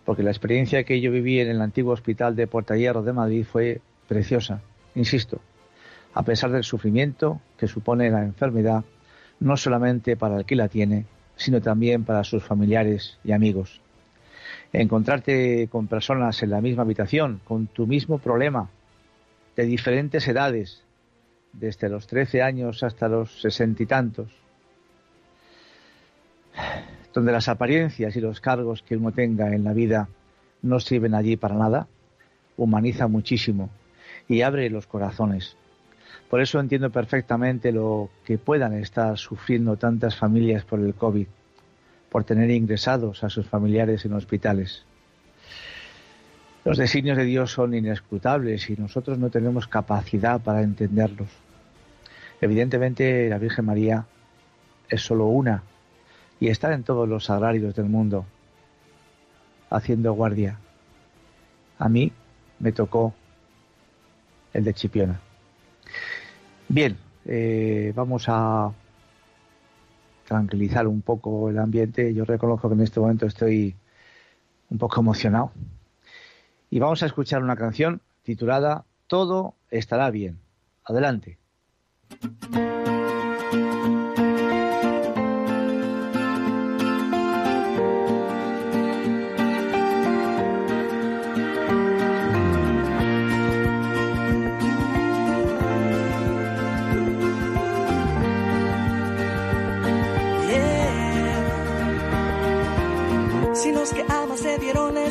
Porque 0.04 0.22
la 0.22 0.30
experiencia 0.30 0.84
que 0.84 1.00
yo 1.00 1.10
viví 1.10 1.40
en 1.40 1.48
el 1.48 1.60
antiguo 1.60 1.92
hospital 1.92 2.36
de 2.36 2.46
Puerta 2.46 2.76
Hierro 2.76 3.02
de 3.02 3.12
Madrid 3.12 3.44
fue 3.44 3.80
preciosa, 4.08 4.60
insisto, 4.94 5.40
a 6.14 6.22
pesar 6.22 6.50
del 6.50 6.64
sufrimiento 6.64 7.40
que 7.56 7.68
supone 7.68 8.10
la 8.10 8.22
enfermedad, 8.22 8.84
no 9.40 9.56
solamente 9.56 10.16
para 10.16 10.38
el 10.38 10.44
que 10.44 10.56
la 10.56 10.68
tiene, 10.68 11.06
sino 11.36 11.60
también 11.60 12.04
para 12.04 12.24
sus 12.24 12.42
familiares 12.42 13.18
y 13.24 13.32
amigos. 13.32 13.80
Encontrarte 14.72 15.68
con 15.68 15.86
personas 15.86 16.42
en 16.42 16.50
la 16.50 16.60
misma 16.60 16.82
habitación, 16.82 17.40
con 17.44 17.66
tu 17.66 17.86
mismo 17.86 18.18
problema, 18.18 18.70
de 19.56 19.66
diferentes 19.66 20.26
edades, 20.28 20.82
desde 21.52 21.88
los 21.88 22.06
13 22.06 22.42
años 22.42 22.82
hasta 22.82 23.08
los 23.08 23.40
sesenta 23.40 23.82
y 23.82 23.86
tantos, 23.86 24.30
donde 27.12 27.32
las 27.32 27.48
apariencias 27.48 28.16
y 28.16 28.20
los 28.20 28.40
cargos 28.40 28.82
que 28.82 28.96
uno 28.96 29.12
tenga 29.12 29.54
en 29.54 29.64
la 29.64 29.74
vida 29.74 30.08
no 30.62 30.80
sirven 30.80 31.14
allí 31.14 31.36
para 31.36 31.56
nada, 31.56 31.88
humaniza 32.56 33.08
muchísimo 33.08 33.70
y 34.28 34.42
abre 34.42 34.70
los 34.70 34.86
corazones. 34.86 35.56
Por 36.32 36.40
eso 36.40 36.58
entiendo 36.58 36.88
perfectamente 36.88 37.72
lo 37.72 38.08
que 38.24 38.38
puedan 38.38 38.72
estar 38.72 39.18
sufriendo 39.18 39.76
tantas 39.76 40.16
familias 40.16 40.64
por 40.64 40.80
el 40.80 40.94
COVID, 40.94 41.26
por 42.08 42.24
tener 42.24 42.50
ingresados 42.50 43.22
a 43.22 43.28
sus 43.28 43.46
familiares 43.46 44.06
en 44.06 44.14
hospitales. 44.14 44.82
Los 46.64 46.78
designios 46.78 47.18
de 47.18 47.24
Dios 47.24 47.52
son 47.52 47.74
inescrutables 47.74 48.70
y 48.70 48.76
nosotros 48.76 49.18
no 49.18 49.28
tenemos 49.28 49.68
capacidad 49.68 50.40
para 50.40 50.62
entenderlos. 50.62 51.28
Evidentemente 52.40 53.28
la 53.28 53.36
Virgen 53.36 53.66
María 53.66 54.06
es 54.88 55.02
solo 55.02 55.26
una 55.26 55.64
y 56.40 56.48
estar 56.48 56.72
en 56.72 56.82
todos 56.82 57.06
los 57.06 57.28
agrarios 57.28 57.74
del 57.74 57.90
mundo 57.90 58.24
haciendo 59.68 60.14
guardia. 60.14 60.58
A 61.78 61.90
mí 61.90 62.10
me 62.58 62.72
tocó 62.72 63.12
el 64.54 64.64
de 64.64 64.72
Chipiona. 64.72 65.20
Bien, 66.72 66.96
eh, 67.26 67.92
vamos 67.94 68.24
a 68.28 68.72
tranquilizar 70.26 70.86
un 70.86 71.02
poco 71.02 71.50
el 71.50 71.58
ambiente. 71.58 72.14
Yo 72.14 72.24
reconozco 72.24 72.66
que 72.70 72.74
en 72.74 72.80
este 72.80 72.98
momento 72.98 73.26
estoy 73.26 73.76
un 74.70 74.78
poco 74.78 75.02
emocionado. 75.02 75.52
Y 76.70 76.78
vamos 76.78 77.02
a 77.02 77.06
escuchar 77.06 77.42
una 77.42 77.56
canción 77.56 78.00
titulada 78.22 78.86
todo 79.06 79.54
estará 79.70 80.08
bien. 80.10 80.38
Adelante. 80.86 81.36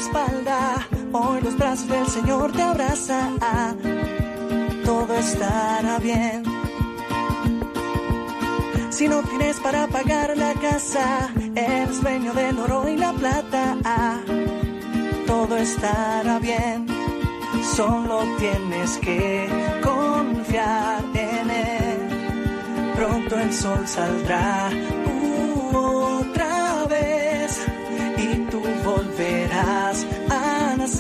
Espalda, 0.02 0.88
hoy 1.14 1.42
los 1.42 1.58
brazos 1.58 1.88
del 1.88 2.08
Señor 2.08 2.52
te 2.52 2.62
abrazan, 2.62 3.38
todo 4.84 5.14
estará 5.16 6.00
bien. 6.00 6.44
Si 8.90 9.08
no 9.08 9.22
tienes 9.24 9.60
para 9.60 9.88
pagar 9.88 10.36
la 10.38 10.54
casa, 10.54 11.30
eres 11.56 12.02
dueño 12.02 12.34
del 12.34 12.60
oro 12.60 12.88
y 12.90 12.98
la 12.98 13.14
plata, 13.14 13.78
todo 15.28 15.58
estará 15.58 16.40
bien. 16.40 16.88
Solo 17.76 18.24
tienes 18.38 18.98
que 18.98 19.48
confiar 19.84 21.04
en 21.14 21.50
él. 21.50 22.94
Pronto 22.96 23.40
el 23.40 23.54
sol 23.54 23.88
saldrá 23.88 24.68
a 24.68 24.72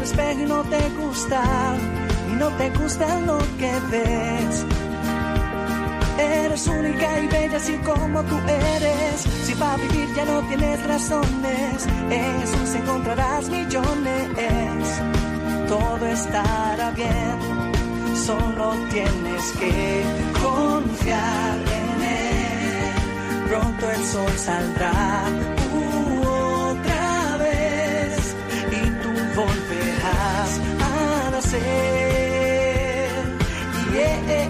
al 0.00 0.40
y 0.40 0.46
no 0.46 0.62
te 0.64 0.88
gusta, 0.90 1.42
y 2.30 2.32
no 2.36 2.48
te 2.56 2.70
gusta 2.70 3.20
lo 3.20 3.38
que 3.58 3.72
ves. 3.90 4.64
Eres 6.18 6.66
única 6.66 7.20
y 7.20 7.26
bella 7.28 7.56
así 7.56 7.76
como 7.78 8.22
tú 8.24 8.36
eres. 8.46 9.20
Si 9.44 9.54
para 9.54 9.76
vivir 9.76 10.08
ya 10.14 10.24
no 10.24 10.40
tienes 10.48 10.86
razones, 10.86 11.86
en 12.10 12.40
Jesús 12.40 12.74
encontrarás 12.76 13.48
millones. 13.48 15.02
Todo 15.68 16.06
estará 16.06 16.90
bien, 16.92 17.36
solo 18.26 18.74
tienes 18.90 19.52
que 19.52 20.02
confiar 20.42 21.58
en 21.58 22.02
Él. 22.02 23.48
Pronto 23.48 23.90
el 23.90 24.04
sol 24.04 24.32
saldrá 24.36 25.24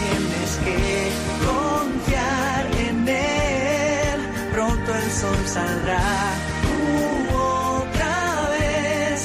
Tienes 0.00 0.50
que 0.64 0.80
confiar 1.46 2.62
en 2.88 2.98
él. 3.08 4.18
Pronto 4.52 4.88
el 4.94 5.10
sol 5.10 5.40
saldrá. 5.46 6.02
otra 7.32 8.18
vez 8.56 9.24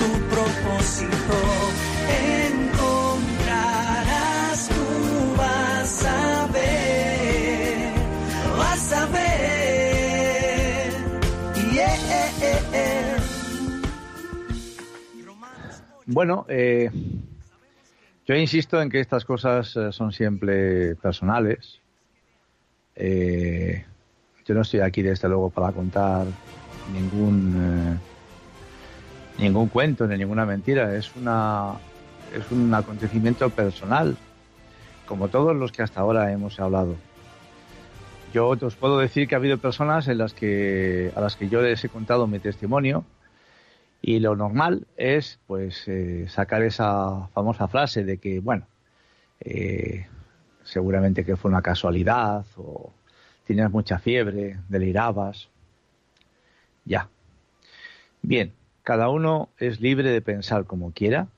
tu 0.00 0.08
propósito 0.34 1.36
encontrarás. 2.32 3.48
Tú 4.68 4.84
vas 5.36 6.04
a 6.04 6.46
ver, 6.52 7.92
vas 8.58 8.92
a 8.92 9.06
ver. 9.06 9.24
Yeah. 11.72 12.14
Bueno, 16.06 16.44
eh, 16.48 16.90
yo 18.26 18.34
insisto 18.34 18.80
en 18.80 18.90
que 18.90 19.00
estas 19.00 19.24
cosas 19.24 19.76
eh, 19.76 19.92
son 19.92 20.12
siempre 20.12 20.96
personales. 20.96 21.80
Eh, 22.96 23.84
yo 24.46 24.54
no 24.54 24.62
estoy 24.62 24.80
aquí 24.80 25.02
desde 25.02 25.28
luego 25.28 25.50
para 25.50 25.72
contar 25.72 26.26
ningún 26.92 27.98
ningún 29.38 29.68
cuento 29.68 30.06
ni 30.06 30.16
ninguna 30.16 30.46
mentira. 30.46 30.94
Es 30.94 31.14
una 31.16 31.74
es 32.34 32.50
un 32.50 32.72
acontecimiento 32.72 33.48
personal, 33.50 34.16
como 35.06 35.28
todos 35.28 35.54
los 35.54 35.72
que 35.72 35.82
hasta 35.82 36.00
ahora 36.00 36.32
hemos 36.32 36.58
hablado. 36.60 36.96
Yo 38.32 38.48
os 38.48 38.74
puedo 38.74 38.98
decir 38.98 39.28
que 39.28 39.34
ha 39.34 39.38
habido 39.38 39.58
personas 39.58 40.08
en 40.08 40.18
las 40.18 40.34
que 40.34 41.12
a 41.14 41.20
las 41.20 41.36
que 41.36 41.48
yo 41.48 41.62
les 41.62 41.84
he 41.84 41.88
contado 41.88 42.26
mi 42.26 42.38
testimonio 42.38 43.04
y 44.06 44.20
lo 44.20 44.36
normal 44.36 44.86
es, 44.98 45.40
pues, 45.46 45.88
eh, 45.88 46.26
sacar 46.28 46.62
esa 46.62 47.28
famosa 47.28 47.68
frase 47.68 48.04
de 48.04 48.18
que, 48.18 48.38
bueno, 48.38 48.66
eh, 49.40 50.06
seguramente 50.62 51.24
que 51.24 51.36
fue 51.36 51.50
una 51.50 51.62
casualidad 51.62 52.44
o 52.58 52.92
tenías 53.46 53.70
mucha 53.70 53.98
fiebre, 53.98 54.58
delirabas. 54.68 55.48
Ya. 56.84 57.08
Bien, 58.20 58.52
cada 58.82 59.08
uno 59.08 59.48
es 59.58 59.80
libre 59.80 60.10
de 60.10 60.20
pensar 60.20 60.66
como 60.66 60.92
quiera, 60.92 61.28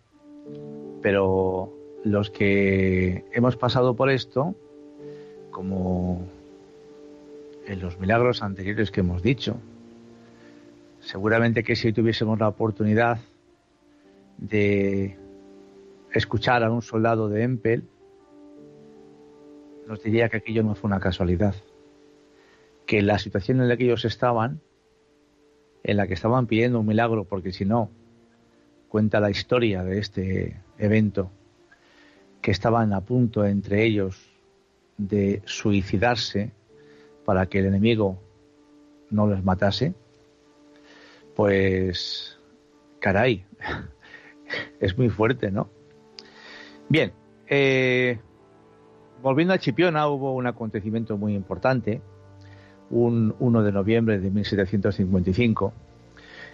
pero 1.02 1.72
los 2.02 2.30
que 2.30 3.24
hemos 3.32 3.56
pasado 3.56 3.94
por 3.94 4.10
esto, 4.10 4.56
como 5.52 6.26
en 7.64 7.78
los 7.78 8.00
milagros 8.00 8.42
anteriores 8.42 8.90
que 8.90 9.00
hemos 9.02 9.22
dicho, 9.22 9.56
Seguramente 11.06 11.62
que 11.62 11.76
si 11.76 11.92
tuviésemos 11.92 12.36
la 12.40 12.48
oportunidad 12.48 13.20
de 14.38 15.16
escuchar 16.12 16.64
a 16.64 16.70
un 16.72 16.82
soldado 16.82 17.28
de 17.28 17.44
Empel, 17.44 17.84
nos 19.86 20.02
diría 20.02 20.28
que 20.28 20.38
aquello 20.38 20.64
no 20.64 20.74
fue 20.74 20.88
una 20.88 20.98
casualidad, 20.98 21.54
que 22.86 23.02
la 23.02 23.20
situación 23.20 23.60
en 23.60 23.68
la 23.68 23.76
que 23.76 23.84
ellos 23.84 24.04
estaban, 24.04 24.60
en 25.84 25.96
la 25.96 26.08
que 26.08 26.14
estaban 26.14 26.48
pidiendo 26.48 26.80
un 26.80 26.86
milagro, 26.86 27.22
porque 27.22 27.52
si 27.52 27.64
no, 27.64 27.88
cuenta 28.88 29.20
la 29.20 29.30
historia 29.30 29.84
de 29.84 30.00
este 30.00 30.60
evento, 30.76 31.30
que 32.42 32.50
estaban 32.50 32.92
a 32.92 33.02
punto 33.02 33.44
entre 33.44 33.84
ellos 33.84 34.28
de 34.98 35.40
suicidarse 35.44 36.50
para 37.24 37.46
que 37.46 37.60
el 37.60 37.66
enemigo 37.66 38.20
no 39.08 39.28
les 39.28 39.44
matase, 39.44 39.94
pues, 41.36 42.38
caray, 42.98 43.44
es 44.80 44.98
muy 44.98 45.10
fuerte, 45.10 45.50
¿no? 45.52 45.68
Bien, 46.88 47.12
eh, 47.46 48.18
volviendo 49.22 49.52
a 49.52 49.58
Chipiona, 49.58 50.08
hubo 50.08 50.34
un 50.34 50.46
acontecimiento 50.46 51.18
muy 51.18 51.34
importante, 51.34 52.00
un 52.90 53.34
1 53.38 53.62
de 53.62 53.72
noviembre 53.72 54.18
de 54.18 54.30
1755, 54.30 55.72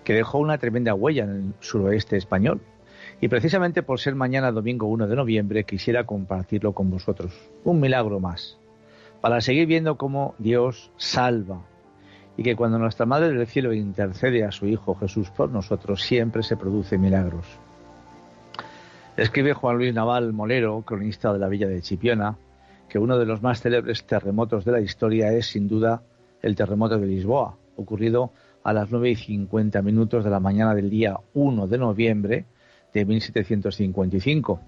que 0.05 0.15
dejó 0.15 0.39
una 0.39 0.59
tremenda 0.59 0.95
huella 0.95 1.25
en 1.25 1.31
el 1.31 1.55
suroeste 1.61 2.17
español. 2.17 2.61
Y 3.21 3.29
precisamente 3.29 3.85
por 3.85 4.01
ser 4.01 4.17
mañana 4.17 4.51
domingo 4.51 4.87
1 4.89 5.07
de 5.07 5.15
noviembre 5.15 5.65
quisiera 5.65 6.05
compartirlo 6.05 6.73
con 6.73 6.91
vosotros. 6.91 7.33
Un 7.63 7.81
milagro 7.81 8.19
más. 8.19 8.59
para 9.21 9.41
seguir 9.41 9.67
viendo 9.67 9.97
cómo 9.97 10.35
Dios 10.39 10.91
salva 10.97 11.63
y 12.37 12.43
que 12.43 12.57
cuando 12.57 12.79
nuestra 12.79 13.07
Madre 13.07 13.33
del 13.33 13.47
Cielo 13.47 13.73
intercede 13.73 14.45
a 14.45 14.53
su 14.53 14.67
Hijo 14.67 14.95
Jesús 14.95 15.31
por 15.31 15.51
nosotros, 15.51 16.03
siempre 16.03 16.43
se 16.43 16.57
producen 16.57 17.01
milagros. 17.01 17.47
Escribe 19.17 19.53
Juan 19.53 19.77
Luis 19.77 19.93
Naval 19.93 20.33
Molero, 20.33 20.81
cronista 20.83 21.33
de 21.33 21.39
la 21.39 21.49
villa 21.49 21.69
de 21.69 21.83
Chipiona, 21.83 22.37
que 22.89 22.99
uno 22.99 23.19
de 23.19 23.27
los 23.27 23.43
más 23.43 23.61
célebres 23.61 24.05
terremotos 24.05 24.65
de 24.65 24.73
la 24.73 24.81
historia 24.81 25.33
es 25.33 25.47
sin 25.47 25.69
duda 25.69 26.03
el 26.41 26.57
terremoto 26.57 26.99
de 26.99 27.07
Lisboa, 27.07 27.57
ocurrido 27.77 28.33
a 28.65 28.73
las 28.73 28.91
9 28.91 29.11
y 29.11 29.17
50 29.17 29.83
minutos 29.83 30.25
de 30.25 30.31
la 30.31 30.41
mañana 30.41 30.75
del 30.75 30.89
día 30.89 31.17
1 31.35 31.67
de 31.67 31.79
noviembre 31.79 32.45
de 32.93 33.05
1755. 33.05 34.61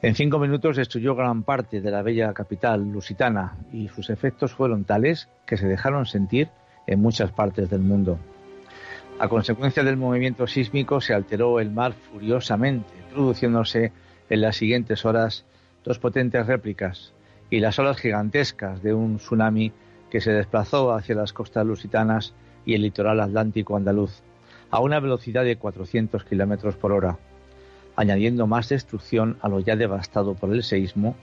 En 0.00 0.14
cinco 0.14 0.38
minutos 0.38 0.76
destruyó 0.76 1.16
gran 1.16 1.42
parte 1.42 1.80
de 1.80 1.90
la 1.90 2.02
bella 2.02 2.32
capital 2.32 2.92
lusitana 2.92 3.56
y 3.72 3.88
sus 3.88 4.10
efectos 4.10 4.52
fueron 4.52 4.84
tales 4.84 5.28
que 5.44 5.56
se 5.56 5.66
dejaron 5.66 6.06
sentir 6.06 6.50
en 6.86 7.00
muchas 7.00 7.32
partes 7.32 7.68
del 7.68 7.80
mundo. 7.80 8.16
A 9.18 9.28
consecuencia 9.28 9.82
del 9.82 9.96
movimiento 9.96 10.46
sísmico 10.46 11.00
se 11.00 11.14
alteró 11.14 11.58
el 11.58 11.72
mar 11.72 11.94
furiosamente, 11.94 12.92
produciéndose 13.12 13.90
en 14.30 14.40
las 14.40 14.56
siguientes 14.56 15.04
horas 15.04 15.44
dos 15.84 15.98
potentes 15.98 16.46
réplicas 16.46 17.12
y 17.50 17.58
las 17.58 17.80
olas 17.80 17.98
gigantescas 17.98 18.80
de 18.84 18.94
un 18.94 19.16
tsunami 19.16 19.72
que 20.10 20.20
se 20.20 20.30
desplazó 20.30 20.92
hacia 20.92 21.16
las 21.16 21.32
costas 21.32 21.66
lusitanas 21.66 22.34
y 22.64 22.74
el 22.74 22.82
litoral 22.82 23.18
atlántico 23.18 23.76
andaluz 23.76 24.22
a 24.70 24.78
una 24.80 25.00
velocidad 25.00 25.42
de 25.42 25.56
400 25.56 26.24
kilómetros 26.24 26.76
por 26.76 26.92
hora, 26.92 27.18
añadiendo 27.98 28.46
más 28.46 28.68
destrucción 28.68 29.38
a 29.42 29.48
lo 29.48 29.58
ya 29.58 29.74
devastado 29.74 30.34
por 30.34 30.54
el 30.54 30.62
seísmo 30.62 31.16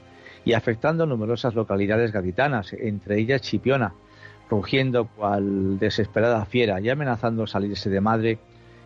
y 0.44 0.52
afectando 0.52 1.06
numerosas 1.06 1.56
localidades 1.56 2.12
gaditanas, 2.12 2.74
entre 2.74 3.18
ellas 3.18 3.42
Chipiona, 3.42 3.94
rugiendo 4.50 5.08
cual 5.08 5.80
desesperada 5.80 6.44
fiera 6.44 6.82
y 6.82 6.90
amenazando 6.90 7.48
salirse 7.48 7.90
de 7.90 8.02
madre 8.02 8.40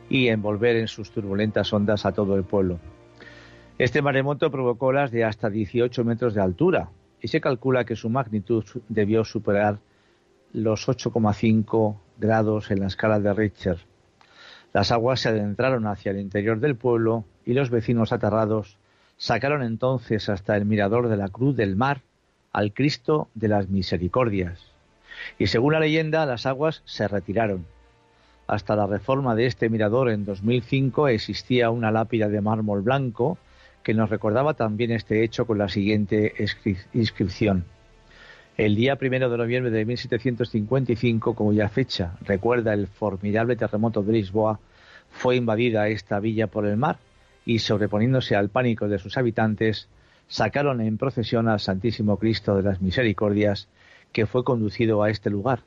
y 0.08 0.28
envolver 0.28 0.76
en 0.76 0.88
sus 0.88 1.10
turbulentas 1.10 1.74
ondas 1.74 2.06
a 2.06 2.12
todo 2.12 2.36
el 2.36 2.44
pueblo. 2.44 2.80
Este 3.80 4.04
maremoto 4.04 4.52
provocó 4.52 4.88
olas 4.88 5.10
de 5.10 5.24
hasta 5.24 5.50
18 5.50 6.04
metros 6.04 6.36
de 6.36 6.42
altura 6.42 6.92
y 7.20 7.28
se 7.30 7.42
calcula 7.42 7.86
que 7.86 7.96
su 7.96 8.12
magnitud 8.12 8.66
debió 8.88 9.26
superar 9.26 9.80
los 10.54 10.88
8,5 10.88 11.98
grados 12.20 12.70
en 12.70 12.82
la 12.82 12.88
escala 12.88 13.20
de 13.20 13.34
Richter. 13.34 13.80
Las 14.74 14.92
aguas 14.92 15.22
se 15.22 15.30
adentraron 15.30 15.88
hacia 15.88 16.12
el 16.12 16.20
interior 16.20 16.60
del 16.60 16.76
pueblo 16.76 17.26
y 17.46 17.54
los 17.54 17.70
vecinos 17.70 18.14
aterrados 18.14 18.78
sacaron 19.18 19.64
entonces 19.64 20.30
hasta 20.30 20.56
el 20.56 20.66
mirador 20.66 21.10
de 21.10 21.18
la 21.18 21.30
Cruz 21.30 21.56
del 21.56 21.76
Mar 21.76 22.02
al 22.54 22.74
Cristo 22.74 23.30
de 23.34 23.48
las 23.48 23.70
Misericordias. 23.70 24.60
Y 25.38 25.48
según 25.48 25.74
la 25.74 25.80
leyenda, 25.80 26.26
las 26.26 26.46
aguas 26.46 26.82
se 26.86 27.08
retiraron. 27.08 27.66
Hasta 28.48 28.76
la 28.76 28.88
reforma 28.88 29.36
de 29.36 29.46
este 29.46 29.70
mirador 29.70 30.10
en 30.10 30.26
2005 30.26 31.08
existía 31.10 31.70
una 31.70 31.92
lápida 31.92 32.30
de 32.30 32.42
mármol 32.42 32.82
blanco 32.82 33.38
que 33.84 33.94
nos 33.94 34.10
recordaba 34.10 34.54
también 34.54 34.92
este 34.92 35.24
hecho 35.24 35.46
con 35.46 35.58
la 35.58 35.70
siguiente 35.70 36.34
inscripción. 36.94 37.66
El 38.60 38.76
día 38.76 38.98
primero 38.98 39.30
de 39.30 39.38
noviembre 39.38 39.72
de 39.72 39.86
1755, 39.86 41.34
como 41.34 41.54
ya 41.54 41.70
fecha 41.70 42.18
recuerda 42.20 42.74
el 42.74 42.88
formidable 42.88 43.56
terremoto 43.56 44.04
de 44.04 44.12
Lisboa, 44.12 44.60
fue 45.10 45.38
invadida 45.38 45.88
esta 45.88 46.20
villa 46.20 46.48
por 46.48 46.66
el 46.66 46.76
mar 46.76 46.98
y, 47.46 47.60
sobreponiéndose 47.60 48.36
al 48.36 48.50
pánico 48.50 48.90
de 48.90 49.00
sus 49.00 49.16
habitantes, 49.16 49.88
sacaron 50.28 50.82
en 50.82 50.98
procesión 50.98 51.48
al 51.48 51.62
Santísimo 51.62 52.18
Cristo 52.18 52.54
de 52.58 52.64
las 52.64 52.82
Misericordias, 52.82 53.70
que 54.12 54.26
fue 54.26 54.44
conducido 54.44 55.04
a 55.04 55.10
este 55.10 55.30
lugar, 55.30 55.62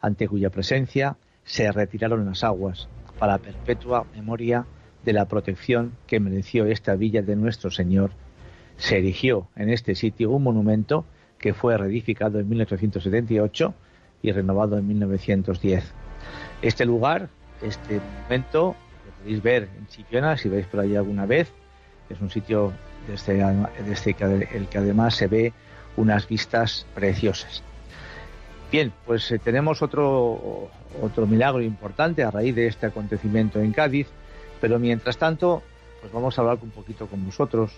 ante 0.00 0.28
cuya 0.28 0.50
presencia 0.50 1.16
se 1.42 1.72
retiraron 1.72 2.26
las 2.26 2.44
aguas, 2.44 2.88
para 3.18 3.38
perpetua 3.38 4.06
memoria 4.14 4.66
de 5.04 5.12
la 5.12 5.24
protección 5.24 5.94
que 6.06 6.20
mereció 6.20 6.66
esta 6.66 6.94
villa 6.94 7.22
de 7.22 7.34
nuestro 7.34 7.72
Señor. 7.72 8.12
Se 8.76 8.98
erigió 8.98 9.48
en 9.56 9.68
este 9.68 9.96
sitio 9.96 10.30
un 10.30 10.44
monumento 10.44 11.06
que 11.38 11.54
fue 11.54 11.76
reedificado 11.76 12.38
en 12.40 12.48
1878 12.48 13.74
y 14.22 14.32
renovado 14.32 14.78
en 14.78 14.86
1910. 14.86 15.92
Este 16.62 16.84
lugar, 16.84 17.28
este 17.62 18.00
momento, 18.22 18.74
lo 19.04 19.12
podéis 19.12 19.42
ver 19.42 19.68
en 19.78 19.86
Chipiona 19.86 20.36
si 20.36 20.48
veis 20.48 20.66
por 20.66 20.80
allí 20.80 20.96
alguna 20.96 21.26
vez. 21.26 21.52
Es 22.08 22.20
un 22.20 22.30
sitio 22.30 22.72
desde, 23.06 23.40
el 24.54 24.68
que 24.68 24.78
además 24.78 25.14
se 25.14 25.26
ve 25.26 25.52
unas 25.96 26.28
vistas 26.28 26.86
preciosas. 26.94 27.62
Bien, 28.70 28.92
pues 29.04 29.30
eh, 29.30 29.38
tenemos 29.38 29.80
otro, 29.82 30.70
otro 31.00 31.26
milagro 31.26 31.62
importante 31.62 32.24
a 32.24 32.30
raíz 32.30 32.54
de 32.54 32.66
este 32.66 32.86
acontecimiento 32.86 33.60
en 33.60 33.72
Cádiz, 33.72 34.08
pero 34.60 34.78
mientras 34.78 35.18
tanto, 35.18 35.62
pues 36.00 36.12
vamos 36.12 36.36
a 36.36 36.42
hablar 36.42 36.58
un 36.62 36.70
poquito 36.70 37.06
con 37.06 37.24
vosotros 37.24 37.72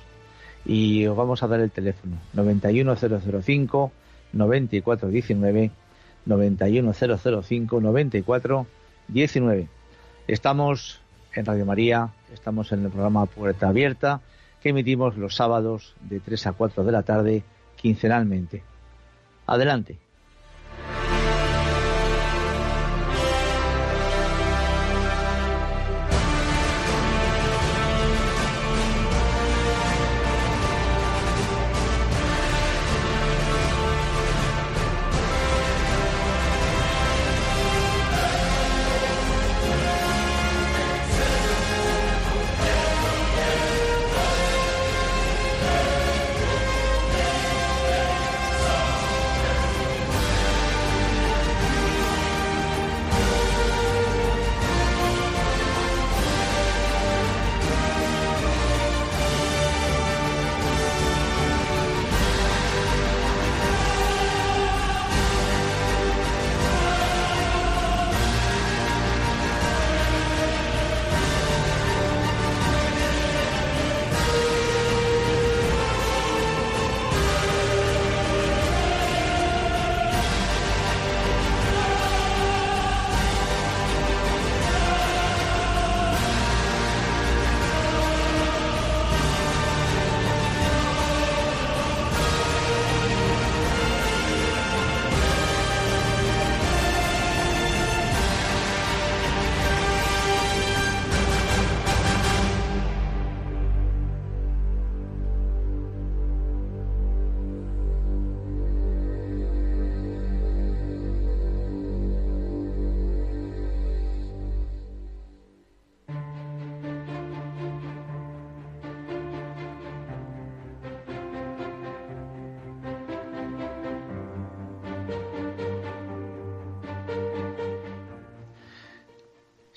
y 0.65 1.07
os 1.07 1.17
vamos 1.17 1.43
a 1.43 1.49
dar 1.49 1.61
el 1.61 1.71
teléfono 1.71 2.17
91005 2.35 3.93
9419 4.33 5.71
91005 6.27 7.81
9419. 7.81 9.69
Estamos 10.27 11.01
en 11.35 11.47
Radio 11.47 11.65
María, 11.65 12.11
estamos 12.33 12.73
en 12.73 12.85
el 12.85 12.91
programa 12.91 13.27
Puerta 13.27 13.69
Abierta 13.69 14.21
que 14.63 14.71
emitimos 14.71 15.17
los 15.17 15.37
sábados 15.37 15.95
de 16.01 16.21
3 16.21 16.49
a 16.49 16.53
4 16.53 16.85
de 16.85 16.93
la 16.93 17.03
tarde 17.03 17.43
quincenalmente. 17.77 18.63
Adelante. 19.47 19.99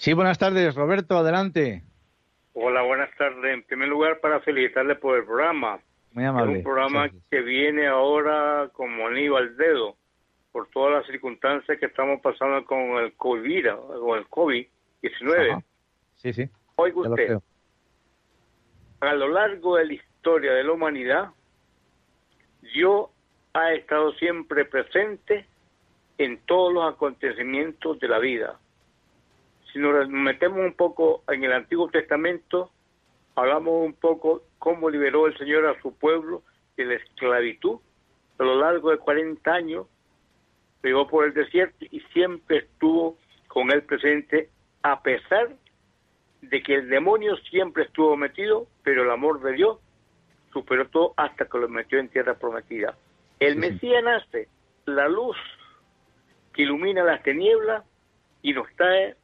Sí, 0.02 0.14
buenas 0.14 0.40
tardes, 0.40 0.74
Roberto, 0.74 1.16
adelante. 1.16 1.84
Hola, 2.54 2.82
buenas 2.82 3.16
tardes. 3.18 3.54
En 3.54 3.62
primer 3.62 3.88
lugar, 3.88 4.20
para 4.20 4.40
felicitarle 4.40 4.96
por 4.96 5.16
el 5.16 5.26
programa. 5.26 5.80
Muy 6.14 6.26
amable. 6.26 6.54
Es 6.54 6.58
un 6.58 6.64
programa 6.64 7.12
que 7.30 7.42
viene 7.42 7.86
ahora 7.86 8.72
como 8.74 9.06
anillo 9.06 9.38
al 9.38 9.56
dedo 9.58 9.96
por 10.52 10.68
todas 10.70 10.94
las 10.94 11.06
circunstancias 11.06 11.78
que 11.80 11.86
estamos 11.86 12.20
pasando 12.20 12.66
con 12.66 12.98
el 12.98 13.14
COVID, 13.14 13.68
con 14.00 14.18
el 14.18 14.28
COVID-19. 14.28 15.64
Sí, 16.16 16.34
sí. 16.34 16.50
Oiga 16.78 17.02
usted, 17.02 17.38
a 19.02 19.14
lo 19.14 19.28
largo 19.28 19.76
de 19.76 19.86
la 19.86 19.94
historia 19.94 20.54
de 20.54 20.64
la 20.64 20.72
humanidad, 20.72 21.30
Dios 22.74 23.06
ha 23.54 23.72
estado 23.74 24.14
siempre 24.14 24.66
presente 24.66 25.46
en 26.18 26.40
todos 26.48 26.74
los 26.74 26.92
acontecimientos 26.92 28.00
de 28.00 28.08
la 28.08 28.18
vida. 28.18 28.58
Si 29.72 29.80
nos 29.80 30.08
metemos 30.10 30.60
un 30.60 30.74
poco 30.74 31.24
en 31.28 31.44
el 31.44 31.54
Antiguo 31.54 31.90
Testamento, 31.90 32.72
hablamos 33.36 33.86
un 33.86 33.94
poco 33.94 34.44
cómo 34.60 34.90
liberó 34.90 35.28
el 35.28 35.38
Señor 35.38 35.66
a 35.66 35.82
su 35.82 35.94
pueblo 35.98 36.44
de 36.78 36.86
la 36.86 36.96
esclavitud 36.96 37.80
a 38.42 38.44
lo 38.44 38.60
largo 38.60 38.90
de 38.90 38.98
40 38.98 39.54
años, 39.54 39.86
llegó 40.82 41.08
por 41.08 41.26
el 41.26 41.34
desierto 41.34 41.86
y 41.92 42.00
siempre 42.12 42.58
estuvo 42.58 43.18
con 43.48 43.72
él 43.72 43.84
presente, 43.84 44.50
a 44.82 45.04
pesar 45.04 45.50
de 46.42 46.64
que 46.64 46.74
el 46.74 46.90
demonio 46.90 47.38
siempre 47.38 47.84
estuvo 47.84 48.18
metido, 48.18 48.66
pero 48.84 49.04
el 49.04 49.12
amor 49.12 49.42
de 49.42 49.54
Dios 49.54 49.78
superó 50.52 50.88
todo 50.88 51.14
hasta 51.18 51.46
que 51.46 51.60
lo 51.60 51.70
metió 51.70 52.00
en 52.00 52.10
tierra 52.10 52.34
prometida. 52.34 52.96
El 53.40 53.58
Mesías 53.58 54.04
nace, 54.04 54.48
la 54.86 55.08
luz 55.08 55.38
que 56.54 56.64
ilumina 56.64 57.04
las 57.04 57.22
tinieblas 57.22 57.84
y 58.42 58.54
nos 58.54 58.68
trae 58.76 59.16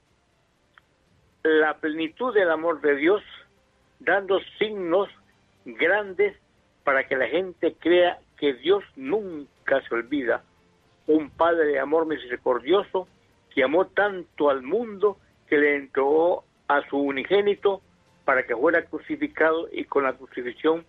la 1.47 1.75
plenitud 1.77 2.33
del 2.33 2.51
amor 2.51 2.81
de 2.81 2.95
Dios, 2.95 3.23
dando 3.99 4.39
signos 4.59 5.09
grandes 5.65 6.37
para 6.83 7.07
que 7.07 7.15
la 7.15 7.27
gente 7.27 7.75
crea 7.79 8.19
que 8.37 8.53
Dios 8.53 8.83
nunca 8.95 9.81
se 9.87 9.95
olvida. 9.95 10.43
Un 11.07 11.29
Padre 11.29 11.67
de 11.67 11.79
amor 11.79 12.05
misericordioso 12.05 13.07
que 13.53 13.63
amó 13.63 13.87
tanto 13.87 14.49
al 14.49 14.61
mundo 14.61 15.17
que 15.47 15.57
le 15.57 15.75
entregó 15.75 16.43
a 16.67 16.81
su 16.89 16.97
unigénito 16.97 17.81
para 18.25 18.43
que 18.43 18.55
fuera 18.55 18.83
crucificado 18.85 19.69
y 19.71 19.85
con 19.85 20.03
la 20.03 20.13
crucifixión 20.13 20.85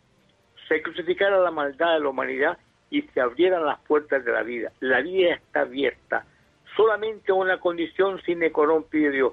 se 0.69 0.83
crucificara 0.83 1.39
la 1.39 1.51
maldad 1.51 1.95
de 1.95 2.01
la 2.01 2.09
humanidad 2.09 2.59
y 2.91 3.03
se 3.03 3.21
abrieran 3.21 3.65
las 3.65 3.81
puertas 3.81 4.25
de 4.25 4.33
la 4.33 4.43
vida. 4.43 4.73
La 4.81 5.01
vida 5.01 5.35
está 5.35 5.61
abierta. 5.61 6.27
Solamente 6.77 7.33
una 7.33 7.59
condición 7.59 8.21
sin 8.23 8.49
corrompe 8.51 9.11
Dios, 9.11 9.33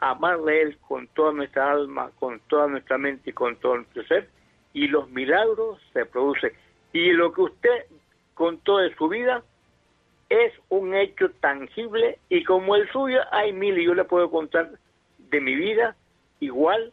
amarle 0.00 0.52
a 0.52 0.62
Él 0.62 0.78
con 0.86 1.06
toda 1.08 1.32
nuestra 1.32 1.72
alma, 1.72 2.10
con 2.18 2.40
toda 2.48 2.66
nuestra 2.66 2.98
mente 2.98 3.30
y 3.30 3.32
con 3.32 3.56
todo 3.56 3.76
nuestro 3.76 4.04
ser, 4.04 4.28
y 4.72 4.88
los 4.88 5.08
milagros 5.10 5.80
se 5.92 6.04
producen. 6.04 6.52
Y 6.92 7.12
lo 7.12 7.32
que 7.32 7.42
usted 7.42 7.84
contó 8.34 8.78
de 8.78 8.94
su 8.96 9.08
vida 9.08 9.42
es 10.28 10.52
un 10.68 10.94
hecho 10.94 11.30
tangible 11.40 12.18
y 12.28 12.42
como 12.44 12.74
el 12.76 12.90
suyo 12.90 13.20
hay 13.30 13.52
mil 13.52 13.78
y 13.78 13.84
yo 13.84 13.94
le 13.94 14.04
puedo 14.04 14.30
contar 14.30 14.70
de 15.18 15.40
mi 15.40 15.54
vida 15.54 15.96
igual 16.40 16.92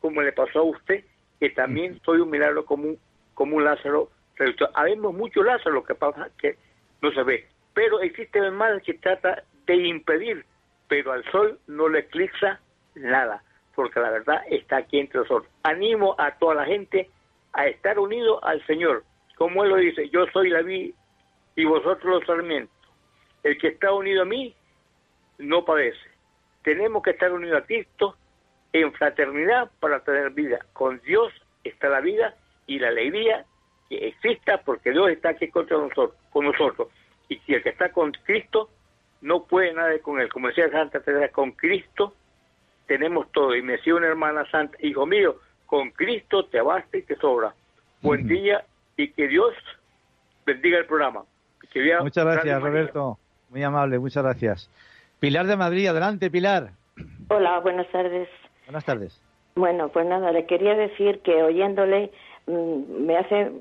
como 0.00 0.22
le 0.22 0.32
pasó 0.32 0.60
a 0.60 0.62
usted, 0.62 1.04
que 1.40 1.50
también 1.50 2.00
soy 2.04 2.20
un 2.20 2.30
milagro 2.30 2.64
como 2.64 2.90
un, 2.90 2.98
como 3.34 3.56
un 3.56 3.64
Lázaro. 3.64 4.10
Habemos 4.74 5.14
muchos 5.14 5.44
Lázaro, 5.44 5.82
que 5.82 5.94
pasa 5.94 6.28
que 6.38 6.56
no 7.02 7.10
se 7.10 7.22
ve, 7.22 7.48
pero 7.74 8.00
existe 8.00 8.38
el 8.38 8.52
mal 8.52 8.82
que 8.82 8.94
trata 8.94 9.42
de 9.66 9.76
impedir, 9.76 10.44
pero 10.88 11.12
al 11.12 11.24
sol 11.30 11.58
no 11.66 11.88
le 11.88 12.00
eclipsa 12.00 12.60
nada, 12.94 13.42
porque 13.74 14.00
la 14.00 14.10
verdad 14.10 14.42
está 14.50 14.78
aquí 14.78 14.98
entre 14.98 15.20
nosotros. 15.20 15.50
Animo 15.62 16.14
a 16.18 16.32
toda 16.38 16.54
la 16.54 16.64
gente 16.64 17.10
a 17.52 17.66
estar 17.66 17.98
unido 17.98 18.42
al 18.44 18.64
Señor, 18.66 19.04
como 19.36 19.64
Él 19.64 19.70
lo 19.70 19.76
dice, 19.76 20.08
yo 20.10 20.26
soy 20.32 20.50
la 20.50 20.62
vid 20.62 20.94
y 21.56 21.64
vosotros 21.64 22.04
los 22.04 22.26
sarmientos. 22.26 22.74
El 23.42 23.58
que 23.58 23.68
está 23.68 23.92
unido 23.92 24.22
a 24.22 24.26
mí 24.26 24.54
no 25.38 25.64
padece. 25.64 26.10
Tenemos 26.62 27.02
que 27.02 27.10
estar 27.10 27.32
unidos 27.32 27.62
a 27.62 27.66
Cristo 27.66 28.16
en 28.72 28.92
fraternidad 28.92 29.70
para 29.80 30.00
tener 30.00 30.30
vida. 30.30 30.58
Con 30.72 31.00
Dios 31.02 31.32
está 31.64 31.88
la 31.88 32.00
vida 32.00 32.34
y 32.66 32.78
la 32.78 32.88
alegría 32.88 33.44
que 33.88 34.08
exista 34.08 34.62
porque 34.62 34.90
Dios 34.90 35.10
está 35.10 35.30
aquí 35.30 35.48
contra 35.48 35.78
nosotros, 35.78 36.14
con 36.30 36.46
nosotros. 36.46 36.88
Y 37.28 37.38
si 37.38 37.54
el 37.54 37.62
que 37.62 37.70
está 37.70 37.92
con 37.92 38.12
Cristo 38.24 38.70
no 39.20 39.44
puede 39.44 39.72
nada 39.72 39.98
con 40.00 40.20
él. 40.20 40.28
Como 40.28 40.48
decía 40.48 40.70
Santa 40.70 41.00
Teresa, 41.00 41.32
con 41.32 41.52
Cristo 41.52 42.14
tenemos 42.86 43.30
todo. 43.32 43.54
Y 43.54 43.62
me 43.62 43.72
decía 43.72 43.94
una 43.94 44.06
hermana 44.06 44.48
santa, 44.50 44.76
hijo 44.80 45.06
mío, 45.06 45.36
con 45.66 45.90
Cristo 45.90 46.46
te 46.46 46.60
basta 46.60 46.96
y 46.96 47.02
te 47.02 47.16
sobra. 47.16 47.54
Buen 48.02 48.26
día 48.28 48.64
y 48.96 49.10
que 49.10 49.28
Dios 49.28 49.54
bendiga 50.44 50.78
el 50.78 50.86
programa. 50.86 51.24
muchas 52.02 52.24
gracias, 52.24 52.62
Roberto. 52.62 53.18
Muy 53.50 53.62
amable, 53.62 53.98
muchas 53.98 54.22
gracias. 54.22 54.70
Pilar 55.18 55.46
de 55.46 55.56
Madrid, 55.56 55.88
adelante, 55.88 56.30
Pilar. 56.30 56.70
Hola, 57.28 57.58
buenas 57.60 57.88
tardes. 57.90 58.28
Buenas 58.66 58.84
tardes. 58.84 59.22
Bueno, 59.54 59.88
pues 59.88 60.06
nada, 60.06 60.32
le 60.32 60.46
quería 60.46 60.74
decir 60.74 61.20
que 61.20 61.42
oyéndole 61.42 62.10
mm, 62.46 63.06
me 63.06 63.16
hace 63.16 63.52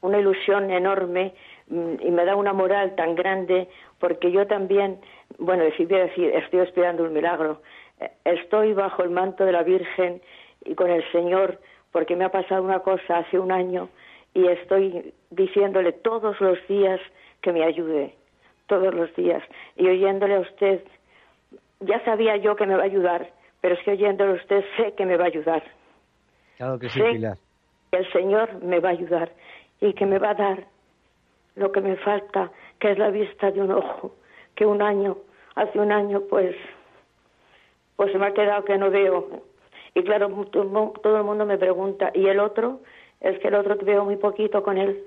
una 0.00 0.18
ilusión 0.18 0.70
enorme 0.70 1.32
mm, 1.32 1.53
y 1.70 2.10
me 2.10 2.24
da 2.24 2.36
una 2.36 2.52
moral 2.52 2.94
tan 2.94 3.14
grande 3.14 3.68
porque 3.98 4.30
yo 4.30 4.46
también, 4.46 5.00
bueno, 5.38 5.64
si 5.76 5.86
voy 5.86 6.00
a 6.00 6.04
decir, 6.04 6.30
estoy 6.34 6.60
esperando 6.60 7.04
un 7.04 7.12
milagro. 7.12 7.62
Eh, 8.00 8.10
estoy 8.24 8.74
bajo 8.74 9.02
el 9.02 9.10
manto 9.10 9.44
de 9.44 9.52
la 9.52 9.62
Virgen 9.62 10.20
y 10.64 10.74
con 10.74 10.90
el 10.90 11.02
Señor 11.12 11.58
porque 11.92 12.16
me 12.16 12.24
ha 12.24 12.30
pasado 12.30 12.62
una 12.62 12.80
cosa 12.80 13.18
hace 13.18 13.38
un 13.38 13.52
año 13.52 13.88
y 14.34 14.46
estoy 14.48 15.14
diciéndole 15.30 15.92
todos 15.92 16.40
los 16.40 16.58
días 16.68 17.00
que 17.40 17.52
me 17.52 17.64
ayude, 17.64 18.14
todos 18.66 18.92
los 18.92 19.14
días. 19.14 19.42
Y 19.76 19.88
oyéndole 19.88 20.34
a 20.34 20.40
usted, 20.40 20.82
ya 21.80 22.04
sabía 22.04 22.36
yo 22.36 22.56
que 22.56 22.66
me 22.66 22.74
va 22.74 22.82
a 22.82 22.86
ayudar, 22.86 23.30
pero 23.60 23.74
es 23.74 23.82
que 23.84 23.92
oyéndolo 23.92 24.34
usted 24.34 24.64
sé 24.76 24.92
que 24.94 25.06
me 25.06 25.16
va 25.16 25.24
a 25.24 25.28
ayudar. 25.28 25.62
Claro 26.56 26.78
que 26.78 26.88
sí, 26.88 27.00
Pilar. 27.00 27.38
Que 27.90 27.98
el 27.98 28.12
Señor 28.12 28.62
me 28.62 28.80
va 28.80 28.88
a 28.88 28.92
ayudar 28.92 29.30
y 29.80 29.92
que 29.94 30.04
me 30.04 30.18
va 30.18 30.30
a 30.30 30.34
dar 30.34 30.73
lo 31.56 31.72
que 31.72 31.80
me 31.80 31.96
falta, 31.96 32.50
que 32.78 32.92
es 32.92 32.98
la 32.98 33.10
vista 33.10 33.50
de 33.50 33.60
un 33.60 33.70
ojo, 33.70 34.14
que 34.54 34.66
un 34.66 34.82
año, 34.82 35.16
hace 35.54 35.78
un 35.78 35.92
año, 35.92 36.22
pues, 36.28 36.56
pues 37.96 38.12
se 38.12 38.18
me 38.18 38.26
ha 38.26 38.34
quedado 38.34 38.64
que 38.64 38.78
no 38.78 38.90
veo. 38.90 39.42
Y 39.94 40.02
claro, 40.02 40.28
todo 40.50 41.16
el 41.16 41.24
mundo 41.24 41.46
me 41.46 41.58
pregunta, 41.58 42.10
¿y 42.14 42.26
el 42.26 42.40
otro? 42.40 42.80
Es 43.20 43.38
que 43.38 43.48
el 43.48 43.54
otro 43.54 43.76
veo 43.76 44.04
muy 44.04 44.16
poquito 44.16 44.62
con 44.62 44.78
él. 44.78 45.02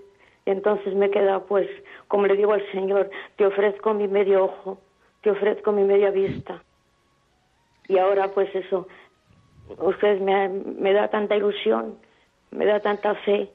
Y 0.45 0.51
entonces 0.51 0.93
me 0.95 1.09
queda, 1.09 1.41
pues, 1.41 1.67
como 2.07 2.25
le 2.25 2.37
digo 2.37 2.53
al 2.53 2.65
Señor, 2.71 3.09
te 3.35 3.45
ofrezco 3.45 3.93
mi 3.93 4.07
medio 4.07 4.45
ojo, 4.45 4.79
te 5.21 5.31
ofrezco 5.31 5.73
mi 5.73 5.83
media 5.83 6.09
vista 6.11 6.61
y 7.87 7.97
ahora 7.97 8.29
pues 8.29 8.53
eso, 8.53 8.87
usted 9.79 10.19
me, 10.19 10.49
me 10.49 10.93
da 10.93 11.07
tanta 11.09 11.35
ilusión, 11.35 11.97
me 12.51 12.65
da 12.65 12.79
tanta 12.79 13.15
fe. 13.15 13.49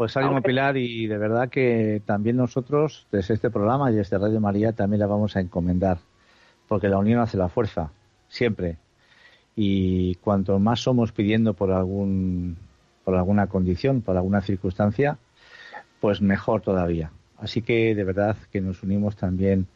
Pues 0.00 0.16
ánimo 0.16 0.40
Pilar 0.40 0.78
y 0.78 1.06
de 1.08 1.18
verdad 1.18 1.50
que 1.50 2.00
también 2.06 2.38
nosotros 2.38 3.06
desde 3.12 3.34
este 3.34 3.50
programa 3.50 3.92
y 3.92 3.96
desde 3.96 4.16
Radio 4.16 4.40
María 4.40 4.72
también 4.72 5.00
la 5.00 5.06
vamos 5.06 5.36
a 5.36 5.40
encomendar, 5.40 5.98
porque 6.68 6.88
la 6.88 6.96
unión 6.96 7.20
hace 7.20 7.36
la 7.36 7.50
fuerza, 7.50 7.92
siempre. 8.26 8.78
Y 9.54 10.14
cuanto 10.14 10.58
más 10.58 10.80
somos 10.80 11.12
pidiendo 11.12 11.52
por 11.52 11.70
algún 11.70 12.56
por 13.04 13.14
alguna 13.14 13.48
condición, 13.48 14.00
por 14.00 14.16
alguna 14.16 14.40
circunstancia, 14.40 15.18
pues 16.00 16.22
mejor 16.22 16.62
todavía. 16.62 17.10
Así 17.36 17.60
que 17.60 17.94
de 17.94 18.04
verdad 18.04 18.38
que 18.50 18.62
nos 18.62 18.82
unimos 18.82 19.16
también 19.16 19.66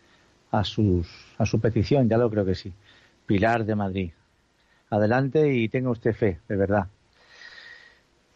a 0.50 0.64
sus 0.64 1.06
a 1.36 1.44
su 1.44 1.60
petición, 1.60 2.08
ya 2.08 2.16
lo 2.16 2.30
creo 2.30 2.46
que 2.46 2.54
sí. 2.54 2.72
Pilar 3.26 3.66
de 3.66 3.74
Madrid. 3.74 4.12
Adelante 4.88 5.52
y 5.52 5.68
tenga 5.68 5.90
usted 5.90 6.14
fe, 6.14 6.38
de 6.48 6.56
verdad. 6.56 6.86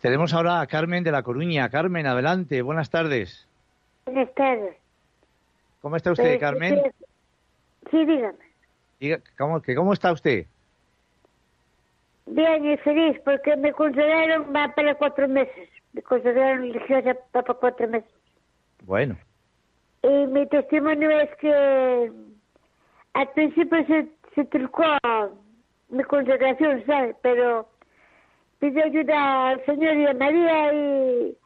Tenemos 0.00 0.32
ahora 0.32 0.60
a 0.60 0.66
Carmen 0.66 1.04
de 1.04 1.12
La 1.12 1.22
Coruña. 1.22 1.68
Carmen, 1.70 2.06
adelante, 2.06 2.62
buenas 2.62 2.90
tardes. 2.90 3.46
Buenas 4.06 4.32
tardes. 4.34 4.76
¿Cómo 5.82 5.96
está 5.96 6.12
usted, 6.12 6.24
pues, 6.24 6.40
Carmen? 6.40 6.82
Sí, 7.90 8.04
dígame. 8.04 8.38
Diga, 9.00 9.20
¿cómo, 9.36 9.60
que, 9.60 9.74
¿Cómo 9.74 9.92
está 9.92 10.12
usted? 10.12 10.46
Bien 12.26 12.64
y 12.64 12.76
feliz, 12.78 13.18
porque 13.24 13.56
me 13.56 13.72
consideraron 13.72 14.52
para 14.52 14.94
cuatro 14.96 15.28
meses. 15.28 15.68
Me 15.92 16.02
consideraron 16.02 16.60
religiosa 16.60 17.16
para 17.32 17.54
cuatro 17.54 17.88
meses. 17.88 18.10
Bueno. 18.84 19.16
Y 20.02 20.26
mi 20.26 20.46
testimonio 20.46 21.10
es 21.10 21.30
que 21.36 22.12
al 23.14 23.28
principio 23.32 23.86
se 23.86 24.08
se 24.38 24.44
trucó 24.44 24.84
mi 25.88 26.04
consagración, 26.04 26.84
¿sabes? 26.86 27.16
Pero 27.22 27.68
pidió 28.58 28.84
ayuda 28.84 29.48
al 29.50 29.64
Señor 29.64 29.96
y 29.96 30.06
a 30.06 30.14
María 30.14 30.72
y, 30.72 31.36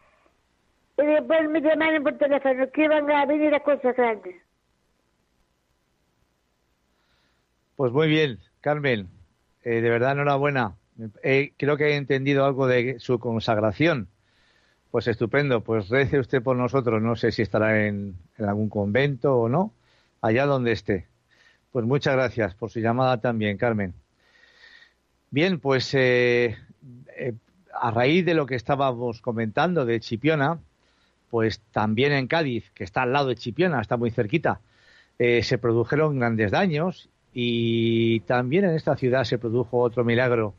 y 0.99 1.07
después 1.07 1.49
me 1.51 1.61
llamaron 1.61 2.03
por 2.03 2.19
teléfono 2.19 2.71
que 2.71 2.85
iban 2.85 3.11
a 3.11 3.27
venir 3.27 3.55
a 3.55 3.61
consagrarme. 3.61 4.41
Pues 7.77 7.93
muy 7.93 8.09
bien, 8.09 8.39
Carmen. 8.61 9.09
Eh, 9.65 9.81
de 9.81 9.91
verdad, 9.91 10.13
enhorabuena. 10.13 10.77
Eh, 11.23 11.53
creo 11.57 11.77
que 11.77 11.89
he 11.89 11.97
entendido 11.97 12.45
algo 12.45 12.67
de 12.67 13.01
su 13.01 13.19
consagración, 13.19 14.09
Pues 14.91 15.09
estupendo, 15.09 15.63
pues 15.63 15.89
rece 15.89 16.19
usted 16.19 16.43
por 16.43 16.57
nosotros, 16.57 17.01
no 17.01 17.17
sé 17.17 17.33
si 17.33 17.41
estará 17.43 17.87
en, 17.87 18.15
algún 18.39 18.69
convento 18.69 19.37
o 19.37 19.49
no, 19.49 19.73
allá 20.21 20.45
donde 20.47 20.73
esté. 20.73 21.07
Pues 21.73 21.87
muchas 21.87 22.15
gracias 22.15 22.55
por 22.55 22.71
su 22.71 22.81
llamada 22.81 23.21
también, 23.21 23.57
Carmen. 23.57 23.95
Bien, 25.31 25.59
pues 25.59 25.95
eh, 25.95 26.59
eh, 27.17 27.35
a 27.73 27.91
raíz 27.91 28.25
de 28.25 28.35
lo 28.35 28.47
que 28.47 28.55
estábamos 28.55 29.21
comentando 29.21 29.85
de 29.85 30.01
Chipiona, 30.01 30.59
pues 31.31 31.61
también 31.73 32.13
en 32.13 32.27
Cádiz, 32.27 32.71
que 32.75 32.85
está 32.85 33.03
al 33.03 33.13
lado 33.13 33.29
de 33.29 33.37
Chipiona, 33.37 33.81
está 33.81 33.97
muy 33.97 34.11
cerquita, 34.11 34.61
eh, 35.19 35.43
se 35.43 35.59
produjeron 35.59 36.19
grandes 36.19 36.51
daños 36.51 37.09
y 37.33 38.21
también 38.21 38.65
en 38.65 38.75
esta 38.75 38.97
ciudad 38.97 39.25
se 39.25 39.39
produjo 39.39 39.81
otro 39.81 40.05
milagro 40.05 40.55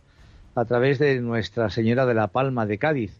a 0.55 0.65
través 0.65 0.99
de 0.99 1.19
Nuestra 1.21 1.69
Señora 1.69 2.05
de 2.05 2.13
la 2.13 2.28
Palma 2.28 2.65
de 2.65 2.78
Cádiz. 2.78 3.19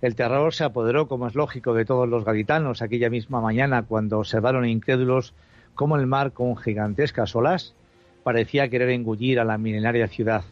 El 0.00 0.14
terror 0.14 0.52
se 0.52 0.64
apoderó, 0.64 1.06
como 1.06 1.26
es 1.26 1.34
lógico, 1.34 1.74
de 1.74 1.84
todos 1.84 2.08
los 2.08 2.24
gaditanos 2.24 2.82
aquella 2.82 3.08
misma 3.08 3.40
mañana 3.40 3.82
cuando 3.82 4.18
observaron 4.18 4.66
incrédulos 4.66 5.34
cómo 5.74 5.96
el 5.96 6.06
mar 6.06 6.32
con 6.32 6.56
gigantescas 6.56 7.36
olas 7.36 7.74
parecía 8.22 8.68
querer 8.68 8.90
engullir 8.90 9.38
a 9.40 9.44
la 9.44 9.58
milenaria 9.58 10.08
ciudad. 10.08 10.44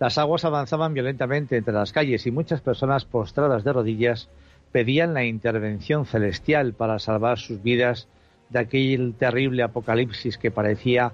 Las 0.00 0.16
aguas 0.16 0.44
avanzaban 0.44 0.94
violentamente 0.94 1.56
entre 1.56 1.74
las 1.74 1.92
calles 1.92 2.26
y 2.26 2.30
muchas 2.30 2.60
personas 2.60 3.04
postradas 3.04 3.64
de 3.64 3.72
rodillas 3.72 4.28
pedían 4.70 5.14
la 5.14 5.24
intervención 5.24 6.06
celestial 6.06 6.72
para 6.72 6.98
salvar 6.98 7.38
sus 7.38 7.62
vidas 7.62 8.06
de 8.50 8.60
aquel 8.60 9.14
terrible 9.18 9.62
apocalipsis 9.62 10.38
que 10.38 10.50
parecía 10.50 11.12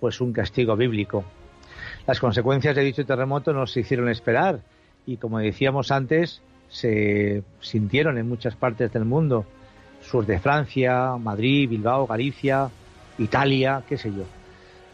pues 0.00 0.20
un 0.20 0.32
castigo 0.32 0.76
bíblico. 0.76 1.24
Las 2.06 2.20
consecuencias 2.20 2.76
de 2.76 2.82
dicho 2.82 3.06
terremoto 3.06 3.52
nos 3.52 3.76
hicieron 3.76 4.08
esperar 4.08 4.60
y 5.06 5.16
como 5.16 5.38
decíamos 5.38 5.90
antes, 5.90 6.42
se 6.68 7.42
sintieron 7.60 8.18
en 8.18 8.28
muchas 8.28 8.56
partes 8.56 8.92
del 8.92 9.04
mundo, 9.04 9.46
sur 10.02 10.26
de 10.26 10.38
Francia, 10.38 11.16
Madrid, 11.16 11.68
Bilbao, 11.68 12.06
Galicia, 12.06 12.68
Italia, 13.18 13.82
qué 13.88 13.96
sé 13.96 14.10
yo. 14.10 14.24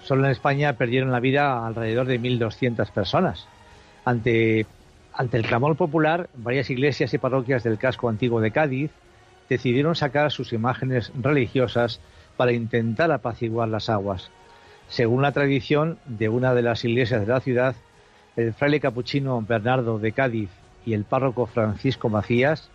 Solo 0.04 0.24
en 0.24 0.32
España 0.32 0.72
perdieron 0.74 1.12
la 1.12 1.20
vida 1.20 1.66
alrededor 1.66 2.06
de 2.06 2.20
1.200 2.20 2.90
personas. 2.90 3.46
Ante, 4.04 4.66
ante 5.14 5.36
el 5.36 5.46
clamor 5.46 5.76
popular, 5.76 6.28
varias 6.34 6.70
iglesias 6.70 7.14
y 7.14 7.18
parroquias 7.18 7.62
del 7.62 7.78
casco 7.78 8.08
antiguo 8.08 8.40
de 8.40 8.50
Cádiz 8.50 8.90
decidieron 9.48 9.94
sacar 9.94 10.32
sus 10.32 10.52
imágenes 10.52 11.12
religiosas 11.20 12.00
para 12.36 12.52
intentar 12.52 13.12
apaciguar 13.12 13.68
las 13.68 13.88
aguas. 13.88 14.30
Según 14.88 15.22
la 15.22 15.32
tradición 15.32 15.98
de 16.06 16.28
una 16.28 16.54
de 16.54 16.62
las 16.62 16.84
iglesias 16.84 17.20
de 17.20 17.32
la 17.32 17.40
ciudad, 17.40 17.76
el 18.36 18.52
fraile 18.54 18.80
capuchino 18.80 19.40
Bernardo 19.42 19.98
de 19.98 20.12
Cádiz 20.12 20.50
y 20.84 20.94
el 20.94 21.04
párroco 21.04 21.46
Francisco 21.46 22.08
Macías, 22.08 22.70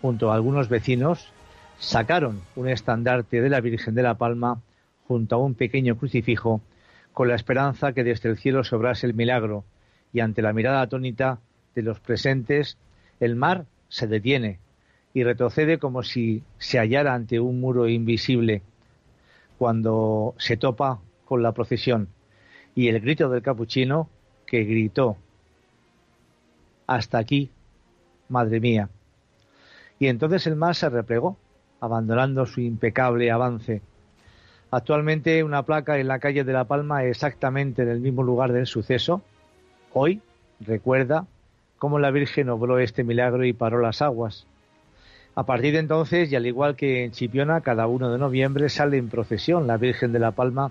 junto 0.00 0.30
a 0.30 0.34
algunos 0.34 0.68
vecinos, 0.68 1.32
sacaron 1.78 2.42
un 2.56 2.68
estandarte 2.68 3.40
de 3.40 3.48
la 3.48 3.60
Virgen 3.60 3.94
de 3.94 4.02
la 4.02 4.14
Palma 4.14 4.60
junto 5.08 5.34
a 5.34 5.38
un 5.38 5.54
pequeño 5.54 5.96
crucifijo 5.96 6.60
con 7.12 7.28
la 7.28 7.34
esperanza 7.34 7.92
que 7.92 8.04
desde 8.04 8.28
el 8.28 8.36
cielo 8.38 8.62
sobrase 8.62 9.06
el 9.06 9.14
milagro 9.14 9.64
y 10.12 10.20
ante 10.20 10.42
la 10.42 10.52
mirada 10.52 10.82
atónita 10.82 11.40
de 11.74 11.82
los 11.82 11.98
presentes 11.98 12.78
el 13.18 13.34
mar 13.34 13.64
se 13.88 14.06
detiene 14.06 14.60
y 15.14 15.24
retrocede 15.24 15.78
como 15.78 16.02
si 16.02 16.44
se 16.58 16.78
hallara 16.78 17.14
ante 17.14 17.40
un 17.40 17.58
muro 17.60 17.88
invisible 17.88 18.62
cuando 19.58 20.34
se 20.38 20.56
topa 20.56 21.00
con 21.24 21.42
la 21.42 21.52
procesión 21.52 22.08
y 22.74 22.88
el 22.88 23.00
grito 23.00 23.28
del 23.28 23.42
capuchino 23.42 24.08
que 24.46 24.64
gritó 24.64 25.16
hasta 26.86 27.18
aquí, 27.18 27.50
madre 28.28 28.60
mía. 28.60 28.88
Y 29.98 30.06
entonces 30.06 30.46
el 30.46 30.56
mar 30.56 30.74
se 30.74 30.88
replegó, 30.88 31.36
abandonando 31.80 32.46
su 32.46 32.60
impecable 32.60 33.30
avance. 33.30 33.82
Actualmente 34.70 35.42
una 35.44 35.62
placa 35.62 35.98
en 35.98 36.08
la 36.08 36.18
calle 36.18 36.44
de 36.44 36.52
La 36.52 36.64
Palma, 36.64 37.04
exactamente 37.04 37.82
en 37.82 37.88
el 37.88 38.00
mismo 38.00 38.22
lugar 38.22 38.52
del 38.52 38.66
suceso, 38.66 39.22
hoy 39.94 40.20
recuerda 40.60 41.26
cómo 41.78 41.98
la 41.98 42.10
Virgen 42.10 42.50
obró 42.50 42.78
este 42.78 43.02
milagro 43.02 43.44
y 43.46 43.54
paró 43.54 43.80
las 43.80 44.02
aguas. 44.02 44.46
A 45.34 45.44
partir 45.44 45.72
de 45.72 45.78
entonces, 45.78 46.30
y 46.30 46.36
al 46.36 46.46
igual 46.46 46.76
que 46.76 47.04
en 47.04 47.12
Chipiona, 47.12 47.62
cada 47.62 47.86
1 47.86 48.10
de 48.10 48.18
noviembre 48.18 48.68
sale 48.68 48.98
en 48.98 49.08
procesión 49.08 49.66
la 49.66 49.78
Virgen 49.78 50.12
de 50.12 50.18
la 50.18 50.32
Palma 50.32 50.70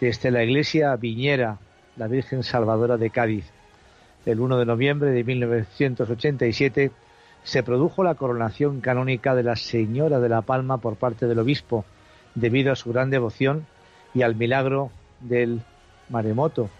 desde 0.00 0.32
la 0.32 0.42
iglesia 0.42 0.96
Viñera, 0.96 1.58
la 1.96 2.08
Virgen 2.08 2.42
Salvadora 2.42 2.96
de 2.96 3.10
Cádiz, 3.10 3.44
el 4.26 4.40
1 4.40 4.58
de 4.58 4.66
noviembre 4.66 5.10
de 5.10 5.22
1987, 5.22 6.90
se 7.44 7.62
produjo 7.62 8.02
la 8.02 8.16
coronación 8.16 8.80
canónica 8.80 9.36
de 9.36 9.44
la 9.44 9.54
Señora 9.54 10.18
de 10.18 10.28
la 10.28 10.42
Palma 10.42 10.78
por 10.78 10.96
parte 10.96 11.26
del 11.26 11.38
obispo, 11.38 11.84
debido 12.40 12.72
a 12.72 12.76
su 12.76 12.92
gran 12.92 13.10
devoción 13.10 13.66
y 14.14 14.22
al 14.22 14.34
milagro 14.34 14.90
del 15.20 15.62
maremoto, 16.08 16.70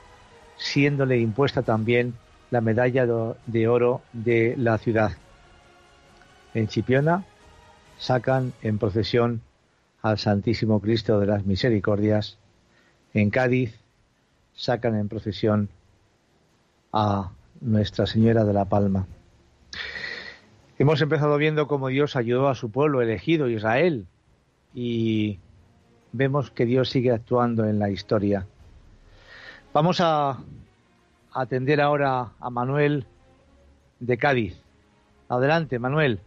siéndole 0.56 1.18
impuesta 1.18 1.62
también 1.62 2.14
la 2.50 2.60
medalla 2.60 3.06
de 3.46 3.68
oro 3.68 4.00
de 4.12 4.54
la 4.56 4.78
ciudad. 4.78 5.12
En 6.54 6.68
Chipiona 6.68 7.24
sacan 7.98 8.52
en 8.62 8.78
procesión 8.78 9.42
al 10.02 10.18
Santísimo 10.18 10.80
Cristo 10.80 11.20
de 11.20 11.26
las 11.26 11.44
Misericordias. 11.44 12.38
En 13.12 13.30
Cádiz 13.30 13.78
sacan 14.54 14.94
en 14.96 15.08
procesión 15.08 15.68
a 16.92 17.32
nuestra 17.60 18.06
Señora 18.06 18.44
de 18.44 18.52
la 18.52 18.64
Palma. 18.64 19.06
Hemos 20.78 21.02
empezado 21.02 21.36
viendo 21.36 21.66
cómo 21.66 21.88
Dios 21.88 22.16
ayudó 22.16 22.48
a 22.48 22.54
su 22.54 22.70
pueblo 22.70 23.02
elegido, 23.02 23.48
Israel, 23.48 24.06
y 24.74 25.40
vemos 26.18 26.50
que 26.50 26.66
Dios 26.66 26.90
sigue 26.90 27.12
actuando 27.12 27.64
en 27.64 27.78
la 27.78 27.88
historia. 27.88 28.44
Vamos 29.72 30.00
a 30.02 30.36
atender 31.32 31.80
ahora 31.80 32.32
a 32.40 32.50
Manuel 32.50 33.04
de 34.00 34.18
Cádiz. 34.18 34.60
Adelante, 35.28 35.78
Manuel. 35.78 36.18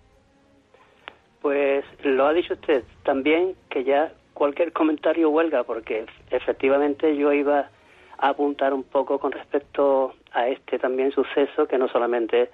Pues 1.41 1.83
lo 2.03 2.25
ha 2.25 2.33
dicho 2.33 2.53
usted 2.53 2.83
también 3.03 3.55
que 3.69 3.83
ya 3.83 4.13
cualquier 4.33 4.71
comentario 4.71 5.29
huelga, 5.29 5.63
porque 5.63 6.05
efectivamente 6.29 7.17
yo 7.17 7.33
iba 7.33 7.69
a 8.17 8.29
apuntar 8.29 8.73
un 8.73 8.83
poco 8.83 9.19
con 9.19 9.33
respecto 9.33 10.13
a 10.31 10.47
este 10.47 10.79
también 10.79 11.11
suceso 11.11 11.67
que 11.67 11.77
no 11.77 11.89
solamente 11.89 12.49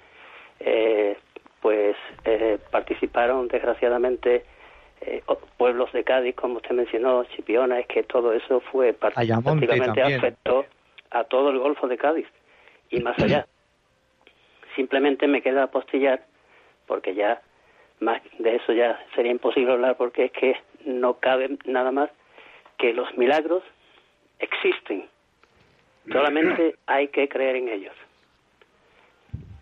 eh, 0.58 1.16
pues 1.60 1.96
eh, 2.24 2.58
participaron 2.72 3.46
desgraciadamente 3.46 4.44
eh, 5.16 5.22
pueblos 5.56 5.92
de 5.92 6.04
Cádiz 6.04 6.34
como 6.34 6.56
usted 6.56 6.74
mencionó 6.74 7.24
Chipiona 7.24 7.80
es 7.80 7.86
que 7.86 8.02
todo 8.02 8.32
eso 8.32 8.60
fue 8.72 8.92
prácticamente 8.92 10.02
afectó 10.02 10.64
a 11.10 11.24
todo 11.24 11.50
el 11.50 11.58
Golfo 11.58 11.88
de 11.88 11.96
Cádiz 11.96 12.26
y 12.90 13.00
más 13.00 13.18
allá 13.22 13.46
simplemente 14.76 15.26
me 15.26 15.42
queda 15.42 15.64
apostillar 15.64 16.22
porque 16.86 17.14
ya 17.14 17.40
más 18.00 18.22
de 18.38 18.56
eso 18.56 18.72
ya 18.72 18.98
sería 19.14 19.32
imposible 19.32 19.72
hablar 19.72 19.96
porque 19.96 20.26
es 20.26 20.32
que 20.32 20.56
no 20.84 21.14
cabe 21.14 21.58
nada 21.64 21.90
más 21.90 22.10
que 22.76 22.92
los 22.92 23.16
milagros 23.16 23.62
existen 24.38 25.08
Solamente 26.12 26.76
hay 26.86 27.08
que 27.08 27.28
creer 27.28 27.56
en 27.56 27.68
ellos. 27.68 27.94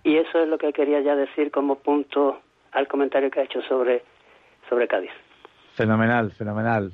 Y 0.05 0.17
eso 0.17 0.41
es 0.41 0.49
lo 0.49 0.59
que 0.59 0.73
quería 0.73 1.01
ya 1.01 1.17
decir 1.17 1.51
como 1.51 1.77
punto 1.77 2.41
al 2.73 2.87
comentario 2.87 3.31
que 3.31 3.41
ha 3.41 3.45
hecho 3.45 3.63
sobre, 3.63 4.03
sobre 4.69 4.87
Cádiz. 4.87 5.11
Fenomenal, 5.77 6.33
fenomenal. 6.33 6.93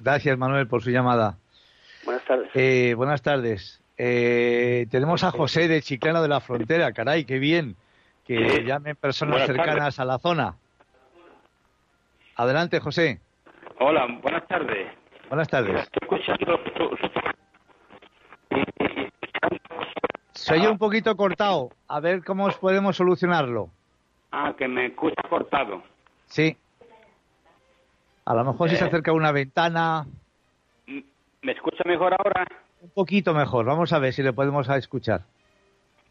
Gracias, 0.00 0.38
Manuel, 0.38 0.66
por 0.66 0.82
su 0.82 0.90
llamada. 0.90 1.36
Buenas 2.06 2.24
tardes. 2.24 2.50
Eh, 2.54 2.94
buenas 2.96 3.20
tardes. 3.20 3.82
Eh, 3.98 4.86
tenemos 4.90 5.22
a 5.24 5.30
José 5.30 5.68
de 5.68 5.82
Chiclana 5.82 6.22
de 6.22 6.28
la 6.28 6.40
Frontera. 6.40 6.92
Caray, 6.92 7.26
qué 7.26 7.38
bien 7.38 7.76
que 8.24 8.64
llamen 8.64 8.96
personas 8.96 9.44
cercanas 9.44 10.00
a 10.00 10.06
la 10.06 10.18
zona. 10.18 10.56
Adelante, 12.36 12.80
José. 12.80 13.20
Hola, 13.78 14.06
buenas 14.22 14.48
tardes. 14.48 14.90
Buenas 15.28 15.48
tardes. 15.48 15.86
Se 20.32 20.54
oye 20.54 20.68
un 20.68 20.78
poquito 20.78 21.14
cortado. 21.14 21.70
A 21.88 22.00
ver 22.00 22.24
cómo 22.24 22.48
podemos 22.52 22.96
solucionarlo. 22.96 23.68
Ah, 24.32 24.54
que 24.56 24.66
me 24.66 24.86
escucha 24.86 25.22
cortado. 25.28 25.82
Sí. 26.26 26.56
A 28.26 28.34
lo 28.34 28.44
mejor 28.44 28.70
si 28.70 28.76
se 28.76 28.84
eh. 28.84 28.88
acerca 28.88 29.10
a 29.10 29.14
una 29.14 29.32
ventana. 29.32 30.06
¿Me 30.86 31.52
escucha 31.52 31.84
mejor 31.84 32.14
ahora? 32.14 32.46
Un 32.80 32.90
poquito 32.90 33.34
mejor. 33.34 33.66
Vamos 33.66 33.92
a 33.92 33.98
ver 33.98 34.12
si 34.12 34.22
le 34.22 34.32
podemos 34.32 34.68
escuchar. 34.68 35.22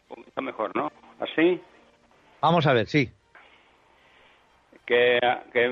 Un 0.09 0.15
poquito 0.17 0.41
mejor, 0.41 0.75
¿no? 0.75 0.91
¿Así? 1.19 1.61
Vamos 2.41 2.67
a 2.67 2.73
ver, 2.73 2.87
sí. 2.87 3.09
Que, 4.85 5.17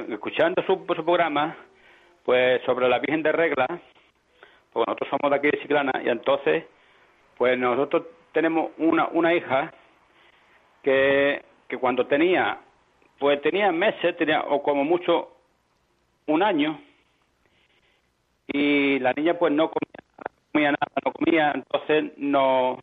escuchando 0.09 0.63
su, 0.63 0.73
su, 0.73 1.05
programa, 1.05 1.55
pues 2.23 2.61
sobre 2.63 2.87
la 2.87 2.99
Virgen 2.99 3.23
de 3.23 3.31
Regla, 3.31 3.67
pues 4.71 4.87
nosotros 4.87 5.09
somos 5.09 5.31
de 5.31 5.37
aquí 5.37 5.49
de 5.51 5.61
Ciclana 5.61 5.91
y 6.03 6.09
entonces, 6.09 6.65
pues 7.37 7.57
nosotros 7.57 8.03
tenemos 8.31 8.71
una, 8.77 9.09
una 9.09 9.33
hija 9.33 9.73
que, 10.81 11.43
que 11.67 11.77
cuando 11.77 12.07
tenía 12.07 12.57
pues 13.21 13.39
tenía 13.43 13.71
meses, 13.71 14.17
tenía, 14.17 14.41
o 14.41 14.63
como 14.63 14.83
mucho, 14.83 15.29
un 16.27 16.43
año, 16.43 16.79
y 18.47 18.99
la 18.99 19.13
niña 19.13 19.37
pues 19.37 19.53
no 19.53 19.71
comía, 19.71 20.71
nada, 20.71 20.87
no 21.05 21.11
comía, 21.11 21.51
entonces 21.55 22.11
nos, 22.17 22.79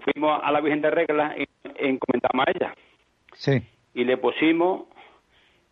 fuimos 0.00 0.40
a 0.42 0.50
la 0.50 0.60
Virgen 0.60 0.80
de 0.80 0.90
Reglas 0.90 1.34
y 1.38 1.46
encomendamos 1.76 2.46
a 2.46 2.50
ella. 2.50 2.74
Sí. 3.34 3.62
Y 3.94 4.04
le 4.04 4.16
pusimos, 4.16 4.84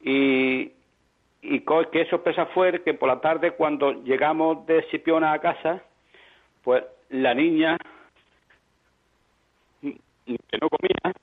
y, 0.03 0.73
y 1.43 1.64
qué 1.93 2.07
sorpresa 2.11 2.47
fue 2.47 2.83
que 2.83 2.95
por 2.95 3.09
la 3.09 3.21
tarde 3.21 3.53
cuando 3.53 3.93
llegamos 4.03 4.66
de 4.66 4.83
Sipiona 4.91 5.33
a 5.33 5.41
casa, 5.41 5.83
pues 6.62 6.85
la 7.09 7.35
niña 7.35 7.79
que 9.81 10.59
no 10.61 10.68
comía 10.68 11.14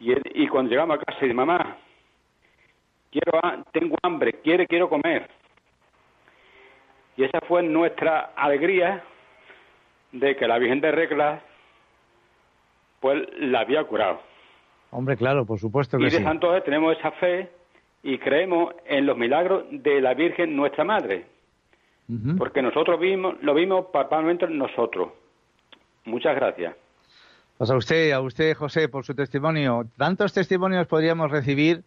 y, 0.00 0.42
y 0.42 0.48
cuando 0.48 0.70
llegamos 0.70 0.98
a 0.98 1.04
casa 1.04 1.20
dice 1.20 1.32
mamá 1.32 1.78
quiero 3.14 3.40
tengo 3.72 3.96
hambre 4.02 4.34
quiere 4.42 4.66
quiero 4.66 4.88
comer 4.88 5.30
y 7.16 7.24
esa 7.24 7.40
fue 7.48 7.62
nuestra 7.62 8.32
alegría 8.36 9.02
de 10.12 10.36
que 10.36 10.46
la 10.46 10.58
Virgen 10.58 10.80
de 10.80 10.90
Reglas 10.90 11.42
pues 13.00 13.22
la 13.38 13.60
había 13.60 13.84
curado 13.84 14.20
hombre 14.90 15.16
claro 15.16 15.46
por 15.46 15.58
supuesto 15.58 15.96
que 15.96 16.08
y 16.08 16.10
de 16.10 16.16
entonces 16.16 16.64
tenemos 16.64 16.98
esa 16.98 17.12
fe 17.12 17.48
y 18.04 18.18
creemos 18.18 18.74
en 18.84 19.06
los 19.06 19.16
milagros 19.16 19.64
de 19.70 20.00
la 20.00 20.14
Virgen 20.14 20.54
nuestra 20.54 20.84
Madre. 20.84 21.26
Porque 22.36 22.60
nosotros 22.60 23.00
vimos, 23.00 23.36
lo 23.40 23.54
vimos 23.54 23.86
palpablemente 23.90 24.46
nosotros. 24.46 25.08
Muchas 26.04 26.36
gracias. 26.36 26.76
Pues 27.56 27.70
a 27.70 27.76
usted, 27.76 28.12
a 28.12 28.20
usted, 28.20 28.54
José, 28.54 28.90
por 28.90 29.06
su 29.06 29.14
testimonio. 29.14 29.86
Tantos 29.96 30.34
testimonios 30.34 30.86
podríamos 30.86 31.30
recibir 31.30 31.82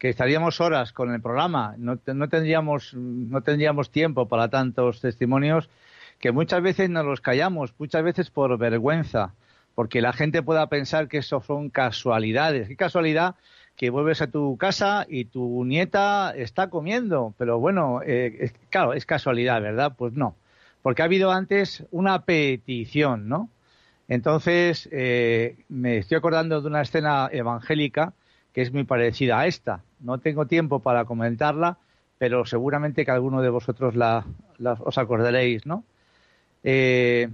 que 0.00 0.08
estaríamos 0.08 0.60
horas 0.60 0.92
con 0.92 1.14
el 1.14 1.20
programa. 1.20 1.74
No, 1.78 2.00
no, 2.06 2.28
tendríamos, 2.28 2.94
no 2.94 3.42
tendríamos 3.42 3.90
tiempo 3.90 4.26
para 4.26 4.48
tantos 4.48 5.00
testimonios 5.00 5.70
que 6.18 6.32
muchas 6.32 6.62
veces 6.62 6.90
nos 6.90 7.04
los 7.06 7.20
callamos, 7.20 7.74
muchas 7.78 8.02
veces 8.02 8.30
por 8.30 8.58
vergüenza, 8.58 9.34
porque 9.74 10.00
la 10.00 10.12
gente 10.12 10.42
pueda 10.42 10.66
pensar 10.68 11.06
que 11.06 11.18
eso 11.18 11.40
son 11.42 11.70
casualidades. 11.70 12.66
¿Qué 12.66 12.76
casualidad 12.76 13.36
que 13.76 13.90
vuelves 13.90 14.20
a 14.22 14.30
tu 14.30 14.56
casa 14.58 15.06
y 15.08 15.26
tu 15.26 15.64
nieta 15.64 16.34
está 16.36 16.68
comiendo. 16.68 17.34
Pero 17.38 17.58
bueno, 17.58 18.00
eh, 18.04 18.52
claro, 18.68 18.92
es 18.92 19.06
casualidad, 19.06 19.62
¿verdad? 19.62 19.94
Pues 19.96 20.12
no, 20.12 20.36
porque 20.82 21.02
ha 21.02 21.06
habido 21.06 21.30
antes 21.30 21.84
una 21.90 22.24
petición, 22.24 23.28
¿no? 23.28 23.48
Entonces, 24.08 24.88
eh, 24.92 25.56
me 25.68 25.98
estoy 25.98 26.18
acordando 26.18 26.60
de 26.60 26.66
una 26.66 26.82
escena 26.82 27.28
evangélica 27.32 28.12
que 28.52 28.62
es 28.62 28.72
muy 28.72 28.84
parecida 28.84 29.38
a 29.40 29.46
esta. 29.46 29.82
No 30.00 30.18
tengo 30.18 30.46
tiempo 30.46 30.80
para 30.80 31.04
comentarla, 31.04 31.78
pero 32.18 32.44
seguramente 32.44 33.04
que 33.04 33.10
alguno 33.10 33.42
de 33.42 33.50
vosotros 33.50 33.96
la, 33.96 34.24
os 34.80 34.98
acordaréis, 34.98 35.66
¿no? 35.66 35.84
Eh, 36.62 37.28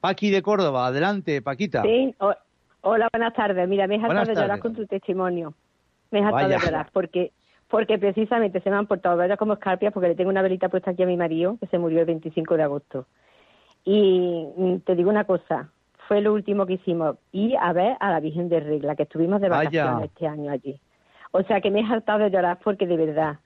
Paqui 0.00 0.30
de 0.30 0.42
Córdoba, 0.42 0.86
adelante, 0.86 1.42
Paquita. 1.42 1.82
Sí, 1.82 2.14
Hola, 2.88 3.08
buenas 3.12 3.34
tardes. 3.34 3.68
Mira, 3.68 3.88
me 3.88 3.96
he 3.96 4.00
saltado 4.00 4.26
de 4.26 4.34
llorar 4.36 4.60
con 4.60 4.72
tu 4.72 4.86
testimonio. 4.86 5.54
Me 6.12 6.20
he 6.20 6.22
saltado 6.22 6.48
de 6.48 6.58
llorar 6.58 6.88
porque, 6.92 7.32
porque 7.68 7.98
precisamente 7.98 8.60
se 8.60 8.70
me 8.70 8.76
han 8.76 8.86
portado 8.86 9.16
varias 9.16 9.40
como 9.40 9.54
escarpias 9.54 9.92
porque 9.92 10.10
le 10.10 10.14
tengo 10.14 10.30
una 10.30 10.42
velita 10.42 10.68
puesta 10.68 10.92
aquí 10.92 11.02
a 11.02 11.06
mi 11.06 11.16
marido 11.16 11.56
que 11.58 11.66
se 11.66 11.78
murió 11.78 11.98
el 11.98 12.06
25 12.06 12.56
de 12.56 12.62
agosto. 12.62 13.06
Y 13.84 14.46
mm, 14.56 14.76
te 14.84 14.94
digo 14.94 15.10
una 15.10 15.24
cosa, 15.24 15.70
fue 16.08 16.20
lo 16.20 16.32
último 16.32 16.66
que 16.66 16.74
hicimos, 16.74 17.16
y 17.32 17.54
a 17.56 17.72
ver 17.72 17.96
a 18.00 18.10
la 18.10 18.20
Virgen 18.20 18.48
de 18.48 18.60
Regla, 18.60 18.96
que 18.96 19.04
estuvimos 19.04 19.40
de 19.40 19.48
vacaciones 19.48 20.04
este 20.04 20.26
año 20.26 20.50
allí. 20.50 20.78
O 21.32 21.42
sea 21.42 21.60
que 21.60 21.70
me 21.70 21.80
he 21.80 21.88
saltado 21.88 22.20
de 22.20 22.30
llorar 22.30 22.58
porque 22.62 22.86
de 22.86 22.96
verdad, 22.96 23.38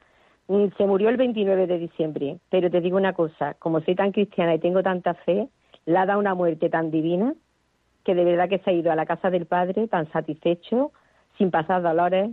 mm, 0.49 0.67
se 0.77 0.87
murió 0.87 1.09
el 1.09 1.17
29 1.17 1.67
de 1.67 1.79
diciembre, 1.79 2.39
pero 2.51 2.71
te 2.71 2.81
digo 2.81 2.97
una 2.97 3.13
cosa, 3.13 3.55
como 3.55 3.81
soy 3.81 3.95
tan 3.95 4.13
cristiana 4.13 4.55
y 4.55 4.59
tengo 4.59 4.83
tanta 4.83 5.15
fe, 5.15 5.49
le 5.87 5.99
ha 5.99 6.07
dado 6.07 6.21
una 6.21 6.35
muerte 6.35 6.69
tan 6.69 6.91
divina 6.91 7.35
que 8.05 8.15
de 8.15 8.25
verdad 8.25 8.49
que 8.49 8.59
se 8.59 8.71
ha 8.71 8.73
ido 8.73 8.93
a 8.93 8.97
la 8.97 9.07
casa 9.07 9.31
del 9.31 9.47
Padre 9.47 9.89
tan 9.89 10.11
satisfecho, 10.13 10.93
sin 11.37 11.51
pasar 11.51 11.83
dolores, 11.83 12.31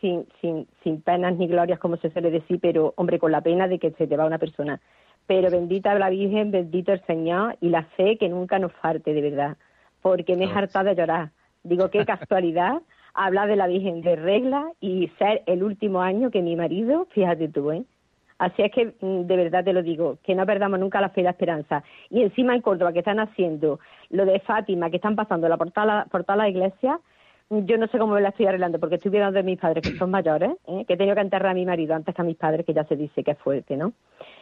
sin, 0.00 0.26
sin, 0.40 0.66
sin 0.82 1.02
penas 1.02 1.36
ni 1.36 1.46
glorias, 1.46 1.78
como 1.78 1.96
se 1.96 2.10
suele 2.10 2.30
decir, 2.30 2.58
pero 2.60 2.94
hombre, 2.96 3.18
con 3.18 3.32
la 3.32 3.40
pena 3.40 3.68
de 3.68 3.78
que 3.78 3.90
se 3.92 4.06
te 4.06 4.16
va 4.16 4.26
una 4.26 4.38
persona. 4.38 4.80
Pero 5.30 5.48
bendita 5.48 5.94
la 5.94 6.10
Virgen, 6.10 6.50
bendito 6.50 6.92
el 6.92 7.00
Señor 7.06 7.56
y 7.60 7.68
la 7.68 7.84
fe 7.84 8.18
que 8.18 8.28
nunca 8.28 8.58
nos 8.58 8.72
falte, 8.72 9.14
de 9.14 9.20
verdad, 9.20 9.56
porque 10.02 10.34
me 10.34 10.46
he 10.46 10.50
hartado 10.50 10.86
de 10.86 10.96
llorar. 10.96 11.30
Digo, 11.62 11.88
qué 11.88 12.04
casualidad 12.04 12.82
hablar 13.14 13.46
de 13.46 13.54
la 13.54 13.68
Virgen 13.68 14.02
de 14.02 14.16
regla 14.16 14.72
y 14.80 15.06
ser 15.20 15.44
el 15.46 15.62
último 15.62 16.02
año 16.02 16.32
que 16.32 16.42
mi 16.42 16.56
marido, 16.56 17.06
fíjate 17.12 17.46
tú, 17.46 17.70
¿eh? 17.70 17.84
Así 18.38 18.62
es 18.62 18.72
que, 18.72 18.86
mm, 19.00 19.26
de 19.28 19.36
verdad 19.36 19.62
te 19.62 19.72
lo 19.72 19.84
digo, 19.84 20.18
que 20.24 20.34
no 20.34 20.44
perdamos 20.44 20.80
nunca 20.80 21.00
la 21.00 21.10
fe 21.10 21.20
y 21.20 21.24
la 21.24 21.30
esperanza. 21.30 21.84
Y 22.08 22.22
encima 22.22 22.56
en 22.56 22.60
Córdoba, 22.60 22.92
que 22.92 22.98
están 22.98 23.20
haciendo 23.20 23.78
lo 24.08 24.24
de 24.24 24.40
Fátima, 24.40 24.90
que 24.90 24.96
están 24.96 25.14
pasando 25.14 25.48
la 25.48 25.58
portada, 25.58 26.06
toda 26.10 26.34
la 26.34 26.48
iglesia, 26.48 26.98
yo 27.50 27.78
no 27.78 27.86
sé 27.86 27.98
cómo 27.98 28.14
me 28.14 28.20
la 28.20 28.28
estoy 28.30 28.46
arreglando, 28.46 28.80
porque 28.80 28.96
estoy 28.96 29.10
viendo 29.12 29.30
de 29.30 29.42
mis 29.44 29.60
padres 29.60 29.82
que 29.88 29.96
son 29.96 30.10
mayores, 30.10 30.50
¿eh? 30.66 30.84
que 30.86 30.94
he 30.94 30.96
tenido 30.96 31.14
que 31.14 31.20
enterrar 31.20 31.50
a 31.50 31.54
mi 31.54 31.66
marido 31.66 31.94
antes 31.94 32.14
que 32.14 32.22
a 32.22 32.24
mis 32.24 32.36
padres, 32.36 32.64
que 32.64 32.74
ya 32.74 32.84
se 32.84 32.96
dice 32.96 33.24
que 33.24 33.32
es 33.32 33.38
fuerte, 33.38 33.76
¿no? 33.76 33.92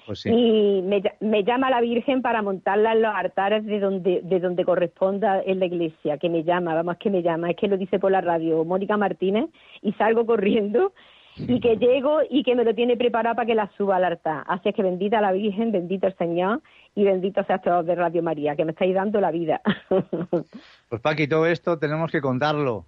Pues 0.09 0.21
sí. 0.21 0.31
Y 0.31 0.81
me, 0.81 1.45
llama 1.45 1.69
la 1.69 1.83
Virgen 1.83 2.23
para 2.23 2.41
montarla 2.41 2.95
en 2.95 3.03
los 3.03 3.15
altares 3.15 3.63
de 3.67 3.79
donde, 3.79 4.23
de 4.23 4.41
donde 4.41 4.65
corresponda 4.65 5.43
en 5.45 5.59
la 5.59 5.67
iglesia, 5.67 6.17
que 6.17 6.31
me 6.31 6.45
llama, 6.45 6.75
vamos, 6.75 6.97
que 6.97 7.11
me 7.11 7.21
llama, 7.21 7.51
es 7.51 7.57
que 7.57 7.69
lo 7.69 7.77
dice 7.77 7.99
por 7.99 8.11
la 8.11 8.23
radio 8.23 8.65
Mónica 8.65 8.97
Martínez, 8.97 9.51
y 9.83 9.93
salgo 9.93 10.25
corriendo 10.25 10.95
y 11.37 11.61
que 11.61 11.77
llego 11.77 12.21
y 12.31 12.43
que 12.43 12.57
me 12.57 12.65
lo 12.65 12.75
tiene 12.75 12.97
preparado 12.97 13.37
para 13.37 13.45
que 13.45 13.55
la 13.55 13.71
suba 13.77 13.97
al 13.97 14.05
altar. 14.05 14.45
Así 14.47 14.71
es 14.71 14.75
que 14.75 14.83
bendita 14.83 15.21
la 15.21 15.33
Virgen, 15.33 15.73
bendito 15.73 16.07
el 16.07 16.17
Señor 16.17 16.63
y 16.95 17.05
bendito 17.05 17.45
sea 17.45 17.59
todos 17.59 17.85
de 17.85 17.95
Radio 17.95 18.23
María, 18.23 18.57
que 18.57 18.65
me 18.65 18.73
estáis 18.73 18.95
dando 18.95 19.21
la 19.21 19.31
vida. 19.31 19.61
pues 20.89 21.03
Paqui, 21.03 21.29
todo 21.29 21.45
esto 21.45 21.79
tenemos 21.79 22.11
que 22.11 22.23
contarlo. 22.23 22.87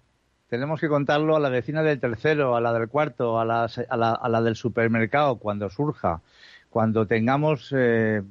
Tenemos 0.49 0.81
que 0.81 0.89
contarlo 0.89 1.37
a 1.37 1.41
la 1.41 1.51
vecina 1.51 1.83
del 1.83 2.01
tercero, 2.01 2.57
a 2.57 2.61
la 2.61 2.73
del 2.73 2.89
cuarto, 2.89 3.39
a 3.39 3.45
la, 3.45 3.68
a 3.89 4.29
la, 4.29 4.43
del 4.43 4.57
supermercado, 4.57 5.37
cuando 5.37 5.71
surja, 5.71 6.23
cuando 6.71 7.07
tengamos 7.07 7.75
eh, 7.77 8.23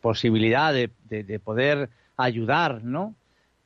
posibilidad 0.00 0.72
de, 0.72 0.90
de 1.08 1.38
poder 1.40 1.88
ayudar, 2.16 2.84
¿no? 2.84 3.14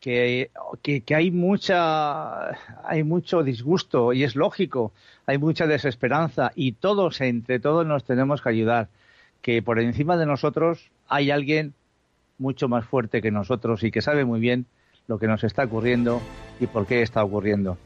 que, 0.01 0.51
que, 0.83 1.15
hay 1.15 1.31
mucha 1.31 2.51
hay 2.89 3.05
mucho 3.05 3.43
disgusto 3.43 4.13
y 4.13 4.25
es 4.25 4.35
lógico 4.35 4.93
hay 5.27 5.39
mucha 5.39 5.67
desesperanza 5.67 6.53
y 6.55 6.73
todos 6.73 7.21
entre 7.21 7.61
todos 7.61 7.87
nos 7.87 8.05
tenemos 8.05 8.41
que 8.41 8.49
ayudar 8.49 8.89
que 9.43 9.63
por 9.63 9.79
encima 9.79 10.17
de 10.17 10.27
nosotros 10.27 10.91
hay 11.07 11.31
alguien 11.31 11.75
mucho 12.39 12.69
más 12.69 12.87
fuerte 12.87 13.21
que 13.21 13.31
nosotros 13.31 13.85
y 13.85 13.91
que 13.91 14.01
sabe 14.01 14.25
muy 14.25 14.41
bien 14.41 14.65
lo 15.07 15.19
que 15.19 15.27
nos 15.27 15.45
está 15.45 15.65
ocurriendo 15.65 16.21
y 16.59 16.67
por 16.67 16.87
qué 16.87 17.03
está 17.03 17.23
ocurriendo 17.23 17.77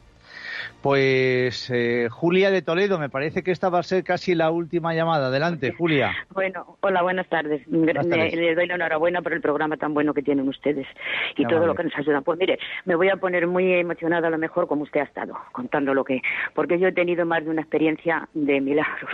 pues 0.81 1.69
eh, 1.73 2.07
Julia 2.09 2.51
de 2.51 2.61
Toledo, 2.61 2.99
me 2.99 3.09
parece 3.09 3.43
que 3.43 3.51
esta 3.51 3.69
va 3.69 3.79
a 3.79 3.83
ser 3.83 4.03
casi 4.03 4.35
la 4.35 4.51
última 4.51 4.93
llamada. 4.93 5.27
Adelante, 5.27 5.71
Julia. 5.71 6.13
Bueno, 6.29 6.77
hola, 6.81 7.01
buenas 7.01 7.27
tardes. 7.27 7.65
Les 7.67 8.55
doy 8.55 8.67
la 8.67 8.75
enhorabuena 8.75 9.21
por 9.21 9.33
el 9.33 9.41
programa 9.41 9.77
tan 9.77 9.93
bueno 9.93 10.13
que 10.13 10.21
tienen 10.21 10.47
ustedes 10.47 10.87
y 11.35 11.45
todo 11.45 11.65
lo 11.65 11.75
que 11.75 11.83
nos 11.83 11.97
ayuda. 11.97 12.21
Pues 12.21 12.39
mire, 12.39 12.59
me 12.85 12.95
voy 12.95 13.09
a 13.09 13.17
poner 13.17 13.47
muy 13.47 13.73
emocionada 13.73 14.27
a 14.27 14.31
lo 14.31 14.37
mejor 14.37 14.67
como 14.67 14.83
usted 14.83 15.01
ha 15.01 15.03
estado 15.03 15.35
contando 15.51 15.93
lo 15.93 16.03
que, 16.03 16.21
porque 16.53 16.79
yo 16.79 16.87
he 16.87 16.93
tenido 16.93 17.25
más 17.25 17.43
de 17.43 17.51
una 17.51 17.61
experiencia 17.61 18.27
de 18.33 18.61
milagros. 18.61 19.11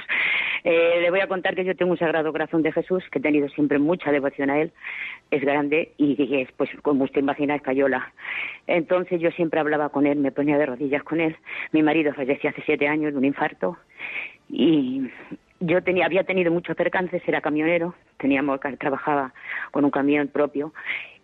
Eh, 0.63 0.99
le 1.01 1.09
voy 1.09 1.21
a 1.21 1.27
contar 1.27 1.55
que 1.55 1.65
yo 1.65 1.75
tengo 1.75 1.91
un 1.91 1.97
Sagrado 1.97 2.31
Corazón 2.31 2.61
de 2.61 2.71
Jesús, 2.71 3.03
que 3.11 3.19
he 3.19 3.21
tenido 3.21 3.49
siempre 3.49 3.79
mucha 3.79 4.11
devoción 4.11 4.49
a 4.49 4.59
él. 4.59 4.71
Es 5.31 5.41
grande 5.41 5.93
y 5.97 6.41
es, 6.41 6.51
pues, 6.57 6.69
como 6.81 7.05
usted 7.05 7.21
imagina, 7.21 7.55
es 7.55 7.61
cayola. 7.61 8.13
Entonces 8.67 9.21
yo 9.21 9.31
siempre 9.31 9.59
hablaba 9.59 9.89
con 9.89 10.05
él, 10.05 10.19
me 10.19 10.31
ponía 10.31 10.57
de 10.57 10.65
rodillas 10.65 11.03
con 11.03 11.21
él. 11.21 11.35
Mi 11.71 11.81
marido 11.81 12.13
falleció 12.13 12.49
hace 12.49 12.61
siete 12.65 12.87
años 12.87 13.13
de 13.13 13.17
un 13.17 13.25
infarto 13.25 13.77
y 14.49 15.09
yo 15.61 15.81
tenía, 15.83 16.05
había 16.05 16.23
tenido 16.23 16.51
muchos 16.51 16.75
percances, 16.75 17.21
era 17.25 17.39
camionero, 17.39 17.95
teníamos, 18.17 18.59
trabajaba 18.77 19.33
con 19.71 19.85
un 19.85 19.91
camión 19.91 20.27
propio 20.27 20.73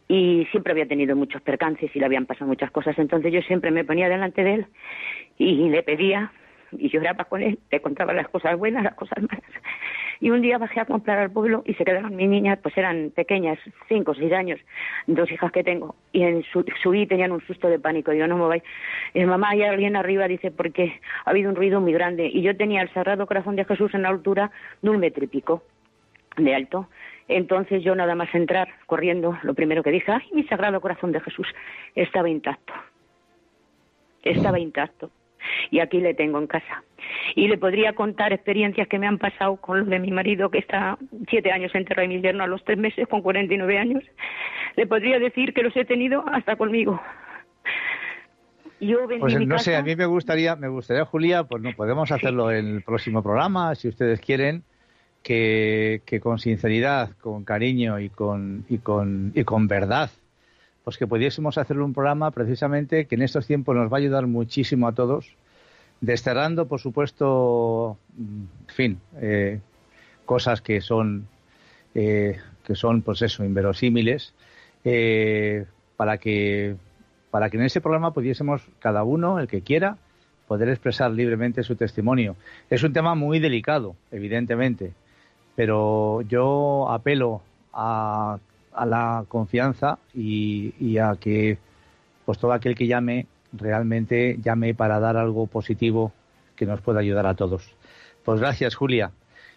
y 0.07 0.47
siempre 0.51 0.71
había 0.71 0.87
tenido 0.87 1.15
muchos 1.15 1.41
percances 1.41 1.93
y 1.93 1.99
le 1.99 2.05
habían 2.05 2.25
pasado 2.25 2.47
muchas 2.47 2.71
cosas. 2.71 2.97
Entonces 2.97 3.33
yo 3.33 3.41
siempre 3.41 3.71
me 3.71 3.83
ponía 3.83 4.07
delante 4.07 4.43
de 4.43 4.53
él 4.53 4.67
y 5.37 5.69
le 5.69 5.83
pedía 5.83 6.31
y 6.71 6.89
lloraba 6.89 7.25
con 7.25 7.41
él, 7.41 7.59
le 7.71 7.81
contaba 7.81 8.13
las 8.13 8.29
cosas 8.29 8.57
buenas, 8.57 8.83
las 8.83 8.95
cosas 8.95 9.21
malas. 9.21 9.43
Y 10.19 10.29
un 10.29 10.41
día 10.41 10.57
bajé 10.57 10.79
a 10.79 10.85
comprar 10.85 11.19
al 11.19 11.31
pueblo 11.31 11.63
y 11.65 11.73
se 11.75 11.85
quedaron 11.85 12.15
mis 12.15 12.27
niñas, 12.27 12.59
pues 12.61 12.77
eran 12.77 13.11
pequeñas, 13.15 13.59
cinco 13.87 14.11
o 14.11 14.15
seis 14.15 14.31
años, 14.33 14.59
dos 15.05 15.31
hijas 15.31 15.51
que 15.51 15.63
tengo, 15.63 15.95
y 16.11 16.23
en 16.23 16.43
su, 16.43 16.65
subí 16.81 17.05
tenían 17.05 17.31
un 17.31 17.41
susto 17.41 17.67
de 17.67 17.79
pánico. 17.79 18.13
Yo 18.13 18.27
no 18.27 18.37
me 18.37 18.45
voy. 18.45 18.63
Y 19.13 19.23
mamá, 19.25 19.49
hay 19.49 19.63
alguien 19.63 19.95
arriba, 19.95 20.27
dice, 20.27 20.51
porque 20.51 20.99
ha 21.25 21.29
habido 21.29 21.49
un 21.49 21.55
ruido 21.55 21.81
muy 21.81 21.93
grande. 21.93 22.29
Y 22.31 22.41
yo 22.41 22.55
tenía 22.55 22.81
el 22.81 22.93
Sagrado 22.93 23.27
Corazón 23.27 23.55
de 23.55 23.65
Jesús 23.65 23.93
en 23.93 24.03
la 24.03 24.09
altura 24.09 24.51
de 24.81 24.89
un 24.89 24.99
metro 24.99 25.23
y 25.23 25.27
pico 25.27 25.63
de 26.37 26.55
alto. 26.55 26.87
Entonces 27.27 27.83
yo 27.83 27.93
nada 27.95 28.15
más 28.15 28.33
entrar 28.33 28.69
corriendo, 28.85 29.37
lo 29.43 29.53
primero 29.53 29.83
que 29.83 29.91
dije, 29.91 30.11
ay, 30.11 30.27
mi 30.33 30.43
Sagrado 30.43 30.79
Corazón 30.81 31.11
de 31.11 31.19
Jesús 31.19 31.47
estaba 31.95 32.29
intacto 32.29 32.73
estaba 34.31 34.59
intacto. 34.59 35.11
Y 35.71 35.79
aquí 35.79 35.99
le 35.99 36.13
tengo 36.13 36.39
en 36.39 36.47
casa. 36.47 36.83
Y 37.35 37.47
le 37.47 37.57
podría 37.57 37.93
contar 37.93 38.33
experiencias 38.33 38.87
que 38.87 38.99
me 38.99 39.07
han 39.07 39.17
pasado 39.17 39.57
con 39.57 39.79
lo 39.79 39.85
de 39.85 39.99
mi 39.99 40.11
marido, 40.11 40.49
que 40.49 40.59
está 40.59 40.97
siete 41.29 41.51
años 41.51 41.73
enterrado 41.75 42.03
en 42.03 42.09
mi 42.09 42.15
invierno 42.15 42.43
a 42.43 42.47
los 42.47 42.63
tres 42.63 42.77
meses, 42.77 43.07
con 43.07 43.21
49 43.21 43.77
años. 43.77 44.03
Le 44.75 44.87
podría 44.87 45.19
decir 45.19 45.53
que 45.53 45.63
los 45.63 45.75
he 45.75 45.85
tenido 45.85 46.23
hasta 46.27 46.55
conmigo. 46.55 47.01
Yo 48.79 49.07
pues 49.19 49.47
no 49.47 49.57
sé, 49.57 49.75
a 49.75 49.81
mí 49.81 49.95
me 49.95 50.05
gustaría, 50.05 50.55
me 50.55 50.67
gustaría, 50.67 51.03
Julia, 51.05 51.43
pues 51.45 51.63
no 51.63 51.71
podemos 51.73 52.11
hacerlo 52.11 52.51
en 52.51 52.67
el 52.67 52.83
próximo 52.83 53.23
programa, 53.23 53.73
si 53.73 53.87
ustedes 53.87 54.21
quieren, 54.21 54.63
que, 55.23 56.03
que 56.05 56.19
con 56.19 56.37
sinceridad, 56.37 57.11
con 57.17 57.43
cariño 57.43 57.99
y 57.99 58.09
con, 58.09 58.65
y 58.69 58.77
con, 58.77 59.31
y 59.33 59.43
con 59.45 59.67
verdad, 59.67 60.11
pues 60.87 60.97
que 60.97 61.05
pudiésemos 61.05 61.57
hacer 61.57 61.77
un 61.79 61.93
programa 61.93 62.31
precisamente 62.31 63.07
que 63.07 63.15
en 63.15 63.21
estos 63.21 63.45
tiempos 63.45 63.75
nos 63.75 63.91
va 63.91 63.97
a 63.97 63.99
ayudar 63.99 64.25
muchísimo 64.25 64.87
a 64.87 64.93
todos, 64.93 65.35
desterrando, 65.99 66.69
por 66.69 66.79
supuesto, 66.79 67.97
en 68.17 68.47
fin, 68.67 69.01
eh, 69.19 69.59
cosas 70.23 70.61
que 70.61 70.79
son, 70.79 71.27
eh, 71.93 72.37
que 72.63 72.75
son, 72.75 73.01
pues 73.01 73.21
eso, 73.21 73.43
inverosímiles, 73.43 74.33
eh, 74.85 75.65
para 75.97 76.19
que 76.19 76.77
para 77.31 77.49
que 77.49 77.57
en 77.57 77.63
ese 77.63 77.81
programa 77.81 78.13
pudiésemos 78.13 78.61
cada 78.79 79.03
uno, 79.03 79.39
el 79.39 79.49
que 79.49 79.63
quiera, 79.63 79.97
poder 80.47 80.69
expresar 80.69 81.11
libremente 81.11 81.63
su 81.63 81.75
testimonio. 81.75 82.37
Es 82.69 82.81
un 82.83 82.93
tema 82.93 83.13
muy 83.13 83.39
delicado, 83.39 83.97
evidentemente, 84.09 84.93
pero 85.53 86.21
yo 86.21 86.89
apelo 86.89 87.41
a, 87.73 88.39
la 88.85 89.25
confianza 89.27 89.99
y, 90.13 90.97
a 90.97 91.15
que 91.19 91.57
pues 92.25 92.37
todo 92.37 92.51
aquel 92.53 92.75
que 92.75 92.87
llame 92.87 93.27
realmente 93.53 94.37
llame 94.43 94.73
para 94.73 94.99
dar 94.99 95.17
algo 95.17 95.47
positivo 95.47 96.11
que 96.55 96.65
nos 96.65 96.81
pueda 96.81 96.99
ayudar 96.99 97.25
a 97.25 97.35
todos. 97.35 97.73
Pues 98.25 98.39
gracias, 98.39 98.75
Julia. 98.75 99.11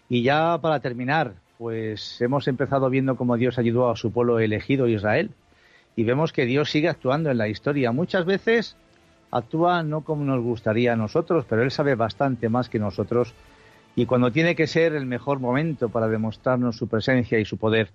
Y 0.07 0.23
ya 0.23 0.57
para 0.61 0.79
terminar, 0.79 1.33
pues 1.57 2.21
hemos 2.21 2.47
empezado 2.47 2.89
viendo 2.89 3.15
cómo 3.15 3.37
Dios 3.37 3.57
ayudó 3.57 3.89
a 3.89 3.95
su 3.95 4.11
pueblo 4.11 4.39
elegido, 4.39 4.87
Israel, 4.87 5.31
y 5.95 6.03
vemos 6.03 6.31
que 6.31 6.45
Dios 6.45 6.69
sigue 6.69 6.89
actuando 6.89 7.29
en 7.29 7.37
la 7.37 7.49
historia. 7.49 7.91
Muchas 7.91 8.25
veces 8.25 8.77
actúa 9.31 9.83
no 9.83 10.01
como 10.01 10.23
nos 10.23 10.41
gustaría 10.41 10.93
a 10.93 10.95
nosotros, 10.95 11.45
pero 11.47 11.63
Él 11.63 11.71
sabe 11.71 11.95
bastante 11.95 12.49
más 12.49 12.69
que 12.69 12.79
nosotros 12.79 13.33
y 13.95 14.05
cuando 14.05 14.31
tiene 14.31 14.55
que 14.55 14.67
ser 14.67 14.93
el 14.93 15.05
mejor 15.05 15.39
momento 15.39 15.89
para 15.89 16.07
demostrarnos 16.07 16.77
su 16.77 16.87
presencia 16.87 17.39
y 17.39 17.45
su 17.45 17.57
poder. 17.57 17.89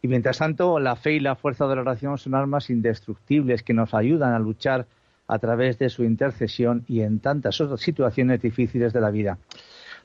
Y 0.00 0.08
mientras 0.08 0.38
tanto, 0.38 0.78
la 0.78 0.96
fe 0.96 1.14
y 1.14 1.20
la 1.20 1.34
fuerza 1.34 1.66
de 1.66 1.74
la 1.74 1.82
oración 1.82 2.18
son 2.18 2.34
armas 2.34 2.70
indestructibles 2.70 3.62
que 3.62 3.74
nos 3.74 3.94
ayudan 3.94 4.32
a 4.32 4.38
luchar 4.38 4.86
a 5.26 5.38
través 5.38 5.78
de 5.78 5.90
su 5.90 6.04
intercesión 6.04 6.84
y 6.88 7.02
en 7.02 7.20
tantas 7.20 7.60
otras 7.60 7.80
situaciones 7.80 8.40
difíciles 8.40 8.92
de 8.92 9.00
la 9.00 9.10
vida. 9.10 9.38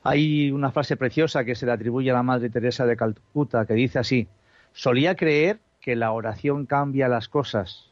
Hay 0.02 0.50
una 0.50 0.70
frase 0.70 0.96
preciosa 0.96 1.44
que 1.44 1.54
se 1.54 1.64
le 1.64 1.72
atribuye 1.72 2.10
a 2.10 2.14
la 2.14 2.22
Madre 2.22 2.50
Teresa 2.50 2.84
de 2.84 2.96
Calcuta 2.96 3.64
que 3.64 3.74
dice 3.74 3.98
así, 3.98 4.28
solía 4.72 5.14
creer 5.14 5.60
que 5.80 5.96
la 5.96 6.12
oración 6.12 6.66
cambia 6.66 7.08
las 7.08 7.28
cosas, 7.28 7.90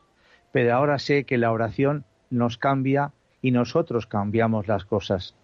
pero 0.53 0.75
ahora 0.75 0.99
sé 0.99 1.25
que 1.25 1.39
la 1.39 1.53
oración 1.53 2.05
nos 2.29 2.59
cambia 2.59 3.13
y 3.41 3.51
nosotros 3.51 4.07
cambiamos 4.07 4.69
las 4.69 4.85
cosas. 4.85 5.35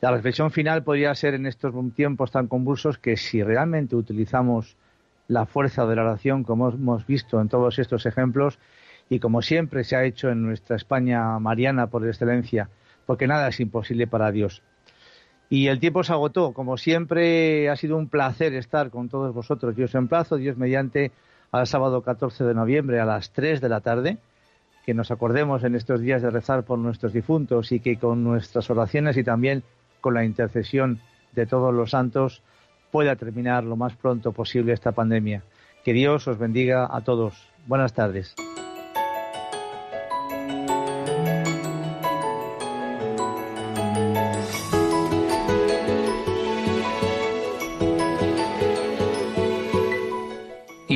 La 0.00 0.10
reflexión 0.10 0.50
final 0.50 0.82
podría 0.82 1.14
ser 1.14 1.34
en 1.34 1.46
estos 1.46 1.74
tiempos 1.94 2.30
tan 2.30 2.48
convulsos 2.48 2.98
que 2.98 3.16
si 3.16 3.42
realmente 3.42 3.96
utilizamos 3.96 4.76
la 5.28 5.46
fuerza 5.46 5.86
de 5.86 5.96
la 5.96 6.02
oración, 6.02 6.44
como 6.44 6.70
hemos 6.70 7.06
visto 7.06 7.40
en 7.40 7.48
todos 7.48 7.78
estos 7.78 8.06
ejemplos, 8.06 8.58
y 9.08 9.18
como 9.18 9.42
siempre 9.42 9.84
se 9.84 9.96
ha 9.96 10.04
hecho 10.04 10.30
en 10.30 10.42
nuestra 10.42 10.76
España 10.76 11.38
mariana 11.38 11.88
por 11.88 12.06
excelencia, 12.06 12.68
porque 13.06 13.26
nada 13.26 13.48
es 13.48 13.60
imposible 13.60 14.06
para 14.06 14.32
Dios. 14.32 14.62
Y 15.50 15.68
el 15.68 15.78
tiempo 15.78 16.02
se 16.02 16.12
agotó. 16.12 16.52
Como 16.52 16.76
siempre, 16.76 17.68
ha 17.68 17.76
sido 17.76 17.96
un 17.96 18.08
placer 18.08 18.54
estar 18.54 18.90
con 18.90 19.08
todos 19.08 19.34
vosotros. 19.34 19.76
Yo 19.76 19.84
os 19.84 19.94
emplazo, 19.94 20.36
Dios 20.36 20.56
mediante, 20.56 21.12
al 21.52 21.66
sábado 21.66 22.02
14 22.02 22.44
de 22.44 22.54
noviembre 22.54 22.98
a 22.98 23.04
las 23.04 23.30
3 23.30 23.60
de 23.60 23.68
la 23.68 23.80
tarde, 23.80 24.18
que 24.84 24.94
nos 24.94 25.10
acordemos 25.10 25.62
en 25.64 25.74
estos 25.74 26.00
días 26.00 26.22
de 26.22 26.30
rezar 26.30 26.64
por 26.64 26.78
nuestros 26.78 27.12
difuntos 27.12 27.72
y 27.72 27.80
que 27.80 27.96
con 27.98 28.24
nuestras 28.24 28.68
oraciones 28.70 29.16
y 29.16 29.24
también 29.24 29.62
con 30.00 30.14
la 30.14 30.24
intercesión 30.24 31.00
de 31.32 31.46
todos 31.46 31.72
los 31.72 31.90
santos 31.90 32.42
pueda 32.94 33.16
terminar 33.16 33.64
lo 33.64 33.74
más 33.74 33.96
pronto 33.96 34.30
posible 34.30 34.72
esta 34.72 34.92
pandemia. 34.92 35.42
Que 35.84 35.92
Dios 35.92 36.28
os 36.28 36.38
bendiga 36.38 36.86
a 36.88 37.00
todos. 37.00 37.34
Buenas 37.66 37.92
tardes. 37.92 38.36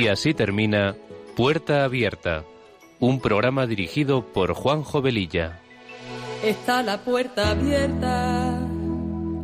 así 0.09 0.33
termina 0.33 0.95
Puerta 1.35 1.83
Abierta, 1.83 2.43
un 2.99 3.21
programa 3.21 3.65
dirigido 3.67 4.25
por 4.25 4.53
Juan 4.53 4.83
Jovelilla. 4.83 5.59
Está 6.43 6.83
la 6.83 6.97
puerta 6.99 7.51
abierta, 7.51 8.59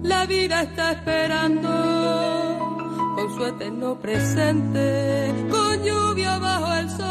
la 0.01 0.26
vida 0.26 0.62
está 0.62 0.93
esperando, 0.93 2.05
con 3.26 3.36
su 3.36 3.45
eterno 3.45 3.95
presente, 3.95 5.34
con 5.49 5.84
lluvia 5.84 6.38
bajo 6.38 6.73
el 6.73 6.89
sol. 6.89 7.05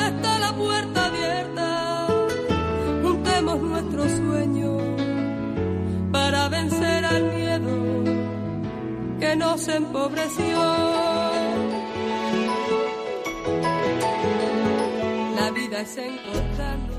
Está 0.00 0.38
la 0.38 0.52
puerta 0.54 1.06
abierta, 1.06 2.06
juntemos 3.02 3.60
nuestro 3.60 4.08
sueño 4.08 4.78
para 6.12 6.48
vencer 6.48 7.04
al 7.04 7.24
miedo 7.34 8.04
que 9.18 9.34
nos 9.36 9.66
empobreció. 9.68 10.58
La 15.36 15.50
vida 15.50 15.80
es 15.80 15.96
encontrarnos 15.96 16.89